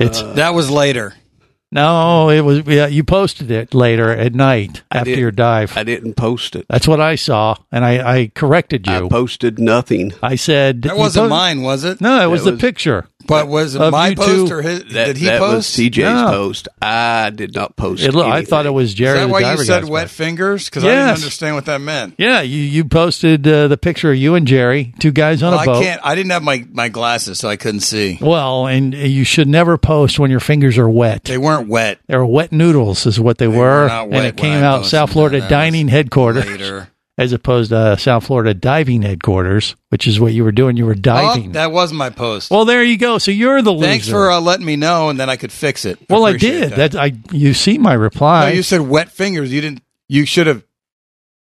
It's 0.00 0.22
that 0.22 0.54
was 0.54 0.70
later. 0.70 1.14
no, 1.72 2.30
it 2.30 2.42
was. 2.42 2.60
Yeah, 2.68 2.86
you 2.86 3.02
posted 3.02 3.50
it 3.50 3.74
later 3.74 4.10
at 4.10 4.32
night 4.32 4.84
I 4.92 4.98
after 4.98 5.10
did- 5.10 5.18
your 5.18 5.30
dive. 5.32 5.76
I 5.76 5.82
didn't 5.82 6.14
post 6.14 6.54
it. 6.54 6.66
That's 6.68 6.86
what 6.86 7.00
I 7.00 7.16
saw, 7.16 7.56
and 7.72 7.84
I, 7.84 8.18
I 8.18 8.26
corrected 8.32 8.86
you. 8.86 8.92
I 9.06 9.08
posted 9.08 9.58
nothing. 9.58 10.12
I 10.22 10.36
said 10.36 10.82
That 10.82 10.96
wasn't 10.96 11.24
post- 11.24 11.30
mine, 11.30 11.62
was 11.62 11.82
it? 11.82 12.00
No, 12.00 12.22
it 12.22 12.30
was 12.30 12.44
That 12.44 12.52
the 12.52 12.56
picture. 12.58 13.08
But 13.28 13.46
was 13.48 13.74
it 13.74 13.78
my 13.90 14.14
post 14.14 14.48
two- 14.48 14.54
or 14.54 14.62
his? 14.62 14.84
That, 14.92 15.06
did 15.06 15.16
he 15.18 15.26
that 15.26 15.38
post? 15.38 15.78
was 15.78 15.86
TJ's 15.86 15.98
No. 15.98 16.26
post. 16.28 16.68
I 16.82 17.30
did 17.30 17.54
not 17.54 17.76
post. 17.76 18.02
It, 18.02 18.14
look, 18.14 18.26
I 18.26 18.42
thought 18.44 18.66
it 18.66 18.70
was 18.70 18.94
Jerry. 18.94 19.18
Is 19.18 19.20
that 19.22 19.26
the 19.26 19.32
why 19.32 19.52
you 19.52 19.56
said 19.58 19.84
wet 19.88 20.04
post. 20.04 20.14
fingers? 20.14 20.64
Because 20.64 20.84
I 20.84 20.88
didn't 20.88 21.08
understand 21.10 21.54
what 21.54 21.66
that 21.66 21.80
meant. 21.80 22.14
Yeah, 22.18 22.40
you 22.40 22.60
you 22.62 22.84
posted 22.84 23.46
uh, 23.46 23.68
the 23.68 23.76
picture 23.76 24.10
of 24.10 24.16
you 24.16 24.34
and 24.34 24.46
Jerry, 24.46 24.94
two 24.98 25.12
guys 25.12 25.42
on 25.42 25.50
Well, 25.52 25.58
a 25.58 25.62
I 25.62 25.66
boat. 25.66 25.82
can't. 25.82 26.00
I 26.02 26.14
didn't 26.14 26.30
have 26.30 26.42
my, 26.42 26.64
my 26.72 26.88
glasses, 26.88 27.38
so 27.38 27.48
I 27.48 27.56
couldn't 27.56 27.80
see. 27.80 28.18
Well, 28.20 28.66
and 28.66 28.94
you 28.94 29.24
should 29.24 29.46
never 29.48 29.78
post 29.78 30.18
when 30.18 30.30
your 30.30 30.40
fingers 30.40 30.78
are 30.78 30.88
wet. 30.88 31.24
They 31.24 31.38
weren't 31.38 31.68
wet. 31.68 31.98
They 32.06 32.16
were 32.16 32.26
wet 32.26 32.50
noodles, 32.52 33.04
is 33.06 33.20
what 33.20 33.38
they, 33.38 33.48
were, 33.48 33.56
were 33.82 33.88
not 33.88 34.04
and 34.06 34.14
it 34.14 34.20
when 34.20 34.32
came 34.34 34.62
I 34.62 34.66
out 34.66 34.86
South. 34.86 35.12
Florida 35.12 35.46
Dining 35.48 35.88
Headquarters, 35.88 36.46
later. 36.46 36.88
As 37.18 37.32
opposed 37.32 37.70
to 37.70 37.76
uh, 37.76 37.96
South 37.96 38.24
Florida 38.26 38.54
Diving 38.54 39.02
Headquarters, 39.02 39.74
which 39.90 40.06
is 40.06 40.18
what 40.20 40.32
you 40.32 40.44
were 40.44 40.52
doing. 40.52 40.76
You 40.76 40.86
were 40.86 40.94
diving. 40.94 41.50
Oh, 41.50 41.52
that 41.52 41.72
was 41.72 41.92
my 41.92 42.08
post. 42.10 42.50
well, 42.50 42.64
there 42.64 42.82
you 42.82 42.96
go. 42.96 43.18
So 43.18 43.30
you're 43.32 43.60
the 43.60 43.72
loser. 43.72 43.86
Thanks 43.88 44.08
for 44.08 44.30
uh, 44.30 44.40
letting 44.40 44.64
me 44.64 44.76
know, 44.76 45.08
and 45.10 45.18
then 45.18 45.28
I 45.28 45.36
could 45.36 45.52
fix 45.52 45.84
it. 45.84 45.98
well, 46.08 46.24
I 46.24 46.30
Appreciate 46.30 46.50
did. 46.60 46.70
That. 46.72 46.92
That 46.92 47.00
I 47.00 47.12
you 47.32 47.52
see 47.52 47.76
my 47.76 47.94
No, 47.94 48.00
reply. 48.00 48.50
you 48.52 48.62
said 48.62 48.80
wet 48.82 49.10
fingers. 49.10 49.52
You 49.52 49.60
didn't. 49.60 49.82
You 50.08 50.24
should 50.24 50.46
have. 50.46 50.64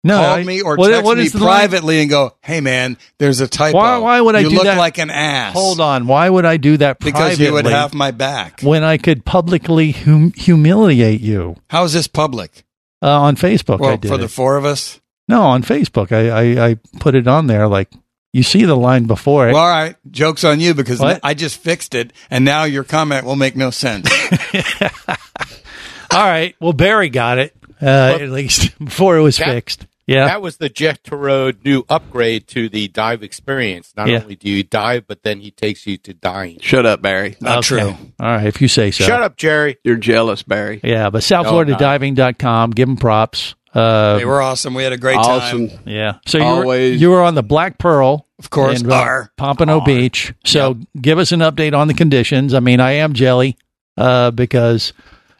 No, 0.03 0.17
called 0.17 0.39
I- 0.39 0.43
me 0.43 0.61
or 0.61 0.75
what- 0.77 0.91
texted 0.91 1.03
what 1.03 1.17
me 1.17 1.27
the 1.27 1.37
line? 1.39 1.47
privately 1.69 1.99
and 2.01 2.09
go, 2.09 2.33
"Hey 2.41 2.61
man, 2.61 2.97
there's 3.17 3.41
a 3.41 3.47
typo. 3.47 3.77
Why, 3.77 3.97
why 3.97 4.21
would 4.21 4.35
I 4.35 4.39
you 4.39 4.49
do 4.51 4.55
look 4.55 4.63
that? 4.65 4.77
like 4.77 4.99
an 4.99 5.09
ass." 5.09 5.53
Hold 5.53 5.79
on. 5.81 6.07
Why 6.07 6.29
would 6.29 6.45
I 6.45 6.57
do 6.57 6.77
that 6.77 6.99
Privately 6.99 7.29
because 7.35 7.39
you 7.39 7.51
would 7.53 7.65
have 7.65 7.93
my 7.93 8.11
back. 8.11 8.61
when 8.61 8.83
I 8.83 8.97
could 8.97 9.25
publicly 9.25 9.91
hum- 9.91 10.33
humiliate 10.35 11.19
you 11.21 11.55
How 11.69 11.83
is 11.83 11.93
this 11.93 12.07
public? 12.07 12.63
uh, 13.01 13.07
on 13.09 13.35
Facebook? 13.35 13.79
Well, 13.79 13.91
I 13.91 13.95
did 13.97 14.07
for 14.09 14.17
the 14.17 14.27
four 14.29 14.55
of 14.55 14.65
us. 14.65 15.01
No 15.27 15.41
on 15.43 15.63
Facebook. 15.63 16.11
I, 16.11 16.29
I 16.29 16.69
I 16.69 16.75
put 16.99 17.15
it 17.15 17.27
on 17.27 17.47
there 17.47 17.67
like 17.67 17.89
you 18.33 18.43
see 18.43 18.65
the 18.65 18.75
line 18.75 19.05
before 19.05 19.49
it. 19.49 19.53
Well, 19.53 19.61
all 19.63 19.69
right, 19.69 19.95
jokes 20.11 20.43
on 20.43 20.59
you 20.59 20.73
because 20.73 20.99
What? 20.99 21.19
I 21.23 21.33
just 21.33 21.59
fixed 21.59 21.95
it, 21.95 22.13
and 22.29 22.43
now 22.45 22.65
your 22.65 22.83
comment 22.83 23.25
will 23.25 23.35
make 23.37 23.55
no 23.55 23.69
sense. 23.71 24.09
All 26.11 26.23
right. 26.25 26.55
Well, 26.59 26.73
Barry 26.73 27.09
got 27.09 27.37
it 27.37 27.55
uh, 27.81 27.85
at 28.19 28.29
least 28.29 28.77
before 28.83 29.17
it 29.17 29.21
was 29.21 29.37
That- 29.37 29.45
fixed. 29.47 29.87
Yeah. 30.09 30.23
That 30.27 30.41
was 30.41 30.55
the 30.55 30.69
Jet 30.69 31.03
to 31.05 31.17
Road 31.17 31.65
new 31.65 31.83
upgrade 31.89 32.47
to 32.49 32.69
the 32.69 32.87
dive 32.87 33.23
experience. 33.23 33.91
Not 33.97 34.07
Yeah. 34.07 34.21
only 34.21 34.37
do 34.37 34.49
you 34.49 34.63
dive, 34.63 35.05
but 35.05 35.23
then 35.23 35.41
he 35.41 35.51
takes 35.51 35.85
you 35.85 35.97
to 35.97 36.13
dying. 36.13 36.59
Shut 36.61 36.85
up, 36.85 37.01
Barry. 37.01 37.35
Not 37.41 37.57
Okay. 37.57 37.67
true. 37.81 37.89
All 38.17 38.27
right. 38.29 38.45
If 38.47 38.61
you 38.61 38.69
say 38.69 38.89
so. 38.91 39.03
Shut 39.03 39.21
up, 39.21 39.35
Jerry. 39.35 39.75
You're 39.83 39.97
jealous, 39.97 40.43
Barry. 40.43 40.79
Yeah, 40.81 41.09
but 41.09 41.29
No, 41.29 41.39
I'm. 41.39 41.45
SouthFloridaDiving.com. 41.45 42.71
Give 42.71 42.87
them 42.87 42.95
props. 42.95 43.55
Uh, 43.77 44.17
They 44.17 44.25
were 44.25 44.41
awesome. 44.41 44.73
We 44.73 44.83
had 44.83 44.93
a 44.93 44.97
great 44.97 45.17
Awesome. 45.17 45.69
time. 45.69 45.79
yeah. 45.85 46.13
So 46.25 46.37
you 46.39 46.65
were, 46.67 46.77
you 46.79 47.09
were 47.11 47.21
on 47.21 47.35
the 47.35 47.43
Black 47.43 47.77
Pearl. 47.77 48.25
Of 48.39 48.49
course, 48.49 48.81
in, 48.81 48.91
uh, 48.91 48.95
R. 48.95 49.31
Pompano 49.37 49.81
Beach. 49.81 50.33
So 50.45 50.77
give 50.99 51.17
us 51.19 51.31
an 51.31 51.39
update 51.39 51.75
on 51.75 51.87
the 51.87 51.93
conditions. 51.95 52.53
I 52.53 52.59
mean, 52.59 52.79
I 52.79 52.93
am 52.93 53.13
jelly 53.13 53.57
uh, 53.97 54.29
because 54.31 54.93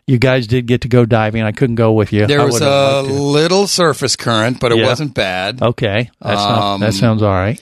you 0.08 0.18
guys 0.18 0.48
did 0.48 0.66
get 0.66 0.82
to 0.82 0.88
go 0.88 1.06
diving. 1.06 1.44
I 1.44 1.52
couldn't 1.52 1.76
go 1.76 1.92
with 1.94 2.12
you. 2.14 2.26
There 2.28 2.42
I 2.42 2.46
was 2.46 2.60
a 2.62 3.02
little 3.04 3.68
surface 3.68 4.16
current, 4.16 4.60
but 4.60 4.72
it 4.72 4.80
Yeah. 4.80 4.86
wasn't 4.88 5.14
bad. 5.14 5.62
Okay, 5.62 6.10
that's 6.22 6.42
not, 6.42 6.78
that 6.80 6.86
Um, 6.88 6.92
sounds 6.92 7.22
all 7.22 7.32
right. 7.34 7.62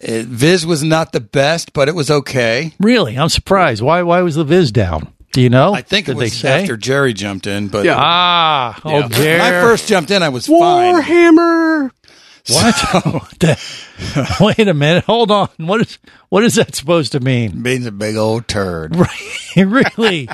It, 0.00 0.26
Viz 0.26 0.64
was 0.66 0.82
not 0.84 1.12
the 1.12 1.20
best, 1.20 1.72
but 1.72 1.88
it 1.88 1.94
was 1.94 2.10
okay. 2.10 2.72
Really, 2.78 3.16
I'm 3.18 3.28
surprised. 3.30 3.82
Why? 3.82 4.02
Why 4.02 4.20
was 4.22 4.34
the 4.36 4.44
Viz 4.44 4.70
down? 4.70 5.08
Do 5.36 5.42
you 5.42 5.50
know? 5.50 5.74
I 5.74 5.82
think 5.82 6.06
Did 6.06 6.12
it 6.12 6.16
was 6.16 6.32
say? 6.32 6.62
after 6.62 6.78
Jerry 6.78 7.12
jumped 7.12 7.46
in, 7.46 7.68
but 7.68 7.84
Yeah. 7.84 7.96
Ah, 7.98 8.80
oh, 8.86 9.06
Jerry. 9.10 9.38
When 9.38 9.40
I 9.42 9.60
first 9.60 9.86
jumped 9.86 10.10
in, 10.10 10.22
I 10.22 10.30
was 10.30 10.46
fine. 10.46 10.94
Warhammer. 10.94 11.82
What? 11.82 11.92
What 12.48 12.74
the- 13.40 14.36
Wait 14.40 14.68
a 14.68 14.74
minute. 14.74 15.04
Hold 15.04 15.30
on. 15.30 15.48
What 15.56 15.80
is 15.80 15.98
what 16.28 16.44
is 16.44 16.56
that 16.56 16.74
supposed 16.74 17.12
to 17.12 17.20
mean? 17.20 17.62
Means 17.62 17.86
a 17.86 17.92
big 17.92 18.16
old 18.16 18.46
turd. 18.46 18.94
really? 19.56 20.28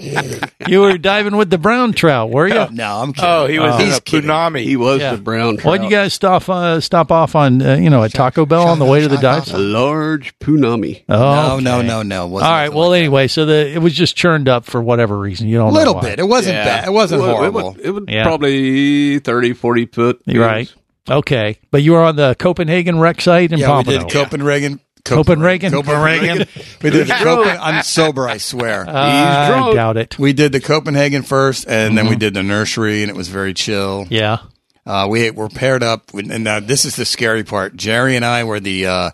you 0.67 0.81
were 0.81 0.99
diving 0.99 1.37
with 1.37 1.49
the 1.51 1.59
brown 1.59 1.93
trout, 1.93 2.31
were 2.31 2.49
you? 2.49 2.67
No, 2.73 2.97
I'm 3.03 3.13
kidding. 3.13 3.31
Oh, 3.31 3.47
he 3.47 3.59
was 3.59 3.79
in 3.79 3.87
He's 3.87 3.99
a 3.99 4.01
kidding. 4.01 4.29
punami. 4.31 4.63
He 4.65 4.77
was 4.77 5.01
Yeah. 5.01 5.15
the 5.15 5.23
brown 5.23 5.59
trout. 5.59 5.65
Why'd 5.79 5.85
you 5.85 5.91
guys 5.91 6.13
stop 6.13 6.49
uh, 6.49 6.81
stop 6.81 7.13
off 7.13 7.35
on 7.37 7.63
uh, 7.63 7.75
you 7.77 7.89
know 7.89 8.03
at 8.03 8.13
Taco 8.13 8.47
Bell 8.47 8.67
on 8.69 8.79
the 8.79 8.85
way 8.85 9.01
to 9.01 9.09
the 9.09 9.19
dive? 9.19 9.53
A 9.53 9.59
large 9.59 10.37
punami. 10.39 11.05
Oh, 11.09 11.61
No, 11.63 11.81
no, 11.81 11.83
no, 11.83 12.03
no. 12.03 12.23
All 12.23 12.29
Wasn't 12.31 12.51
right. 12.51 12.65
nothing 12.65 12.79
Well, 12.79 12.89
like 12.91 12.97
that. 12.97 13.01
anyway, 13.05 13.29
so 13.29 13.47
the 13.47 13.73
it 13.75 13.79
was 13.79 13.95
just 13.95 14.17
churned 14.17 14.49
up 14.49 14.65
for 14.65 14.83
whatever 14.83 15.17
reason. 15.19 15.47
You 15.47 15.59
don't 15.59 15.69
a 15.69 15.73
know 15.73 15.79
little 15.79 16.01
bit. 16.01 16.19
It 16.19 16.25
wasn't 16.29 16.57
Yeah. 16.57 16.65
bad. 16.65 16.89
It 16.89 16.93
wasn't 16.93 17.23
Well, 17.23 17.31
it 17.31 17.37
horrible. 17.37 17.73
was, 17.75 17.77
it 17.85 17.91
was 17.91 18.05
Yeah. 18.09 18.25
probably 18.25 19.19
30, 19.21 19.53
40 19.53 19.87
foot. 19.87 20.21
You're 20.27 20.45
right. 20.45 20.73
Okay, 21.11 21.59
but 21.71 21.83
you 21.83 21.93
were 21.93 22.03
on 22.03 22.17
the 22.17 22.35
Copenhagen 22.39 22.99
wreck 22.99 23.21
site 23.21 23.53
in 23.53 23.59
yeah, 23.59 23.67
Pompano. 23.67 23.99
we 23.99 24.05
did 24.05 24.13
Copenhagen. 24.13 24.81
Copenhagen? 25.05 25.73
Copenhagen. 25.73 26.47
we 26.81 26.91
did 26.91 27.09
the 27.09 27.13
Copen. 27.15 27.59
I'm 27.61 27.83
sober. 27.83 28.29
I 28.29 28.37
swear. 28.37 28.85
I 28.89 29.49
drunk. 29.49 29.75
doubt 29.75 29.97
it. 29.97 30.17
we 30.19 30.33
did 30.33 30.53
the 30.53 30.61
Copenhagen 30.61 31.23
first, 31.23 31.67
and 31.69 31.99
then 31.99 32.07
we 32.09 32.15
Mhm. 32.15 32.21
did 32.21 32.35
the 32.35 32.43
nursery, 32.45 33.03
and 33.03 33.11
it 33.11 33.17
was 33.17 33.27
very 33.29 33.53
chill. 33.53 34.07
Yeah. 34.11 34.39
Uh, 34.87 35.09
we 35.11 35.31
were 35.33 35.49
paired 35.49 35.83
up, 35.83 36.15
with, 36.15 36.31
and 36.31 36.47
uh, 36.47 36.61
this 36.61 36.85
is 36.85 36.95
the 36.95 37.05
scary 37.05 37.43
part. 37.43 37.77
Jerry 37.77 38.15
and 38.15 38.25
I 38.25 38.45
were 38.45 38.61
the 38.61 38.87
uh, 38.87 39.11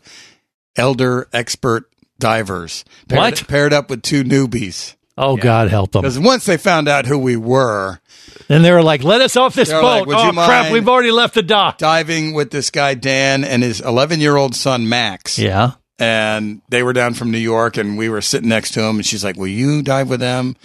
elder 0.76 1.26
expert 1.32 1.84
divers. 2.18 2.84
Paired, 3.09 3.18
What? 3.18 3.49
Paired 3.49 3.72
up 3.72 3.89
with 3.91 4.03
two 4.03 4.24
newbies. 4.24 4.95
Oh 5.19 5.37
God, 5.37 5.69
help 5.69 5.93
them. 5.93 6.03
Because 6.03 6.19
once 6.19 6.47
they 6.47 6.57
found 6.57 6.89
out 6.89 7.07
who 7.07 7.19
we 7.19 7.37
were, 7.37 7.99
Then 8.47 8.62
they 8.62 8.71
were 8.73 8.83
like, 8.83 9.03
"Let 9.05 9.21
us 9.21 9.37
off 9.37 9.55
this 9.55 9.71
boat." 9.71 10.07
like, 10.09 10.19
oh 10.19 10.33
crap, 10.33 10.73
we've 10.73 10.89
already 10.89 11.11
left 11.11 11.35
the 11.35 11.43
dock. 11.43 11.79
diving 11.79 12.33
with 12.35 12.51
this 12.51 12.71
guy 12.71 12.95
Dan 12.95 13.45
and 13.45 13.62
his 13.62 13.81
11 13.81 14.21
year 14.21 14.37
old 14.37 14.55
son 14.55 14.89
Max. 14.89 15.39
Yeah. 15.39 15.73
and 15.99 16.62
they 16.69 16.83
were 16.85 16.93
down 16.93 17.14
from 17.14 17.31
New 17.33 17.39
York, 17.39 17.77
and 17.77 17.99
we 17.99 18.09
were 18.09 18.21
sitting 18.21 18.49
next 18.49 18.71
to 18.75 18.81
him, 18.83 18.97
and 18.97 19.05
she's 19.07 19.25
like, 19.25 19.37
"Will 19.37 19.49
you 19.49 19.83
dive 19.83 20.09
with 20.09 20.21
them?" 20.21 20.57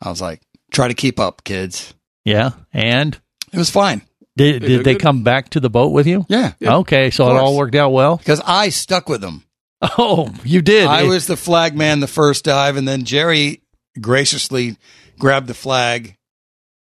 I 0.00 0.08
was 0.10 0.20
like, 0.20 0.40
"Try 0.70 0.86
to 0.88 0.94
keep 0.94 1.18
up, 1.18 1.42
kids." 1.44 1.94
Yeah. 2.24 2.50
And 2.72 3.18
It 3.52 3.58
was 3.58 3.70
fine 3.70 4.02
did, 4.36 4.62
They 4.62 4.68
did 4.68 4.76
look 4.78 4.84
they 4.84 4.94
come 4.94 5.24
back 5.24 5.48
to 5.50 5.60
the 5.60 5.70
boat 5.70 5.88
with 5.92 6.06
you? 6.06 6.24
Yeah, 6.28 6.52
Okay, 6.62 7.10
so 7.10 7.28
it 7.34 7.36
all 7.40 7.56
worked 7.56 7.74
out 7.74 7.90
well. 7.92 8.16
because 8.18 8.40
I 8.46 8.68
stuck 8.68 9.08
with 9.08 9.20
them. 9.20 9.42
Oh, 9.98 10.32
you 10.44 10.60
did. 10.62 10.86
I 10.86 11.02
It- 11.02 11.08
was 11.08 11.26
the 11.26 11.36
flag 11.36 11.74
man 11.76 12.00
the 12.00 12.06
first 12.06 12.44
dive, 12.44 12.76
and 12.76 12.86
then 12.86 13.04
Jerry 13.04 13.62
graciously 14.00 14.76
grabbed 15.18 15.46
the 15.46 15.54
flag 15.54 16.16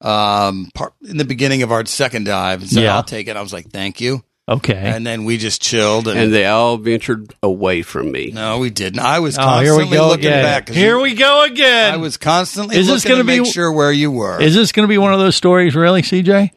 um, 0.00 0.68
part, 0.74 0.92
in 1.08 1.16
the 1.16 1.24
beginning 1.24 1.62
of 1.62 1.72
our 1.72 1.84
second 1.86 2.24
dive 2.24 2.60
and 2.60 2.70
said, 2.70 2.82
Yeah. 2.82 2.96
"I'll 2.96 3.02
take 3.02 3.28
it." 3.28 3.36
I 3.36 3.42
was 3.42 3.52
like, 3.52 3.70
"Thank 3.70 4.00
you," 4.00 4.22
okay. 4.48 4.74
and 4.74 5.06
then 5.06 5.24
we 5.24 5.38
just 5.38 5.62
chilled. 5.62 6.08
And, 6.08 6.18
And 6.18 6.32
they 6.34 6.44
all 6.46 6.76
ventured 6.76 7.32
away 7.42 7.82
from 7.82 8.12
me. 8.12 8.30
no, 8.34 8.58
we 8.58 8.68
didn't. 8.70 9.00
I 9.00 9.20
was 9.20 9.38
Oh, 9.38 9.40
here 9.42 9.70
constantly 9.70 9.84
we 9.84 9.96
go 9.96 10.08
looking 10.08 10.26
again. 10.26 10.42
back. 10.44 10.66
'cause 10.66 10.76
Here 10.76 10.96
you- 10.96 11.02
we 11.02 11.14
go 11.14 11.44
again. 11.44 11.94
I 11.94 11.96
was 11.96 12.16
constantly 12.18 12.76
Is 12.76 12.86
this 12.86 13.04
looking 13.04 13.12
gonna 13.12 13.20
to 13.20 13.24
make 13.38 13.44
be- 13.44 13.50
sure 13.50 13.72
where 13.72 13.92
you 13.92 14.10
were. 14.10 14.40
Is 14.42 14.54
this 14.54 14.72
going 14.72 14.84
to 14.84 14.88
be 14.88 14.98
one 14.98 15.12
of 15.14 15.20
those 15.20 15.36
stories, 15.36 15.74
really, 15.74 16.02
CJ? 16.02 16.50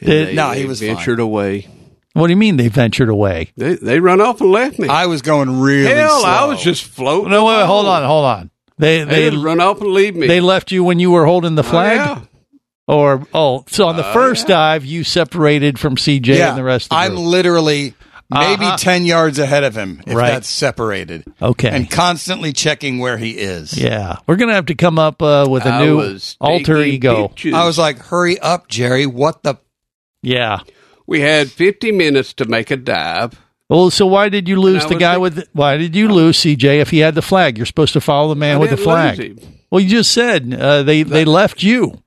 Did- 0.00 0.28
they, 0.28 0.34
No, 0.34 0.50
they 0.52 0.60
he 0.60 0.64
was 0.66 0.78
fine. 0.80 0.94
ventured 0.94 1.18
away. 1.20 1.66
What 2.14 2.26
do 2.26 2.32
you 2.32 2.36
mean 2.36 2.56
they 2.58 2.68
ventured 2.68 3.08
away? 3.08 3.52
They 3.56 3.74
they 3.76 3.98
run 3.98 4.20
off 4.20 4.40
and 4.42 4.52
left 4.52 4.78
me. 4.78 4.86
I 4.86 5.06
was 5.06 5.22
going 5.22 5.60
really 5.60 5.86
Hell, 5.92 6.24
I 6.26 6.44
was 6.44 6.62
just 6.62 6.84
floating. 6.84 7.30
No, 7.30 7.46
wait, 7.46 7.56
wait, 7.56 7.66
hold 7.66 7.86
on, 7.86 8.04
hold 8.04 8.26
on. 8.26 8.50
They 8.78 9.04
They 9.04 9.30
they 9.30 9.36
run 9.36 9.60
off 9.60 9.80
and 9.80 9.90
leave 9.92 10.16
me. 10.16 10.26
they 10.26 10.40
left 10.40 10.72
you 10.72 10.82
when 10.84 10.98
you 10.98 11.10
were 11.10 11.26
holding 11.26 11.54
the 11.54 11.62
Oh, 11.62 11.70
flag, 11.70 11.96
yeah. 11.96 12.20
or 12.88 13.26
oh, 13.34 13.64
so 13.68 13.86
on 13.88 13.96
the 13.96 14.04
Uh, 14.06 14.12
first 14.12 14.48
yeah. 14.48 14.54
dive 14.56 14.84
you 14.84 15.04
separated 15.04 15.78
from 15.78 15.96
CJ 15.96 16.36
yeah, 16.38 16.50
and 16.50 16.58
the 16.58 16.64
rest 16.64 16.86
of 16.86 16.90
the 16.90 16.96
I'm 16.96 17.14
group. 17.14 17.26
literally 17.26 17.94
maybe 18.30 18.64
Uh-huh. 18.64 18.76
10 18.78 19.04
yards 19.04 19.38
ahead 19.38 19.62
of 19.62 19.76
him 19.76 20.00
if 20.06 20.14
Right. 20.14 20.30
that's 20.30 20.48
separated. 20.48 21.24
Okay. 21.40 21.68
And 21.68 21.90
constantly 21.90 22.52
checking 22.54 22.98
where 22.98 23.18
he 23.18 23.32
is. 23.32 23.76
Yeah, 23.76 24.16
we're 24.26 24.36
gonna 24.36 24.54
have 24.54 24.66
to 24.66 24.74
come 24.74 24.98
up 24.98 25.20
uh, 25.22 25.46
with 25.50 25.66
a 25.66 25.70
I 25.70 25.84
new 25.84 26.18
alter 26.40 26.80
ego. 26.82 27.28
pictures. 27.28 27.52
I 27.54 27.66
was 27.66 27.76
like, 27.78 27.98
hurry 27.98 28.38
up, 28.38 28.68
Jerry. 28.68 29.04
What 29.06 29.42
the? 29.42 29.56
Yeah. 30.22 30.60
we 31.06 31.20
had 31.20 31.50
50 31.50 31.92
minutes 31.92 32.32
to 32.34 32.46
make 32.46 32.70
a 32.70 32.76
dive. 32.76 33.38
Well, 33.72 33.90
so 33.90 34.06
why 34.06 34.28
did 34.28 34.48
you 34.48 34.60
lose 34.60 34.84
the 34.86 34.96
guy 34.96 35.12
think- 35.14 35.22
with? 35.22 35.48
Why 35.52 35.76
did 35.78 35.96
you 35.96 36.08
lose 36.08 36.36
CJ 36.38 36.80
if 36.80 36.90
he 36.90 36.98
had 36.98 37.14
the 37.14 37.22
flag? 37.22 37.56
You're 37.56 37.66
supposed 37.66 37.94
to 37.94 38.00
follow 38.00 38.28
the 38.28 38.36
man 38.38 38.56
I 38.56 38.58
with 38.58 38.70
the 38.70 38.76
didn't 38.76 38.84
flag. 38.84 39.18
lose 39.18 39.28
him. 39.44 39.54
Well, 39.70 39.80
you 39.80 39.88
just 39.88 40.12
said 40.12 40.52
uh, 40.54 40.82
they 40.82 41.02
they 41.02 41.24
left 41.24 41.62
you. 41.62 42.02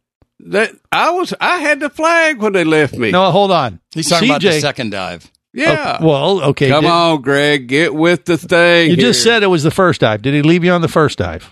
That 0.48 0.72
I 0.92 1.10
was 1.12 1.34
I 1.42 1.58
had 1.58 1.80
the 1.80 1.90
flag 1.90 2.40
when 2.40 2.54
they 2.54 2.64
left 2.64 2.94
me. 2.94 3.10
No, 3.12 3.32
hold 3.32 3.52
on. 3.52 3.80
He's 3.94 4.08
talking 4.10 4.30
about 4.30 4.42
the 4.42 4.60
second 4.60 4.92
dive. 4.92 5.32
yeah. 5.54 5.98
Oh, 6.02 6.08
well, 6.08 6.42
okay. 6.52 6.70
Come 6.70 6.84
did- 6.84 6.92
on, 6.92 7.22
Greg, 7.22 7.68
get 7.68 7.96
with 7.96 8.26
the 8.26 8.38
thing. 8.38 8.92
You 8.92 8.98
just 8.98 9.24
said 9.24 9.42
it 9.42 9.48
was 9.48 9.64
the 9.64 9.72
first 9.72 10.02
dive. 10.02 10.22
Did 10.22 10.34
he 10.36 10.44
leave 10.44 10.64
you 10.64 10.72
on 10.72 10.82
the 10.82 10.88
first 10.88 11.18
dive? 11.18 11.52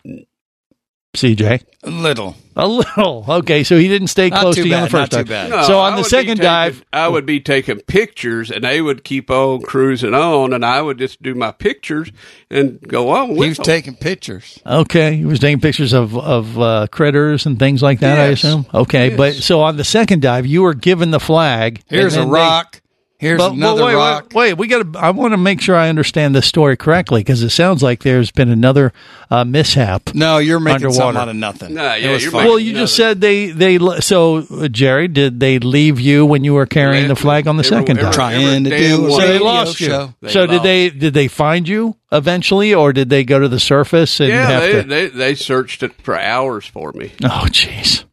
CJ? 1.16 1.62
A 1.84 1.90
little. 1.92 2.36
A 2.56 2.68
little. 2.68 3.24
Okay, 3.28 3.64
so 3.64 3.78
he 3.78 3.88
didn't 3.88 4.08
stay 4.08 4.30
Not 4.30 4.42
close 4.42 4.56
too 4.56 4.64
to 4.64 4.70
you 4.70 4.76
on 4.76 4.84
the 4.84 4.90
first 4.90 5.12
not 5.12 5.20
too 5.20 5.24
dive. 5.26 5.28
bad. 5.28 5.50
No, 5.50 5.64
so 5.64 5.80
I 5.80 5.92
on 5.92 5.98
the 5.98 6.04
second 6.04 6.38
taking- 6.38 6.44
dive, 6.44 6.84
I 6.92 7.08
would 7.08 7.26
be 7.26 7.40
taking 7.40 7.80
pictures, 7.82 8.50
and 8.50 8.64
they 8.64 8.82
would 8.82 9.04
keep 9.04 9.30
on 9.30 9.62
cruising 9.62 10.14
on, 10.14 10.54
and 10.54 10.66
I 10.66 10.82
would 10.82 10.98
just 10.98 11.22
do 11.22 11.36
my 11.36 11.52
pictures 11.52 12.12
and 12.50 12.80
go 12.82 13.10
on 13.10 13.30
with 13.36 13.44
He 13.44 13.50
was 13.50 13.58
them. 13.58 13.66
taking 13.66 13.96
pictures. 13.96 14.60
okay, 14.66 15.16
he 15.18 15.26
was 15.26 15.40
taking 15.40 15.60
pictures 15.60 15.94
of 15.94 16.18
of 16.18 16.60
uh, 16.60 16.88
critters 16.92 17.46
and 17.46 17.60
things 17.60 17.82
like 17.84 18.00
that. 18.00 18.20
I 18.20 18.26
assume. 18.26 18.66
Okay, 18.74 19.10
Yes. 19.10 19.18
but 19.18 19.34
so 19.36 19.62
on 19.62 19.78
the 19.78 19.84
second 19.84 20.22
dive, 20.22 20.46
you 20.48 20.62
were 20.64 20.74
given 20.74 21.12
the 21.12 21.20
flag. 21.20 21.82
Here's 21.90 22.16
a 22.16 22.20
then 22.20 22.28
they- 22.30 22.34
rock. 22.34 22.82
Here's 23.24 23.38
But- 23.40 23.50
but 23.50 23.56
another 23.56 23.86
wait, 23.86 23.96
rock. 23.96 24.24
Wait, 24.34 24.54
wait, 24.54 24.54
we 24.58 24.68
got 24.68 24.94
to. 24.94 25.00
I 25.00 25.10
want 25.12 25.34
to 25.34 25.38
make 25.38 25.62
sure 25.62 25.76
I 25.76 25.90
understand 25.90 26.36
this 26.36 26.46
story 26.46 26.78
correctly 26.78 27.22
because 27.22 27.42
it 27.42 27.50
sounds 27.50 27.82
like 27.82 28.04
there's 28.04 28.30
been 28.32 28.50
another 28.50 28.94
uh, 29.32 29.44
mishap. 29.46 30.14
No, 30.14 30.38
you're 30.38 30.60
making 30.60 30.86
Underwater. 30.88 30.98
something 30.98 31.22
out 31.22 31.30
of 31.30 31.36
nothing. 31.36 31.74
Nah, 31.74 31.96
It 31.96 32.04
yeah, 32.04 32.12
was 32.12 32.24
you're 32.24 32.32
fine. 32.32 32.46
Well, 32.46 32.60
you 32.60 32.74
just 32.74 33.00
Nothing. 33.00 33.12
said 33.12 33.22
they 33.22 33.48
they 33.48 34.00
so 34.02 34.38
uh, 34.38 34.68
Jerry 34.68 35.08
did 35.08 35.40
they 35.40 35.60
leave 35.60 36.00
you 36.00 36.26
when 36.26 36.44
you 36.44 36.54
were 36.54 36.66
carrying 36.66 37.08
the 37.08 37.16
flag 37.16 37.48
on 37.48 37.58
the 37.58 37.64
Every- 37.66 37.78
second 37.78 37.98
every- 37.98 38.04
dive? 38.04 38.14
Trying 38.14 38.64
to 38.66 38.72
every 38.76 38.88
do 38.88 38.98
damn 38.98 39.12
So 39.12 39.18
they 39.28 39.40
lost 39.40 39.80
you. 39.80 39.88
show. 39.88 40.14
They 40.22 40.30
so 40.30 40.46
did 40.46 40.62
they 40.64 40.90
did 40.90 41.14
they 41.14 41.28
find 41.28 41.68
you 41.68 41.96
eventually, 42.12 42.74
or 42.74 42.94
did 42.94 43.10
they 43.10 43.24
go 43.24 43.40
to 43.40 43.48
the 43.48 43.60
surface 43.60 44.20
and 44.20 44.30
Yeah, 44.30 44.50
have 44.50 44.62
they, 44.62 44.72
to? 44.74 44.84
they 44.88 45.08
they 45.08 45.36
searched 45.36 45.82
it 45.84 45.94
for 46.04 46.20
hours 46.20 46.66
for 46.66 46.92
me. 46.94 47.12
oh, 47.24 47.46
jeez. 47.50 48.04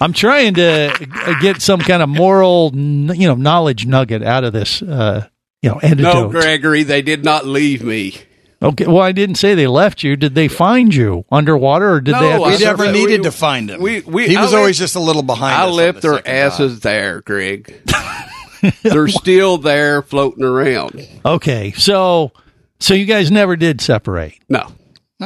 I'm 0.00 0.12
trying 0.12 0.54
to 0.54 1.36
get 1.40 1.60
some 1.62 1.80
kind 1.80 2.02
of 2.02 2.08
moral, 2.08 2.70
you 2.74 3.26
know, 3.28 3.34
knowledge 3.34 3.86
nugget 3.86 4.22
out 4.22 4.44
of 4.44 4.52
this, 4.52 4.82
uh, 4.82 5.26
you 5.62 5.70
know, 5.70 5.80
No. 5.96 6.28
Gregory, 6.28 6.82
they 6.82 7.02
did 7.02 7.24
not 7.24 7.46
leave 7.46 7.82
me. 7.82 8.16
okay, 8.62 8.86
well, 8.86 9.00
I 9.02 9.12
didn't 9.12 9.34
say 9.36 9.54
they 9.54 9.66
left 9.66 10.02
you. 10.02 10.16
Did 10.16 10.34
they 10.34 10.48
find 10.48 10.94
you 10.94 11.24
underwater, 11.30 11.92
or 11.94 12.00
did 12.00 12.12
No, 12.12 12.20
they? 12.20 12.28
Have 12.30 12.40
to 12.40 12.46
We 12.46 12.52
surf- 12.52 12.60
never 12.62 12.86
we- 12.86 12.92
needed 12.92 13.22
to 13.24 13.30
find 13.32 13.70
him. 13.70 13.80
we- 13.82 14.00
we- 14.02 14.28
he 14.28 14.36
was 14.36 14.52
I 14.54 14.58
always 14.58 14.76
left- 14.80 14.84
just 14.84 14.96
a 14.96 15.00
little 15.00 15.22
behind. 15.22 15.54
I 15.54 15.66
us 15.68 15.74
left 15.74 16.00
the 16.02 16.08
their 16.12 16.28
asses 16.28 16.74
dive. 16.74 16.82
there, 16.82 17.20
Greg. 17.22 17.74
they're 18.82 19.08
still 19.08 19.58
there 19.58 20.02
floating 20.02 20.44
around. 20.44 21.06
Okay, 21.24 21.72
so 21.76 22.32
so 22.80 22.94
you 22.94 23.04
guys 23.04 23.30
never 23.30 23.56
did 23.56 23.80
separate. 23.80 24.34
No, 24.48 24.66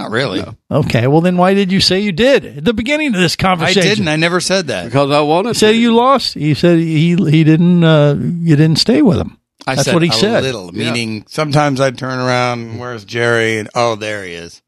Not 0.02 0.10
really. 0.10 0.44
Okay, 0.70 1.06
well 1.06 1.20
then 1.20 1.36
why 1.36 1.54
did 1.54 1.70
you 1.72 1.80
say 1.80 2.00
you 2.00 2.12
did 2.12 2.44
at 2.44 2.64
the 2.64 2.72
beginning 2.74 3.08
of 3.14 3.20
this 3.20 3.36
conversation? 3.36 3.82
I 3.82 3.86
didn't. 3.94 4.08
I 4.08 4.16
never 4.16 4.40
said 4.40 4.66
that. 4.68 4.84
because 4.86 5.10
I 5.10 5.20
wanted 5.20 5.50
You 5.50 5.54
said 5.54 5.72
to. 5.72 5.78
you 5.78 5.94
lost. 5.94 6.36
You 6.36 6.54
said 6.54 6.78
he 6.78 7.14
he 7.16 7.44
didn't. 7.44 7.82
Uh, 7.84 8.14
you 8.18 8.56
didn't 8.56 8.76
stay 8.78 9.02
with 9.02 9.18
him. 9.18 9.38
I 9.66 9.74
That's 9.74 9.86
said 9.86 9.94
what 9.94 10.02
he 10.02 10.08
a 10.08 10.12
said. 10.12 10.42
little, 10.44 10.72
meaning 10.72 11.24
sometimes 11.28 11.80
I'd 11.80 11.98
turn 11.98 12.18
around, 12.18 12.78
where's 12.78 13.04
Jerry? 13.04 13.58
And 13.58 13.68
oh, 13.74 13.96
there 13.96 14.24
he 14.24 14.32
is. 14.32 14.62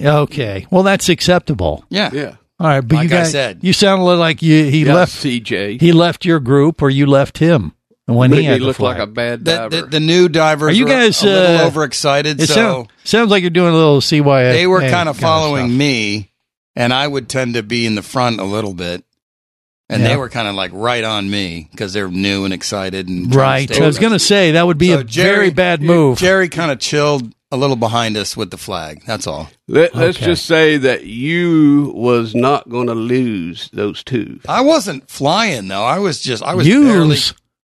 Okay, 0.00 0.66
well 0.70 0.82
that's 0.82 1.08
acceptable. 1.08 1.84
Yeah. 1.88 2.10
Yeah. 2.12 2.34
All 2.60 2.66
right, 2.66 2.80
but 2.80 2.96
you 2.96 3.02
Like 3.08 3.12
I 3.12 3.22
said. 3.22 3.60
you 3.62 3.72
sound 3.72 4.02
a 4.02 4.04
little 4.04 4.18
like 4.20 4.42
you 4.42 4.64
he 4.64 4.84
Yeah, 4.84 4.94
left. 4.94 5.12
CJ. 5.12 5.80
He 5.80 5.92
left 5.92 6.24
your 6.24 6.40
group, 6.40 6.82
or 6.82 6.90
you 6.90 7.06
left 7.06 7.38
him 7.38 7.72
when 8.16 8.30
he 8.32 8.36
Make 8.38 8.44
me 8.60 8.66
had 8.66 8.76
the 8.76 8.82
like 8.82 8.98
a 8.98 9.06
bad 9.06 9.44
The, 9.44 9.54
diver. 9.56 9.68
the, 9.82 9.86
the 9.86 10.00
new 10.00 10.28
divers 10.28 10.70
Are 10.70 10.76
you 10.76 10.84
were 10.84 10.90
guys 10.90 11.22
a 11.22 11.26
little 11.26 11.56
uh, 11.58 11.66
overexcited, 11.66 12.40
It 12.40 12.46
so 12.46 12.54
sound- 12.54 12.88
sounds 13.04 13.30
like 13.30 13.42
you're 13.42 13.50
doing 13.50 13.72
a 13.74 13.76
little 13.76 14.00
CYA. 14.00 14.52
they 14.52 14.66
were 14.66 14.80
kind 14.80 15.08
of 15.08 15.16
stuff. 15.16 15.28
following 15.28 15.76
me, 15.76 16.30
and 16.74 16.92
I 16.92 17.06
would 17.06 17.28
tend 17.28 17.54
to 17.54 17.62
be 17.62 17.84
in 17.86 17.94
the 17.96 18.02
front 18.02 18.40
a 18.40 18.44
little 18.44 18.74
bit. 18.74 19.04
And 19.90 20.02
Yeah. 20.02 20.08
they 20.08 20.16
were 20.16 20.28
kind 20.28 20.46
of 20.48 20.54
like 20.54 20.70
right 20.74 21.02
on 21.04 21.30
me 21.30 21.68
because 21.70 21.92
they're 21.94 22.08
new 22.10 22.44
and 22.44 22.52
excited 22.52 23.08
and 23.08 23.34
Right. 23.34 23.66
to 23.68 23.74
stay 23.74 23.82
I 23.82 23.86
was 23.86 23.98
going 23.98 24.12
to 24.12 24.18
say 24.18 24.52
that 24.52 24.66
would 24.66 24.76
be 24.78 24.88
So 24.88 25.00
a 25.00 25.04
very 25.04 25.48
bad 25.50 25.80
move. 25.82 26.18
Jerry 26.18 26.48
kind 26.50 26.70
of 26.70 26.78
chilled 26.78 27.32
a 27.50 27.56
little 27.56 27.76
behind 27.76 28.14
us 28.18 28.36
with 28.36 28.50
the 28.50 28.58
flag. 28.58 29.02
That's 29.06 29.26
all. 29.26 29.48
Let, 29.66 29.94
let's 29.94 30.18
Okay. 30.18 30.26
just 30.26 30.44
say 30.44 30.76
that 30.76 31.04
you 31.06 31.92
was 31.94 32.34
not 32.34 32.68
going 32.68 32.88
to 32.88 32.94
lose 32.94 33.70
those 33.72 34.04
two. 34.04 34.40
I 34.46 34.60
wasn't 34.60 35.08
flying 35.08 35.68
though. 35.68 35.84
I 35.84 35.98
was 36.00 36.20
just 36.20 36.42
I 36.42 36.54
was 36.54 36.68
barely. 36.68 37.16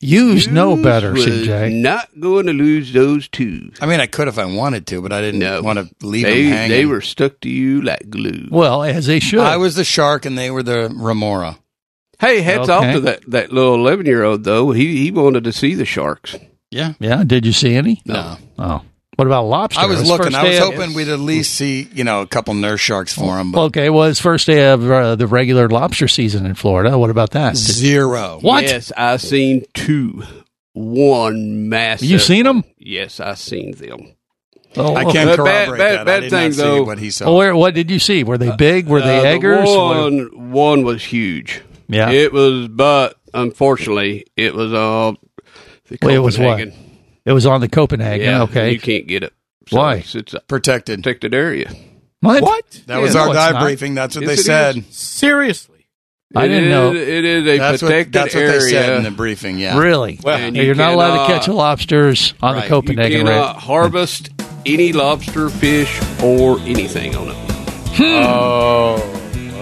Use 0.01 0.45
use 0.45 0.47
know 0.47 0.81
better, 0.81 1.11
was 1.11 1.25
CJ. 1.25 1.73
Not 1.81 2.07
going 2.19 2.45
to 2.45 2.53
lose 2.53 2.93
those 2.93 3.27
two. 3.27 3.71
I 3.81 3.85
mean, 3.85 3.99
I 3.99 4.07
could 4.07 4.29
if 4.29 4.37
I 4.39 4.45
wanted 4.45 4.87
to, 4.87 5.01
but 5.01 5.11
I 5.11 5.19
didn't 5.19 5.41
No. 5.41 5.61
want 5.61 5.77
to 5.79 5.93
leave 6.05 6.23
They, 6.25 6.43
them 6.43 6.51
hanging. 6.53 6.69
they 6.71 6.85
were 6.85 7.01
stuck 7.01 7.39
to 7.41 7.49
you 7.49 7.81
like 7.81 8.09
glue. 8.09 8.47
Well, 8.49 8.81
as 8.83 9.07
they 9.07 9.19
should. 9.19 9.39
I 9.41 9.57
was 9.57 9.75
the 9.75 9.83
shark, 9.83 10.25
and 10.25 10.37
they 10.37 10.51
were 10.51 10.63
the 10.63 10.89
remora. 10.95 11.59
Hey, 12.19 12.39
hats 12.41 12.69
Okay. 12.69 12.71
off 12.73 12.93
to 12.95 12.99
that, 13.01 13.19
that 13.29 13.51
little 13.51 13.75
11 13.75 14.05
year 14.05 14.23
old, 14.23 14.43
though. 14.45 14.71
He 14.71 15.03
he 15.03 15.11
wanted 15.11 15.43
to 15.43 15.51
see 15.53 15.73
the 15.75 15.85
sharks. 15.85 16.35
Yeah. 16.71 16.93
yeah. 16.99 17.23
Did 17.25 17.45
you 17.45 17.51
see 17.53 17.73
any? 17.75 18.01
No. 18.05 18.37
Oh, 18.57 18.81
what 19.19 19.27
about 19.27 19.43
lobster? 19.45 19.81
I 19.81 19.85
was 19.85 19.99
His 19.99 20.07
looking. 20.09 20.33
I 20.33 20.41
was 20.43 20.51
day 20.53 20.57
of- 20.57 20.73
hoping 20.73 20.93
we'd 20.95 21.09
at 21.09 21.19
least 21.19 21.53
see, 21.53 21.87
you 21.93 22.03
know, 22.03 22.21
a 22.21 22.27
couple 22.27 22.53
nurse 22.55 22.79
sharks 22.79 23.13
for 23.13 23.37
him. 23.37 23.51
But 23.51 23.61
Okay, 23.65 23.89
well, 23.91 24.05
it's 24.05 24.19
first 24.19 24.47
day 24.47 24.71
of 24.71 24.89
uh, 24.89 25.15
the 25.15 25.27
regular 25.27 25.67
lobster 25.69 26.07
season 26.07 26.45
in 26.47 26.55
Florida. 26.55 26.97
What 26.97 27.09
about 27.11 27.31
that? 27.31 27.51
Did- 27.53 27.57
zero. 27.59 28.39
What? 28.41 28.63
Yes, 28.63 28.91
I 28.97 29.17
seen 29.17 29.65
two. 29.75 30.23
One 30.73 31.67
massive. 31.69 32.07
You 32.09 32.19
seen 32.19 32.45
them? 32.45 32.63
Yes, 32.77 33.19
I 33.19 33.33
seen 33.35 33.71
them. 33.75 34.13
Oh, 34.77 34.95
I 34.95 35.03
can't 35.03 35.29
Bad- 35.29 35.35
corroborate 35.35 35.79
bad- 35.79 35.97
that. 35.99 36.05
bad 36.05 36.17
I 36.17 36.19
did 36.21 36.29
thing, 36.31 36.43
not 36.49 36.53
see 36.53 36.61
though. 36.61 36.83
what 36.83 36.99
he 36.99 37.09
saw. 37.09 37.25
Well, 37.25 37.35
where, 37.37 37.55
what 37.55 37.73
did 37.73 37.89
you 37.91 37.99
see? 37.99 38.23
Were 38.23 38.37
they 38.37 38.55
big? 38.55 38.87
Were 38.87 39.01
they 39.01 39.17
Uh, 39.17 39.21
the 39.23 39.27
eggers? 39.27 39.67
What- 39.67 39.75
One, 40.13 40.51
one 40.51 40.83
was 40.83 41.03
huge. 41.03 41.61
Yeah. 41.89 42.11
It 42.11 42.31
was, 42.31 42.67
but 42.67 43.15
unfortunately, 43.33 44.25
it 44.37 44.53
was 44.53 44.71
uh, 44.71 45.13
the 45.89 45.97
Wait, 46.03 46.15
it 46.15 46.19
was 46.19 46.37
what? 46.37 46.59
Copenhagen. 47.29 47.31
It 47.31 47.33
was 47.33 47.45
on 47.45 47.61
the 47.61 47.69
Copenhagen. 47.69 48.25
Yeah, 48.25 48.41
okay. 48.43 48.71
You 48.71 48.79
can't 48.79 49.07
get 49.07 49.23
it. 49.23 49.33
So 49.67 49.77
Why? 49.77 49.95
It's, 49.97 50.15
it's 50.15 50.33
a 50.33 50.39
Protected. 50.41 51.03
protected 51.03 51.33
area. 51.33 51.71
What? 52.21 52.81
That 52.87 52.97
was 53.01 53.13
Yeah, 53.15 53.21
our 53.21 53.25
no, 53.27 53.31
it's 53.31 53.39
dive 53.39 53.61
briefing. 53.61 53.95
That's 53.95 54.15
what 54.15 54.25
Yes, 54.25 54.29
they 54.35 54.41
it 54.41 54.45
said. 54.45 54.93
Seriously. 54.93 55.87
I 56.35 56.47
didn't 56.47 56.65
is- 56.65 56.69
know. 56.69 56.91
It 56.93 57.25
is 57.25 57.47
a 57.47 57.57
That's 57.57 57.81
what, 57.81 57.87
protected 57.89 58.13
that's 58.13 58.35
what 58.35 58.41
they 58.47 58.59
said 58.59 58.97
in 58.97 59.03
the 59.03 59.11
briefing. 59.11 59.57
Yeah. 59.57 59.77
Really? 59.79 60.19
And 60.25 60.55
you're 60.55 60.75
not 60.75 60.93
allowed 60.93 61.11
to 61.11 61.25
cannot- 61.25 61.41
catch 61.41 61.47
lobsters 61.47 62.33
on 62.41 62.55
Right. 62.55 62.63
the 62.63 62.69
Copenhagen 62.69 63.11
You 63.11 63.17
Copenhagen 63.19 63.25
cannot 63.25 63.55
Red. 63.55 63.63
harvest 63.63 64.29
any 64.65 64.91
lobster, 64.93 65.49
fish, 65.49 65.99
or 66.21 66.59
anything 66.61 67.15
on 67.15 67.29
it. 67.29 67.35
Hmm. 67.95 68.03
Oh. 68.03 68.95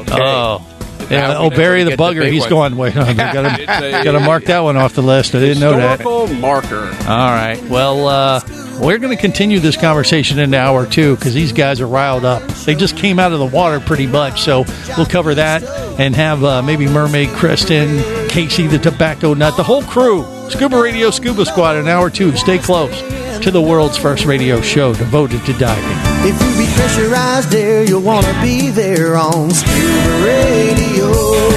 Okay. 0.01 0.17
Oh. 0.21 0.61
Yeah, 1.09 1.37
oh, 1.37 1.49
Barry 1.49 1.83
the 1.83 1.91
to 1.91 1.95
the 1.97 2.03
bugger. 2.03 2.21
big 2.21 2.33
He's 2.33 2.41
one. 2.41 2.49
going. 2.49 2.77
Wait, 2.77 2.97
I 2.97 3.13
gotta, 3.67 4.03
gotta 4.03 4.19
mark 4.19 4.45
that 4.45 4.59
one 4.59 4.77
off 4.77 4.93
the 4.93 5.01
list. 5.03 5.35
I 5.35 5.39
didn't 5.39 5.59
know 5.59 5.71
that. 5.75 6.03
marker. 6.39 6.85
All 7.07 7.29
right. 7.31 7.61
Well, 7.69 8.07
uh, 8.07 8.41
we're 8.81 8.97
going 8.99 9.15
to 9.15 9.21
continue 9.21 9.59
this 9.59 9.77
conversation 9.77 10.37
into 10.39 10.57
hour 10.57 10.85
two 10.85 11.15
because 11.15 11.33
these 11.33 11.51
guys 11.51 11.81
are 11.81 11.87
riled 11.87 12.25
up. 12.25 12.43
They 12.47 12.75
just 12.75 12.95
came 12.97 13.19
out 13.19 13.31
of 13.31 13.39
the 13.39 13.45
water 13.45 13.79
pretty 13.79 14.07
much. 14.07 14.41
So 14.41 14.65
we'll 14.97 15.05
cover 15.05 15.33
that 15.35 15.63
and 15.99 16.15
have 16.15 16.43
uh, 16.43 16.61
maybe 16.61 16.87
Mermaid 16.87 17.29
Kristen, 17.29 18.29
Casey 18.29 18.67
the 18.67 18.77
Tobacco 18.77 19.33
Nut, 19.33 19.55
the 19.57 19.63
whole 19.63 19.83
crew. 19.83 20.25
Scuba 20.49 20.79
Radio 20.81 21.09
Scuba 21.11 21.45
Squad 21.45 21.75
in 21.77 21.87
hour 21.87 22.09
two. 22.09 22.35
Stay 22.37 22.57
close 22.57 23.01
to 23.41 23.51
the 23.51 23.61
world's 23.61 23.97
first 23.97 24.25
radio 24.25 24.61
show 24.61 24.93
devoted 24.93 25.45
to 25.45 25.53
diving. 25.53 26.29
If 26.29 26.41
you 26.41 26.65
be 26.65 26.71
pressurized 26.73 27.49
there, 27.49 27.83
you'll 27.83 28.01
want 28.01 28.25
to 28.25 28.41
be 28.41 28.69
there 28.69 29.17
on 29.17 29.51
Scuba 29.51 30.23
Radio. 30.23 31.56